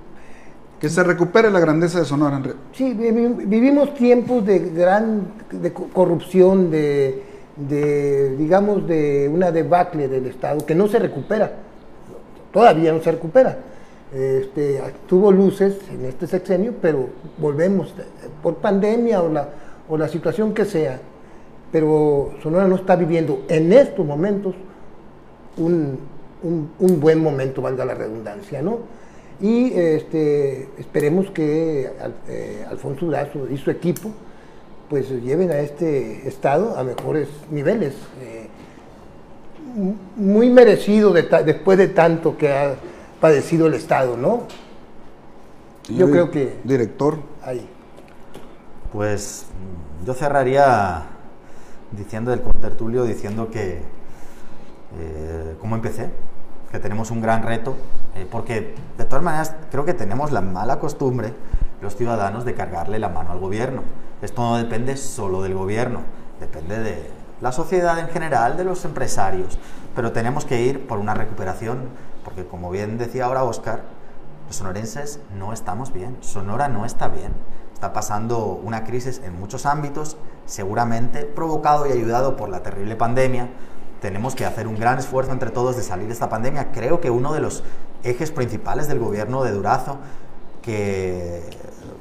Que 0.80 0.88
se 0.90 1.02
recupere 1.02 1.50
la 1.50 1.58
grandeza 1.60 2.00
de 2.00 2.04
Sonora. 2.04 2.36
Enri- 2.38 2.54
Sí, 2.72 2.92
vivi- 2.94 3.46
vivimos 3.46 3.94
tiempos 3.94 4.44
de 4.44 4.58
gran 4.58 5.22
de 5.50 5.72
co- 5.72 5.88
corrupción, 5.92 6.70
de, 6.70 7.22
de, 7.56 8.36
digamos, 8.36 8.86
de 8.86 9.30
una 9.32 9.50
debacle 9.50 10.06
del 10.08 10.26
Estado 10.26 10.66
que 10.66 10.74
no 10.74 10.86
se 10.88 10.98
recupera, 10.98 11.52
todavía 12.52 12.92
no 12.92 13.00
se 13.00 13.12
recupera. 13.12 13.56
Este, 14.12 14.80
tuvo 15.08 15.32
luces 15.32 15.78
en 15.92 16.04
este 16.04 16.26
sexenio, 16.26 16.74
pero 16.80 17.08
volvemos 17.38 17.92
por 18.42 18.56
pandemia 18.56 19.22
o 19.22 19.28
la, 19.32 19.48
o 19.88 19.96
la 19.96 20.08
situación 20.08 20.52
que 20.54 20.64
sea. 20.64 21.00
Pero 21.76 22.30
Sonora 22.42 22.66
no 22.66 22.76
está 22.76 22.96
viviendo 22.96 23.44
en 23.50 23.70
estos 23.70 24.06
momentos 24.06 24.54
un, 25.58 25.98
un- 26.42 26.70
un 26.78 27.00
buen 27.00 27.22
momento, 27.22 27.60
valga 27.60 27.84
la 27.84 27.92
redundancia, 27.92 28.62
¿no? 28.62 28.78
Y 29.42 29.74
este, 29.74 30.70
esperemos 30.78 31.30
que 31.32 31.90
Al- 32.00 32.14
eh, 32.28 32.64
Alfonso 32.70 33.04
Durazo 33.04 33.46
y 33.50 33.58
su 33.58 33.70
equipo 33.70 34.10
pues 34.88 35.10
lleven 35.22 35.50
a 35.50 35.58
este 35.58 36.26
estado 36.26 36.78
a 36.78 36.82
mejores 36.82 37.28
niveles. 37.50 37.92
eh, 38.22 38.46
muy 40.16 40.48
merecido 40.48 41.12
de 41.12 41.24
ta- 41.24 41.42
después 41.42 41.76
de 41.76 41.88
tanto 41.88 42.38
que 42.38 42.50
ha 42.50 42.74
padecido 43.20 43.66
el 43.66 43.74
estado, 43.74 44.16
¿no? 44.16 44.44
Yo 45.94 46.10
creo 46.10 46.30
que 46.30 46.54
Director. 46.64 47.18
ahí. 47.42 47.68
Pues 48.94 49.44
yo 50.06 50.14
cerraría 50.14 51.10
diciendo 51.96 52.30
del 52.30 52.42
contertulio, 52.42 53.04
diciendo 53.04 53.50
que, 53.50 53.82
eh, 54.98 55.56
¿cómo 55.60 55.76
empecé? 55.76 56.10
Que 56.70 56.78
tenemos 56.78 57.10
un 57.10 57.20
gran 57.20 57.42
reto, 57.42 57.76
eh, 58.14 58.26
porque 58.30 58.74
de 58.98 59.04
todas 59.04 59.24
maneras 59.24 59.54
creo 59.70 59.84
que 59.84 59.94
tenemos 59.94 60.32
la 60.32 60.40
mala 60.40 60.78
costumbre, 60.78 61.32
los 61.80 61.96
ciudadanos, 61.96 62.44
de 62.44 62.54
cargarle 62.54 62.98
la 62.98 63.08
mano 63.08 63.32
al 63.32 63.38
gobierno. 63.38 63.82
Esto 64.22 64.42
no 64.42 64.56
depende 64.56 64.96
solo 64.96 65.42
del 65.42 65.54
gobierno, 65.54 66.00
depende 66.40 66.78
de 66.78 67.10
la 67.40 67.52
sociedad 67.52 67.98
en 67.98 68.08
general, 68.08 68.56
de 68.56 68.64
los 68.64 68.84
empresarios, 68.84 69.58
pero 69.94 70.12
tenemos 70.12 70.44
que 70.44 70.62
ir 70.62 70.86
por 70.86 70.98
una 70.98 71.14
recuperación 71.14 71.88
porque 72.26 72.44
como 72.44 72.72
bien 72.72 72.98
decía 72.98 73.26
ahora 73.26 73.44
Oscar, 73.44 73.82
los 74.48 74.56
sonorenses 74.56 75.20
no 75.38 75.52
estamos 75.52 75.92
bien, 75.92 76.16
Sonora 76.22 76.68
no 76.68 76.84
está 76.84 77.06
bien, 77.06 77.32
está 77.76 77.92
pasando 77.92 78.58
una 78.64 78.84
crisis 78.84 79.20
en 79.22 79.38
muchos 79.38 79.66
ámbitos, 79.66 80.16
seguramente 80.46 81.26
provocado 81.26 81.86
y 81.86 81.92
ayudado 81.92 82.34
por 82.34 82.48
la 82.48 82.62
terrible 82.62 82.96
pandemia. 82.96 83.50
Tenemos 84.00 84.34
que 84.34 84.46
hacer 84.46 84.66
un 84.66 84.76
gran 84.76 84.98
esfuerzo 84.98 85.32
entre 85.32 85.50
todos 85.50 85.76
de 85.76 85.82
salir 85.82 86.06
de 86.06 86.14
esta 86.14 86.30
pandemia. 86.30 86.72
Creo 86.72 87.02
que 87.02 87.10
uno 87.10 87.34
de 87.34 87.40
los 87.40 87.64
ejes 88.02 88.30
principales 88.30 88.88
del 88.88 88.98
gobierno 88.98 89.44
de 89.44 89.52
Durazo, 89.52 89.98
que 90.62 91.42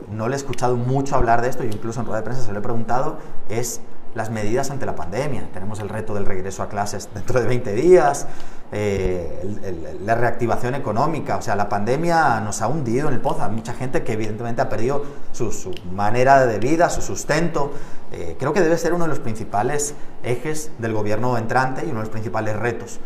no 0.09 0.29
le 0.29 0.35
he 0.35 0.37
escuchado 0.37 0.77
mucho 0.77 1.17
hablar 1.17 1.41
de 1.41 1.49
esto, 1.49 1.65
yo 1.65 1.71
incluso 1.71 1.99
en 1.99 2.05
rueda 2.05 2.21
de 2.21 2.23
prensa 2.23 2.43
se 2.43 2.53
lo 2.53 2.59
he 2.59 2.61
preguntado, 2.61 3.17
es 3.49 3.81
las 4.15 4.31
medidas 4.31 4.71
ante 4.71 4.85
la 4.85 4.95
pandemia. 4.95 5.49
Tenemos 5.53 5.79
el 5.81 5.89
reto 5.89 6.13
del 6.13 6.25
regreso 6.25 6.63
a 6.63 6.69
clases 6.69 7.09
dentro 7.13 7.39
de 7.39 7.47
20 7.47 7.73
días, 7.73 8.25
eh, 8.71 9.97
la 10.03 10.15
reactivación 10.15 10.73
económica, 10.73 11.37
o 11.37 11.41
sea, 11.41 11.55
la 11.55 11.69
pandemia 11.69 12.39
nos 12.39 12.61
ha 12.61 12.67
hundido 12.67 13.09
en 13.09 13.13
el 13.13 13.21
pozo. 13.21 13.43
Hay 13.43 13.51
mucha 13.51 13.73
gente 13.73 14.03
que 14.03 14.13
evidentemente 14.13 14.61
ha 14.61 14.69
perdido 14.69 15.03
su, 15.33 15.51
manera 15.93 16.45
de 16.45 16.57
vida, 16.59 16.89
su 16.89 17.01
sustento. 17.01 17.73
Eh, 18.11 18.37
creo 18.39 18.53
que 18.53 18.61
debe 18.61 18.77
ser 18.77 18.93
uno 18.93 19.03
de 19.03 19.09
los 19.09 19.19
principales 19.19 19.93
ejes 20.23 20.71
del 20.79 20.93
gobierno 20.93 21.37
entrante 21.37 21.81
y 21.85 21.89
uno 21.89 21.99
de 21.99 22.05
los 22.05 22.09
principales 22.09 22.55
retos. 22.55 22.99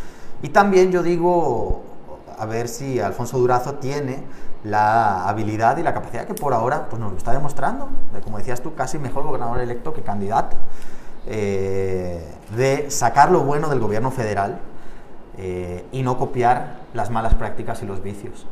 Y 0.43 0.49
también 0.49 0.91
yo 0.91 1.01
digo, 1.01 1.83
a 2.37 2.45
ver 2.45 2.67
si 2.67 2.99
Alfonso 2.99 3.39
Durazo 3.39 3.75
tiene 3.75 4.23
la 4.63 5.27
habilidad 5.27 5.77
y 5.77 5.83
la 5.83 5.93
capacidad 5.93 6.25
que 6.25 6.33
por 6.33 6.53
ahora 6.53 6.87
pues, 6.87 6.99
nos 6.99 7.11
lo 7.11 7.17
está 7.17 7.31
demostrando, 7.31 7.89
de, 8.13 8.21
como 8.21 8.37
decías 8.37 8.61
tú, 8.61 8.75
casi 8.75 8.99
mejor 8.99 9.23
gobernador 9.23 9.59
electo 9.59 9.93
que 9.93 10.01
candidato. 10.01 10.55
Eh, 11.31 12.19
de 12.57 12.89
sacar 12.89 13.29
lo 13.29 13.41
bueno 13.41 13.69
del 13.69 13.79
gobierno 13.79 14.09
federal 14.09 14.57
eh, 15.37 15.85
y 15.91 16.01
no 16.01 16.17
copiar 16.17 16.79
las 16.95 17.11
malas 17.11 17.35
prácticas 17.35 17.83
y 17.83 17.85
los 17.85 18.01
vicios. 18.01 18.47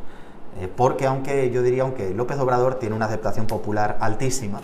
Eh, 0.60 0.68
porque 0.74 1.06
aunque 1.06 1.50
yo 1.50 1.62
diría, 1.62 1.82
aunque 1.82 2.10
López 2.10 2.38
Obrador 2.38 2.76
tiene 2.76 2.94
una 2.94 3.06
aceptación 3.06 3.46
popular 3.48 3.98
altísima, 4.00 4.60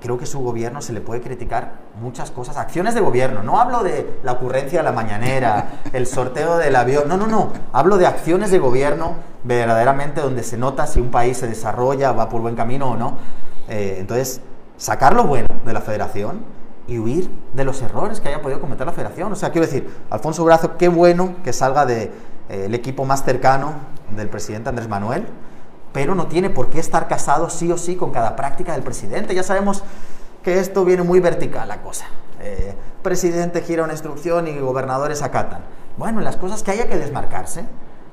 creo 0.00 0.16
que 0.16 0.24
su 0.24 0.40
gobierno 0.40 0.80
se 0.80 0.94
le 0.94 1.02
puede 1.02 1.20
criticar 1.20 1.72
muchas 2.00 2.30
cosas, 2.30 2.56
acciones 2.56 2.94
de 2.94 3.02
gobierno. 3.02 3.42
No 3.42 3.60
hablo 3.60 3.82
de 3.82 4.18
la 4.22 4.32
ocurrencia 4.32 4.78
de 4.78 4.84
la 4.84 4.92
mañanera, 4.92 5.80
el 5.92 6.06
sorteo 6.06 6.56
del 6.56 6.74
avión, 6.74 7.06
no, 7.06 7.18
no, 7.18 7.26
no. 7.26 7.52
Hablo 7.72 7.98
de 7.98 8.06
acciones 8.06 8.50
de 8.50 8.60
gobierno 8.60 9.16
verdaderamente 9.44 10.22
donde 10.22 10.42
se 10.42 10.56
nota 10.56 10.86
si 10.86 11.00
un 11.00 11.10
país 11.10 11.36
se 11.36 11.48
desarrolla, 11.48 12.12
va 12.12 12.30
por 12.30 12.40
buen 12.40 12.56
camino 12.56 12.92
o 12.92 12.96
no. 12.96 13.18
entonces, 13.68 14.40
sacar 14.78 15.14
lo 15.14 15.24
bueno 15.24 15.48
de 15.66 15.72
la 15.74 15.82
federación 15.82 16.61
y 16.86 16.98
huir 16.98 17.30
de 17.52 17.64
los 17.64 17.80
errores 17.82 18.20
que 18.20 18.28
haya 18.28 18.42
podido 18.42 18.60
cometer 18.60 18.86
la 18.86 18.92
federación. 18.92 19.32
O 19.32 19.36
sea, 19.36 19.50
quiero 19.50 19.66
decir, 19.66 19.88
Alfonso 20.10 20.44
Brazo, 20.44 20.76
qué 20.76 20.88
bueno 20.88 21.36
que 21.44 21.52
salga 21.52 21.86
del 21.86 22.10
de, 22.48 22.66
eh, 22.66 22.74
equipo 22.74 23.04
más 23.04 23.24
cercano 23.24 23.74
del 24.16 24.28
presidente 24.28 24.68
Andrés 24.68 24.88
Manuel, 24.88 25.26
pero 25.92 26.14
no 26.14 26.26
tiene 26.26 26.50
por 26.50 26.70
qué 26.70 26.80
estar 26.80 27.08
casado 27.08 27.50
sí 27.50 27.70
o 27.70 27.78
sí 27.78 27.96
con 27.96 28.10
cada 28.10 28.36
práctica 28.36 28.72
del 28.72 28.82
presidente. 28.82 29.34
Ya 29.34 29.42
sabemos 29.42 29.84
que 30.42 30.58
esto 30.58 30.84
viene 30.84 31.02
muy 31.02 31.20
vertical 31.20 31.68
la 31.68 31.82
cosa. 31.82 32.06
Eh, 32.40 32.74
presidente 33.02 33.62
gira 33.62 33.84
una 33.84 33.92
instrucción 33.92 34.48
y 34.48 34.58
gobernadores 34.58 35.22
acatan. 35.22 35.60
Bueno, 35.96 36.20
las 36.20 36.36
cosas 36.36 36.62
que 36.62 36.72
haya 36.72 36.88
que 36.88 36.98
desmarcarse, 36.98 37.64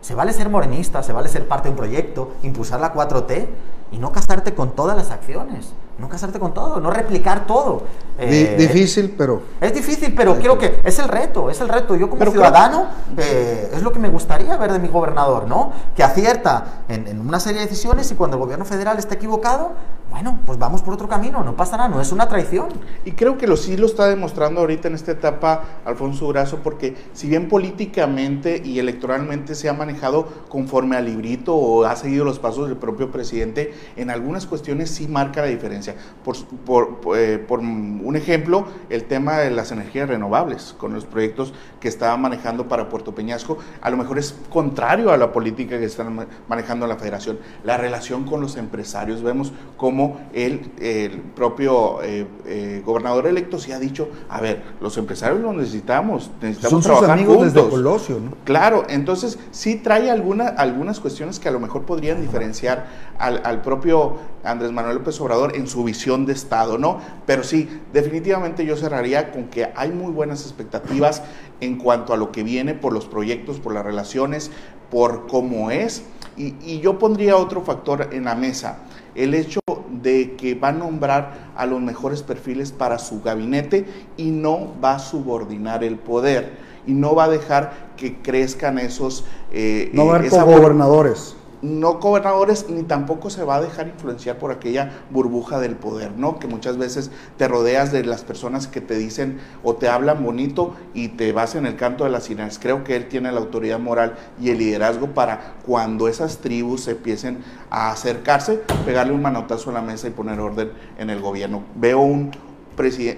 se 0.01 0.15
vale 0.15 0.33
ser 0.33 0.49
morenista, 0.49 1.03
se 1.03 1.11
vale 1.11 1.27
ser 1.27 1.47
parte 1.47 1.65
de 1.65 1.71
un 1.71 1.77
proyecto, 1.77 2.33
impulsar 2.43 2.79
la 2.79 2.93
4T 2.93 3.47
y 3.91 3.97
no 3.97 4.11
casarte 4.11 4.53
con 4.53 4.75
todas 4.75 4.95
las 4.95 5.11
acciones 5.11 5.73
no 5.99 6.07
casarte 6.07 6.39
con 6.39 6.53
todo, 6.53 6.79
no 6.79 6.89
replicar 6.89 7.45
todo. 7.45 7.83
Eh, 8.17 8.55
difícil, 8.57 9.13
pero... 9.17 9.41
Es 9.59 9.73
difícil, 9.73 10.13
pero 10.15 10.37
creo 10.37 10.57
que 10.57 10.79
es 10.83 10.99
el 10.99 11.07
reto, 11.07 11.49
es 11.49 11.59
el 11.61 11.69
reto. 11.69 11.95
Yo 11.95 12.09
como 12.09 12.25
ciudadano 12.25 12.87
eh, 13.17 13.71
es 13.73 13.81
lo 13.81 13.91
que 13.91 13.99
me 13.99 14.09
gustaría 14.09 14.55
ver 14.57 14.71
de 14.71 14.79
mi 14.79 14.87
gobernador, 14.87 15.47
¿no? 15.47 15.71
Que 15.95 16.03
acierta 16.03 16.83
en, 16.87 17.07
en, 17.07 17.19
una 17.19 17.39
serie 17.39 17.61
de 17.61 17.67
decisiones 17.67 18.09
y 18.11 18.15
cuando 18.15 18.37
el 18.37 18.43
gobierno 18.43 18.65
federal 18.65 18.97
está 18.97 19.15
equivocado, 19.15 19.73
bueno, 20.09 20.39
pues 20.45 20.57
vamos 20.57 20.81
por 20.81 20.93
otro 20.93 21.07
camino, 21.07 21.43
no 21.43 21.55
pasa 21.55 21.77
nada, 21.77 21.89
no 21.89 22.01
es 22.01 22.11
una 22.11 22.27
traición. 22.27 22.69
Y 23.05 23.11
creo 23.11 23.37
que 23.37 23.47
lo 23.47 23.57
sí 23.57 23.77
lo 23.77 23.85
está 23.85 24.07
demostrando 24.07 24.61
ahorita 24.61 24.87
en 24.87 24.95
esta 24.95 25.11
etapa 25.11 25.63
Alfonso 25.85 26.25
Durazo, 26.25 26.59
porque 26.63 26.95
si 27.13 27.27
bien 27.27 27.47
políticamente 27.47 28.61
y 28.63 28.79
electoralmente 28.79 29.53
se 29.53 29.69
ha 29.69 29.73
manejado 29.73 30.25
conforme 30.49 30.95
al 30.95 31.05
librito 31.05 31.55
o 31.55 31.85
ha 31.85 31.95
seguido 31.95 32.25
los 32.25 32.39
pasos 32.39 32.67
del 32.67 32.77
propio 32.77 33.11
presidente, 33.11 33.73
en 33.97 34.09
algunas 34.09 34.47
cuestiones 34.47 34.89
sí 34.89 35.07
marca 35.07 35.41
la 35.41 35.47
diferencia. 35.47 35.95
Por, 36.23 36.37
por, 36.45 37.17
eh, 37.17 37.37
por 37.37 37.59
un 37.59 38.15
ejemplo, 38.15 38.65
el 38.89 39.03
tema 39.03 39.37
de 39.37 39.51
las 39.51 39.71
energías 39.71 40.09
renovables, 40.09 40.75
con 40.77 40.93
los 40.93 41.05
proyectos 41.05 41.53
que 41.79 41.87
estaba 41.87 42.17
manejando 42.17 42.67
para 42.67 42.89
Puerto 42.89 43.13
Peñasco, 43.13 43.59
a 43.81 43.89
lo 43.89 43.97
mejor 43.97 44.17
es 44.17 44.35
contrario 44.49 45.11
a 45.11 45.17
la 45.17 45.31
política 45.31 45.77
que 45.77 45.85
están 45.85 46.27
manejando 46.47 46.87
la 46.87 46.95
federación. 46.95 47.39
La 47.63 47.77
relación 47.77 48.25
con 48.25 48.41
los 48.41 48.57
empresarios, 48.57 49.21
vemos 49.21 49.53
cómo 49.77 49.98
el, 50.33 50.71
el 50.79 51.11
propio 51.35 52.01
eh, 52.03 52.25
eh, 52.45 52.81
gobernador 52.85 53.27
electo 53.27 53.59
se 53.59 53.73
ha 53.73 53.79
dicho, 53.79 54.09
a 54.29 54.39
ver, 54.39 54.61
los 54.81 54.97
empresarios 54.97 55.41
lo 55.41 55.53
necesitamos, 55.53 56.31
necesitamos 56.41 56.83
Son 56.83 56.93
trabajar 56.93 57.17
amigos 57.17 57.53
desde 57.53 57.69
Colosio, 57.69 58.19
¿no? 58.19 58.33
Claro, 58.45 58.85
entonces 58.89 59.39
sí 59.51 59.75
trae 59.75 60.09
alguna, 60.09 60.47
algunas 60.47 60.99
cuestiones 60.99 61.39
que 61.39 61.49
a 61.49 61.51
lo 61.51 61.59
mejor 61.59 61.85
podrían 61.85 62.21
diferenciar 62.21 62.87
al, 63.17 63.41
al, 63.43 63.61
propio 63.61 64.17
Andrés 64.43 64.71
Manuel 64.71 64.97
López 64.97 65.19
Obrador 65.21 65.55
en 65.55 65.67
su 65.67 65.83
visión 65.83 66.25
de 66.25 66.33
Estado, 66.33 66.77
¿no? 66.77 66.99
Pero 67.25 67.43
sí, 67.43 67.69
definitivamente 67.93 68.65
yo 68.65 68.77
cerraría 68.77 69.31
con 69.31 69.45
que 69.45 69.69
hay 69.75 69.91
muy 69.91 70.11
buenas 70.11 70.43
expectativas 70.43 71.23
en 71.61 71.77
cuanto 71.77 72.13
a 72.13 72.17
lo 72.17 72.31
que 72.31 72.43
viene 72.43 72.73
por 72.73 72.93
los 72.93 73.05
proyectos, 73.05 73.59
por 73.59 73.73
las 73.73 73.83
relaciones, 73.83 74.51
por 74.89 75.27
cómo 75.27 75.71
es. 75.71 76.03
Y, 76.37 76.55
y 76.61 76.79
yo 76.79 76.97
pondría 76.99 77.35
otro 77.35 77.61
factor 77.61 78.09
en 78.13 78.25
la 78.25 78.35
mesa 78.35 78.79
el 79.19 79.33
hecho 79.33 79.59
de 80.01 80.35
que 80.37 80.55
va 80.55 80.69
a 80.69 80.71
nombrar 80.71 81.51
a 81.55 81.65
los 81.65 81.81
mejores 81.81 82.23
perfiles 82.23 82.71
para 82.71 82.97
su 82.99 83.21
gabinete 83.21 83.85
y 84.17 84.31
no 84.31 84.73
va 84.81 84.95
a 84.95 84.99
subordinar 84.99 85.83
el 85.83 85.97
poder 85.97 86.57
y 86.87 86.93
no 86.93 87.15
va 87.15 87.25
a 87.25 87.29
dejar 87.29 87.89
que 87.97 88.21
crezcan 88.21 88.79
esos... 88.79 89.25
Eh, 89.51 89.91
no 89.93 90.05
va 90.05 90.15
a 90.15 90.19
haber 90.19 90.31
gobernadores 90.31 91.35
no 91.61 91.99
gobernadores 91.99 92.69
ni 92.69 92.83
tampoco 92.83 93.29
se 93.29 93.43
va 93.43 93.55
a 93.55 93.61
dejar 93.61 93.87
influenciar 93.87 94.37
por 94.37 94.51
aquella 94.51 94.91
burbuja 95.09 95.59
del 95.59 95.75
poder, 95.75 96.11
¿no? 96.17 96.39
Que 96.39 96.47
muchas 96.47 96.77
veces 96.77 97.11
te 97.37 97.47
rodeas 97.47 97.91
de 97.91 98.05
las 98.05 98.23
personas 98.23 98.67
que 98.67 98.81
te 98.81 98.95
dicen 98.95 99.39
o 99.63 99.75
te 99.75 99.89
hablan 99.89 100.23
bonito 100.23 100.75
y 100.93 101.09
te 101.09 101.31
vas 101.31 101.55
en 101.55 101.65
el 101.65 101.75
canto 101.75 102.05
de 102.05 102.09
las 102.11 102.23
sirenas. 102.23 102.59
Creo 102.59 102.83
que 102.83 102.95
él 102.95 103.07
tiene 103.07 103.31
la 103.31 103.39
autoridad 103.39 103.79
moral 103.79 104.15
y 104.41 104.49
el 104.49 104.59
liderazgo 104.59 105.07
para 105.07 105.55
cuando 105.65 106.07
esas 106.07 106.37
tribus 106.37 106.81
se 106.81 106.91
empiecen 106.91 107.43
a 107.69 107.91
acercarse, 107.91 108.61
pegarle 108.85 109.13
un 109.13 109.21
manotazo 109.21 109.69
a 109.69 109.73
la 109.73 109.81
mesa 109.81 110.07
y 110.07 110.11
poner 110.11 110.39
orden 110.39 110.71
en 110.97 111.09
el 111.09 111.19
gobierno. 111.21 111.63
Veo 111.75 111.99
un, 111.99 112.31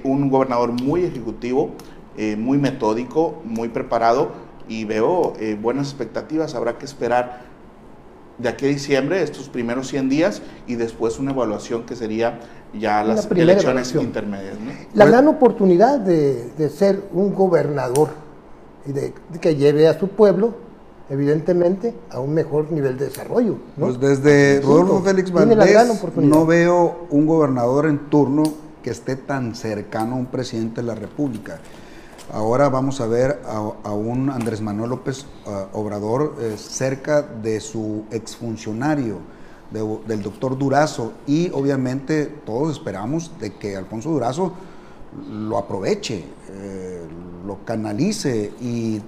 un 0.04 0.30
gobernador 0.30 0.72
muy 0.72 1.04
ejecutivo, 1.04 1.72
eh, 2.18 2.36
muy 2.36 2.58
metódico, 2.58 3.42
muy 3.46 3.70
preparado 3.70 4.32
y 4.68 4.86
veo 4.86 5.34
eh, 5.40 5.58
buenas 5.62 5.90
expectativas. 5.90 6.56
Habrá 6.56 6.78
que 6.78 6.86
esperar 6.86 7.51
de 8.38 8.50
aquí 8.50 8.66
a 8.66 8.70
diciembre, 8.70 9.22
estos 9.22 9.50
primeros 9.50 9.88
100 9.88 10.10
días, 10.10 10.42
y 10.68 10.76
después 10.76 11.20
una 11.20 11.32
evaluación 11.32 11.84
que 11.84 11.96
sería 11.96 12.40
ya 12.80 13.04
las 13.04 13.30
elecciones 13.32 13.94
intermedias. 13.96 14.56
La 14.94 15.06
gran 15.06 15.28
oportunidad 15.28 16.00
de, 16.00 16.70
ser 16.70 17.04
un 17.14 17.34
gobernador 17.34 18.10
y 18.86 18.92
de, 18.92 19.14
que 19.40 19.56
lleve 19.56 19.88
a 19.88 20.00
su 20.00 20.08
pueblo, 20.08 20.56
evidentemente, 21.10 21.94
a 22.10 22.20
un 22.20 22.34
mejor 22.34 22.72
nivel 22.72 22.98
de 22.98 23.06
desarrollo. 23.06 23.58
Pues 23.78 24.00
desde 24.00 24.62
Rodolfo 24.62 25.02
Félix 25.02 25.32
Valdés 25.32 26.04
no 26.16 26.46
veo 26.46 27.08
un 27.10 27.26
gobernador 27.26 27.88
en 27.88 28.10
turno 28.10 28.44
que 28.82 28.90
esté 28.90 29.16
tan 29.16 29.54
cercano 29.56 30.16
a 30.16 30.18
un 30.18 30.26
presidente 30.26 30.82
de 30.82 30.88
la 30.88 30.96
República. 30.96 31.60
Ahora 32.34 32.70
vamos 32.70 33.02
a 33.02 33.08
ver 33.08 33.42
a, 33.46 33.92
un 33.92 34.30
Andrés 34.30 34.62
Manuel 34.62 34.92
López 34.92 35.26
Obrador 35.74 36.38
eh, 36.40 36.56
cerca 36.58 37.22
de 37.22 37.60
su 37.60 38.06
exfuncionario, 38.10 39.18
del 39.70 40.22
doctor 40.22 40.58
Durazo, 40.58 41.12
y 41.28 41.50
obviamente 41.52 42.28
todos 42.46 42.72
esperamos 42.72 43.38
de 43.40 43.54
que 43.56 43.76
Alfonso 43.76 44.12
Durazo 44.12 44.54
lo 45.30 45.58
aproveche, 45.58 46.24
eh, 46.52 47.06
lo 47.46 47.66
canalice 47.66 48.54
y 48.62 49.02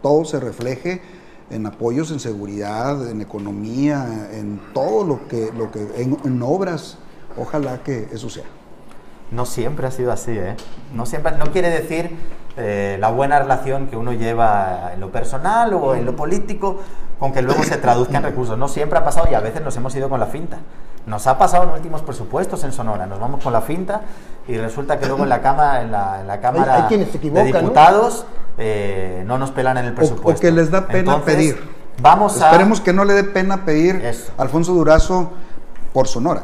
todo 0.00 0.24
se 0.24 0.38
refleje 0.38 1.02
en 1.50 1.66
apoyos 1.66 2.12
en 2.12 2.20
seguridad, 2.20 3.10
en 3.10 3.20
economía, 3.20 4.28
en 4.32 4.60
todo 4.72 5.04
lo 5.04 5.26
que, 5.26 5.50
lo 5.52 5.72
que 5.72 5.84
en 5.96 6.42
obras. 6.42 6.98
Ojalá 7.36 7.82
que 7.82 8.08
eso 8.12 8.30
sea. 8.30 8.44
No 9.30 9.44
siempre 9.44 9.86
ha 9.86 9.90
sido 9.90 10.10
así, 10.10 10.30
¿eh? 10.32 10.56
No 10.94 11.04
siempre, 11.06 11.36
no 11.36 11.52
quiere 11.52 11.68
decir 11.68 12.16
eh, 12.58 12.96
la 13.00 13.10
buena 13.10 13.38
relación 13.38 13.86
que 13.86 13.96
uno 13.96 14.12
lleva 14.12 14.90
en 14.92 15.00
lo 15.00 15.12
personal 15.12 15.72
o 15.74 15.94
en 15.94 16.04
lo 16.04 16.16
político 16.16 16.80
con 17.18 17.32
que 17.32 17.40
luego 17.40 17.62
se 17.62 17.76
traduzca 17.76 18.16
en 18.16 18.24
recursos. 18.24 18.58
No 18.58 18.66
siempre 18.66 18.98
ha 18.98 19.04
pasado 19.04 19.28
y 19.30 19.34
a 19.34 19.40
veces 19.40 19.62
nos 19.62 19.76
hemos 19.76 19.94
ido 19.94 20.08
con 20.08 20.18
la 20.18 20.26
finta. 20.26 20.58
Nos 21.06 21.26
ha 21.26 21.38
pasado 21.38 21.64
en 21.64 21.70
últimos 21.70 22.02
presupuestos 22.02 22.64
en 22.64 22.72
Sonora, 22.72 23.06
nos 23.06 23.18
vamos 23.18 23.42
con 23.42 23.52
la 23.52 23.60
finta 23.62 24.02
y 24.46 24.56
resulta 24.58 24.98
que 24.98 25.06
luego 25.06 25.22
en 25.22 25.28
la, 25.28 25.40
cama, 25.40 25.80
en 25.80 25.92
la, 25.92 26.38
Cámara 26.42 26.88
de 26.88 26.96
Diputados 26.96 28.26
eh, 28.58 29.22
¿no? 29.24 29.38
nos 29.38 29.50
pelan 29.52 29.78
en 29.78 29.86
el 29.86 29.94
presupuesto. 29.94 30.22
Porque 30.22 30.50
les 30.50 30.70
da 30.70 30.86
pena 30.86 31.22
pedir. 31.22 31.62
Vamos 32.02 32.42
a... 32.42 32.46
Esperemos 32.46 32.80
que 32.80 32.92
no 32.92 33.04
le 33.04 33.14
dé 33.14 33.24
pena 33.24 33.64
pedir 33.64 34.04
Eso. 34.04 34.32
a 34.36 34.42
Alfonso 34.42 34.72
Durazo 34.72 35.30
por 35.92 36.08
Sonora. 36.08 36.42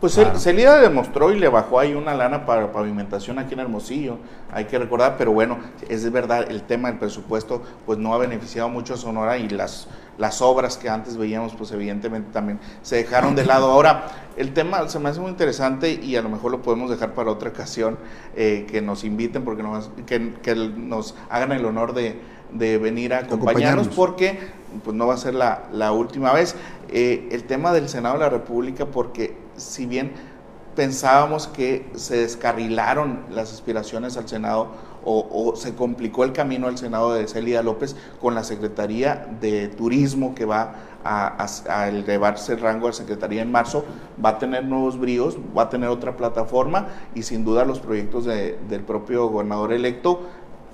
Pues 0.00 0.14
Claro. 0.14 0.32
el 0.32 0.38
Celida 0.38 0.78
demostró 0.78 1.32
y 1.32 1.38
le 1.38 1.48
bajó 1.48 1.80
ahí 1.80 1.94
una 1.94 2.14
lana 2.14 2.44
para 2.44 2.70
pavimentación 2.70 3.38
aquí 3.38 3.54
en 3.54 3.60
Hermosillo, 3.60 4.18
hay 4.52 4.66
que 4.66 4.78
recordar, 4.78 5.16
pero 5.16 5.32
bueno, 5.32 5.58
es 5.88 6.10
verdad, 6.12 6.50
el 6.50 6.62
tema 6.64 6.88
del 6.90 6.98
presupuesto 6.98 7.62
pues 7.86 7.98
no 7.98 8.12
ha 8.12 8.18
beneficiado 8.18 8.68
mucho 8.68 8.92
a 8.92 8.96
Sonora 8.98 9.38
y 9.38 9.48
las, 9.48 9.88
las 10.18 10.42
obras 10.42 10.76
que 10.76 10.90
antes 10.90 11.16
veíamos 11.16 11.54
pues 11.54 11.72
evidentemente 11.72 12.30
también 12.30 12.60
se 12.82 12.96
dejaron 12.96 13.34
de 13.34 13.46
lado. 13.46 13.70
Ahora, 13.70 14.04
el 14.36 14.52
tema 14.52 14.86
se 14.88 14.98
me 14.98 15.08
hace 15.08 15.18
muy 15.20 15.30
interesante 15.30 15.90
y 15.92 16.14
a 16.16 16.20
lo 16.22 16.28
mejor 16.28 16.50
lo 16.52 16.60
podemos 16.60 16.90
dejar 16.90 17.14
para 17.14 17.30
otra 17.30 17.48
ocasión, 17.48 17.96
eh, 18.34 18.66
que 18.70 18.82
nos 18.82 19.02
inviten, 19.02 19.44
porque 19.44 19.62
nos, 19.62 19.88
que, 20.04 20.34
que 20.42 20.54
nos 20.54 21.14
hagan 21.30 21.52
el 21.52 21.64
honor 21.64 21.94
de, 21.94 22.20
de 22.52 22.76
venir 22.76 23.14
a 23.14 23.20
acompañarnos, 23.20 23.86
Acompañarnos. 23.86 23.88
porque 23.96 24.38
pues 24.84 24.94
no 24.94 25.06
va 25.06 25.14
a 25.14 25.16
ser 25.16 25.32
la, 25.34 25.62
la 25.72 25.92
última 25.92 26.34
vez. 26.34 26.54
Eh, 26.90 27.30
el 27.32 27.44
tema 27.44 27.72
del 27.72 27.88
Senado 27.88 28.16
de 28.16 28.20
la 28.20 28.28
República, 28.28 28.84
porque 28.84 29.45
si 29.56 29.86
bien 29.86 30.12
pensábamos 30.74 31.48
que 31.48 31.90
se 31.94 32.18
descarrilaron 32.18 33.20
las 33.30 33.52
aspiraciones 33.52 34.16
al 34.16 34.28
Senado 34.28 34.68
o, 35.08 35.54
se 35.54 35.76
complicó 35.76 36.24
el 36.24 36.32
camino 36.32 36.66
al 36.66 36.76
Senado 36.78 37.14
de 37.14 37.28
Celia 37.28 37.62
López 37.62 37.94
con 38.20 38.34
la 38.34 38.42
Secretaría 38.42 39.28
de 39.40 39.68
Turismo 39.68 40.34
que 40.34 40.44
va 40.44 40.74
a, 41.04 41.88
elevarse 41.88 42.54
el 42.54 42.60
rango 42.60 42.88
de 42.88 42.92
Secretaría 42.92 43.40
en 43.42 43.52
marzo, 43.52 43.84
va 44.22 44.30
a 44.30 44.38
tener 44.38 44.64
nuevos 44.64 44.98
bríos, 44.98 45.36
va 45.56 45.62
a 45.62 45.68
tener 45.68 45.88
otra 45.88 46.16
plataforma 46.16 46.88
y 47.14 47.22
sin 47.22 47.44
duda 47.44 47.64
los 47.64 47.78
proyectos 47.78 48.24
de- 48.24 48.58
del 48.68 48.80
propio 48.82 49.28
gobernador 49.28 49.72
electo 49.72 50.22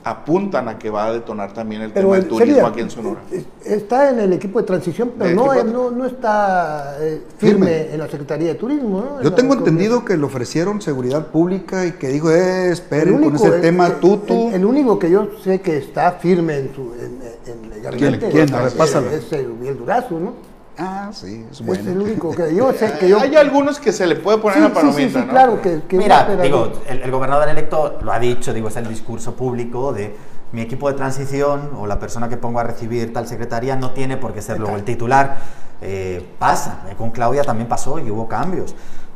apuntan 0.05 0.69
a 0.69 0.79
que 0.79 0.91
va 0.91 1.07
a 1.07 1.13
detonar 1.13 1.53
también 1.55 1.83
el 1.83 1.93
tema 1.93 2.15
del 2.15 2.23
el- 2.25 2.29
turismo 2.29 2.55
sería- 2.55 2.67
aquí 2.69 2.81
en 2.81 2.91
Sonora. 2.91 3.21
Está 3.65 4.11
en 4.11 4.19
el 4.19 4.33
equipo 4.33 4.61
de 4.61 4.67
transición, 4.67 5.13
pero 5.17 5.31
¿De 5.31 5.35
no, 5.37 5.65
no, 5.65 5.91
no 5.91 6.07
está 6.07 6.97
eh, 7.01 7.23
firme, 7.39 7.67
Firme. 7.67 7.95
en 7.95 7.99
la 8.01 8.09
Secretaría 8.09 8.49
de 8.49 8.55
Turismo. 8.57 9.01
¿no? 9.01 9.23
Yo 9.23 9.33
tengo 9.33 9.55
entendido 9.55 10.05
que 10.05 10.17
le 10.17 10.25
ofrecieron 10.25 10.81
seguridad 10.83 11.29
pública 11.29 11.87
y 11.87 11.93
que 11.93 12.09
dijo, 12.09 12.31
eh, 12.31 12.71
esperen 12.73 13.15
El 13.17 13.23
con 13.25 13.37
ese 13.37 13.47
el- 13.49 13.61
tema 13.61 13.87
el- 13.87 14.01
tutu. 14.01 14.49
El, 14.49 14.55
el 14.55 14.65
único 14.65 14.99
que 14.99 15.11
yo 15.11 15.29
sé 15.43 15.61
que 15.61 15.77
está 15.79 16.13
firme 16.13 16.59
en, 16.59 16.75
su, 16.75 16.83
en, 16.95 17.23
en 17.53 17.73
el 17.87 17.97
quién? 17.97 18.15
es- 18.49 18.53
A 18.53 18.63
ver, 18.63 18.73
pásalo. 18.73 19.11
es 19.11 19.33
el 19.33 19.49
Miguel 19.49 19.79
Durazo, 19.79 20.19
¿no? 20.19 20.52
Ah, 20.79 21.11
sí, 21.13 21.45
es 21.51 21.61
Es 21.61 21.67
bueno. 21.67 21.91
el 21.91 22.01
único 22.01 22.35
que 22.35 22.55
yo 22.55 22.73
sé 22.73 22.93
que 22.99 23.09
yo... 23.09 23.19
Hay 23.21 23.37
algunos 23.37 23.79
que 23.79 23.93
se 23.93 24.07
le 24.07 24.17
puede 24.17 24.39
poner 24.39 24.57
Sí, 24.57 24.63
la 24.63 24.69
sí, 24.69 24.75
palomita, 24.75 25.01
sí, 25.01 25.11
sí, 25.13 25.19
¿no? 25.19 25.29
claro 25.29 25.61
que... 25.61 25.83
que 25.89 25.99
Mira, 25.99 26.37
digo, 26.37 26.73
el, 26.89 27.03
el 27.03 27.11
gobernador 27.11 27.49
electo 27.49 27.99
lo 28.03 28.13
ha 28.13 28.19
dicho, 28.19 28.53
digo, 28.55 28.69
es 28.69 28.77
el 28.77 28.89
discurso 28.89 29.35
público 29.35 29.93
de 29.93 30.17
mi 30.53 30.61
equipo 30.63 30.89
de 30.91 30.95
transición 30.97 31.71
o 31.79 31.87
la 31.87 31.99
persona 31.99 32.29
que 32.29 32.37
pongo 32.37 32.61
a 32.61 32.65
recibir 32.65 33.13
tal 33.13 33.27
secretaría 33.27 33.77
no 33.77 33.93
tiene 33.93 34.17
por 34.17 34.33
qué 34.35 34.43
ser 34.43 34.59
luego 34.61 34.77
el 34.77 34.85
titular. 34.85 35.39
Eh, 35.81 36.27
pasa, 36.39 36.85
eh, 36.89 36.95
con 36.97 37.11
Claudia 37.11 37.43
también 37.43 37.69
pasó 37.69 37.99
y 37.99 38.11
hubo 38.11 38.29
cambios. 38.29 38.75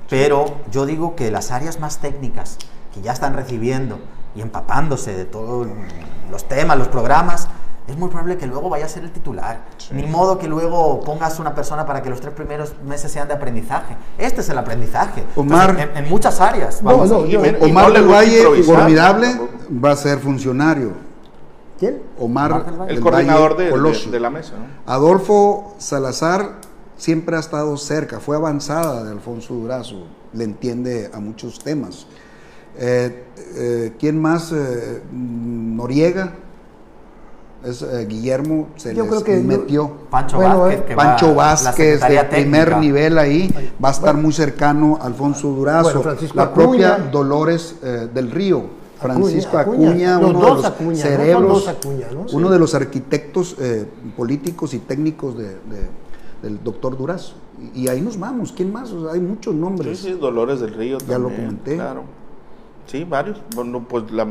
Pero 0.09 0.57
yo 0.71 0.87
digo 0.87 1.15
que 1.17 1.31
las 1.31 1.51
áreas 1.51 1.79
más 1.81 1.99
técnicas 1.99 2.59
que 2.95 3.03
ya 3.03 3.13
están 3.13 3.35
recibiendo 3.35 3.99
y 4.35 4.41
empapándose 4.41 5.15
de 5.15 5.25
todos 5.25 5.67
los 6.31 6.49
temas, 6.49 6.79
los 6.79 6.89
programas, 6.89 7.49
es 7.89 7.97
muy 7.97 8.09
probable 8.09 8.37
que 8.37 8.47
luego 8.47 8.69
vaya 8.69 8.87
a 8.87 8.89
ser 8.89 9.05
el 9.05 9.13
titular. 9.13 9.61
Ni 9.93 10.05
modo 10.07 10.39
que 10.39 10.49
luego 10.49 11.01
pongas 11.03 11.39
una 11.39 11.55
persona 11.55 11.87
para 11.87 12.03
que 12.03 12.11
los 12.11 12.21
tres 12.21 12.35
primeros 12.35 12.75
meses 12.85 13.13
sean 13.13 13.29
de 13.29 13.35
aprendizaje. 13.35 13.97
Este 14.19 14.41
es 14.41 14.49
el 14.49 14.59
aprendizaje. 14.59 15.25
Omar. 15.37 15.71
Entonces, 15.71 15.97
en, 15.97 16.05
en 16.05 16.11
muchas 16.11 16.41
áreas. 16.41 16.83
No, 16.83 16.91
vamos. 16.91 17.11
no, 17.11 17.27
Y 17.27 17.31
yo- 17.31 17.41
ven- 17.41 17.59
y 17.61 17.71
Omar 17.71 17.85
no 17.85 17.91
le 17.91 17.99
del 18.01 18.09
gusta 18.09 18.19
Valle, 18.21 18.63
formidable, 18.65 19.41
va 19.85 19.91
a 19.93 19.97
ser 19.97 20.19
funcionario. 20.19 20.93
¿Quién? 21.79 22.03
Omar, 22.19 22.51
Omar 22.53 22.67
del 22.67 22.77
Valle. 22.81 22.93
El 22.95 23.01
coordinador 23.01 23.57
de, 23.57 23.71
de- 24.11 24.21
la 24.21 24.31
mesa, 24.31 24.53
¿no? 24.59 24.93
Adolfo 24.93 25.75
Salazar 25.79 26.53
siempre 26.97 27.37
ha 27.37 27.41
estado 27.41 27.77
cerca, 27.77 28.19
fue 28.21 28.35
avanzada 28.37 29.05
de 29.05 29.11
Alfonso 29.13 29.53
Durazo, 29.55 30.07
le 30.33 30.45
entiende 30.45 31.11
a 31.13 31.21
muchos 31.21 31.59
temas. 31.61 32.07
Eh, 32.79 33.25
eh, 33.55 33.93
¿Quién 33.99 34.21
más? 34.21 34.51
Eh, 34.53 35.03
Noriega, 35.13 36.33
es 37.65 37.83
eh, 37.83 38.07
Guillermo, 38.09 38.69
se 38.77 38.95
Yo 38.95 39.03
les 39.03 39.11
creo 39.11 39.25
que 39.25 39.37
yo- 39.43 39.49
metió. 39.49 39.91
Pancho 40.11 40.37
Bueno, 40.37 40.61
Vázquez. 40.61 40.81
eh, 40.81 40.85
que 40.87 40.95
Pancho 40.95 41.35
Vázquez, 41.35 42.01
de 42.01 42.25
primer 42.25 42.77
nivel 42.79 43.19
ahí, 43.19 43.53
va 43.83 43.89
a 43.89 43.93
estar 43.93 44.17
muy 44.17 44.33
cercano 44.33 44.99
a 45.01 45.07
Alfonso 45.07 45.49
Durazo. 45.49 45.85
Bueno, 45.85 46.03
Francisco 46.03 46.37
la 46.37 46.53
propia. 46.55 46.99
Dolores 47.11 47.77
eh, 47.83 48.09
del 48.13 48.31
Río. 48.31 48.87
Francisco 49.01 49.59
Acuña, 49.59 49.91
Acuña, 49.91 50.17
Acuña. 50.17 50.21
Los 50.21 50.31
uno 50.31 50.41
dos 50.41 50.57
de 50.57 50.63
los 50.63 50.65
Acuña, 50.73 50.89
¿no? 50.91 50.97
Cerebros, 51.03 51.69
Acuña, 51.69 52.07
¿no? 52.15 52.21
uno 52.33 52.47
Sí. 52.49 52.53
de 52.55 52.59
los 52.59 52.75
arquitectos 52.75 53.57
eh, 53.61 53.87
políticos 54.17 54.73
y 54.73 54.79
técnicos 54.79 55.37
de- 55.37 55.49
de- 55.51 55.91
del 56.43 56.63
doctor 56.65 56.97
Durazo. 56.97 57.35
Y, 57.75 57.83
y 57.85 57.89
ahí 57.89 58.01
nos 58.01 58.19
vamos, 58.19 58.53
¿quién 58.53 58.73
más? 58.73 58.91
O 58.93 59.05
sea, 59.05 59.13
hay 59.13 59.21
muchos 59.21 59.53
Sí, 59.55 59.61
nombres. 59.61 59.99
sí, 59.99 60.13
Dolores 60.13 60.61
del 60.61 60.73
Río 60.75 60.97
Ya 61.07 61.19
lo 61.19 61.29
comenté. 61.29 61.75
Claro. 61.75 62.05
Sí, 62.87 63.05
varios. 63.05 63.39
Bueno, 63.55 63.85
pues 63.87 64.11
la, 64.13 64.25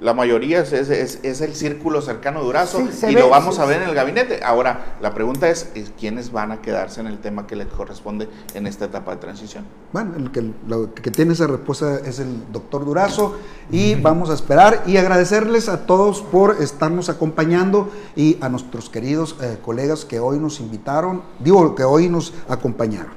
la 0.00 0.14
mayoría 0.14 0.60
es, 0.60 0.72
es- 0.72 0.88
es- 0.90 1.18
es 1.22 1.40
el 1.42 1.54
círculo 1.54 2.00
cercano 2.00 2.40
de 2.40 2.46
Durazo 2.46 2.78
Sí, 2.90 3.06
y 3.10 3.14
ve, 3.14 3.20
lo 3.20 3.28
vamos 3.28 3.56
sí, 3.56 3.60
a 3.60 3.66
ver 3.66 3.82
en 3.82 3.88
el 3.90 3.94
gabinete. 3.94 4.40
Ahora, 4.42 4.96
la 5.02 5.12
pregunta 5.12 5.48
es, 5.48 5.70
es 5.74 5.92
quiénes 5.98 6.32
van 6.32 6.52
a 6.52 6.62
quedarse 6.62 7.00
en 7.00 7.06
el 7.06 7.18
tema 7.18 7.46
que 7.46 7.54
les 7.54 7.66
corresponde 7.66 8.28
en 8.54 8.66
esta 8.66 8.86
etapa 8.86 9.10
de 9.12 9.16
transición. 9.18 9.64
Bueno, 9.92 10.14
el 10.16 10.30
que, 10.30 10.50
lo 10.66 10.94
que 10.94 11.10
tiene 11.10 11.34
esa 11.34 11.46
respuesta 11.46 11.96
es 12.04 12.18
el 12.18 12.50
doctor 12.50 12.84
Durazo 12.84 13.36
y 13.70 13.94
vamos 13.96 14.30
a 14.30 14.34
esperar 14.34 14.82
y 14.86 14.96
agradecerles 14.96 15.68
a 15.68 15.84
todos 15.86 16.22
por 16.22 16.56
estarnos 16.62 17.08
acompañando 17.10 17.90
y 18.16 18.38
a 18.40 18.48
nuestros 18.48 18.88
queridos 18.88 19.36
eh, 19.42 19.58
colegas 19.62 20.04
que 20.06 20.18
hoy 20.18 20.38
nos 20.38 20.60
invitaron, 20.60 21.22
digo 21.40 21.74
que 21.74 21.84
hoy 21.84 22.08
nos 22.08 22.32
acompañaron. 22.48 23.12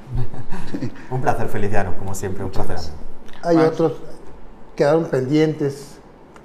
Un 1.10 1.22
placer, 1.22 1.48
Feliciano, 1.48 1.96
como 1.98 2.14
siempre, 2.14 2.44
un 2.44 2.52
placer. 2.52 2.78
Hay 3.42 3.56
Más. 3.58 3.68
otros 3.68 3.94
quedaron 4.76 5.06
pendientes, 5.06 5.93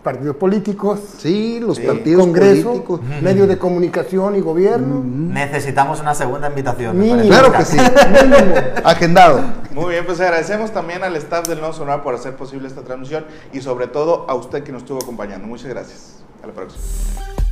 partidos 0.03 0.36
políticos, 0.36 1.01
Sí, 1.18 1.61
los 1.61 1.76
Sí. 1.76 1.82
partidos 1.84 2.22
Congreso, 2.24 2.68
políticos. 2.68 3.01
medios 3.22 3.49
de 3.49 3.59
comunicación 3.59 4.36
y 4.36 4.40
gobierno. 4.40 5.03
Necesitamos 5.05 6.01
una 6.01 6.14
segunda 6.14 6.49
invitación. 6.49 6.96
me 6.99 7.05
Mínimo. 7.07 7.28
parece. 7.28 7.38
Claro 7.40 7.53
que 7.59 7.64
sí. 7.64 7.76
Mínimo. 8.28 8.55
Agendado. 8.84 9.40
Muy 9.72 9.90
bien, 9.90 10.07
pues 10.07 10.20
agradecemos 10.20 10.72
también 10.72 11.03
al 11.05 11.14
staff 11.16 11.46
del 11.49 11.59
Nuevo 11.59 11.74
Sonora 11.74 12.03
por 12.03 12.14
hacer 12.14 12.34
posible 12.36 12.68
esta 12.68 12.82
transmisión 12.82 13.24
y 13.53 13.61
sobre 13.61 13.86
todo 13.86 14.24
a 14.28 14.34
usted 14.34 14.62
que 14.62 14.72
nos 14.72 14.82
estuvo 14.82 14.99
acompañando. 14.99 15.46
Muchas 15.46 15.68
gracias. 15.68 16.14
A 16.42 16.46
la 16.46 16.53
próxima. 16.53 17.47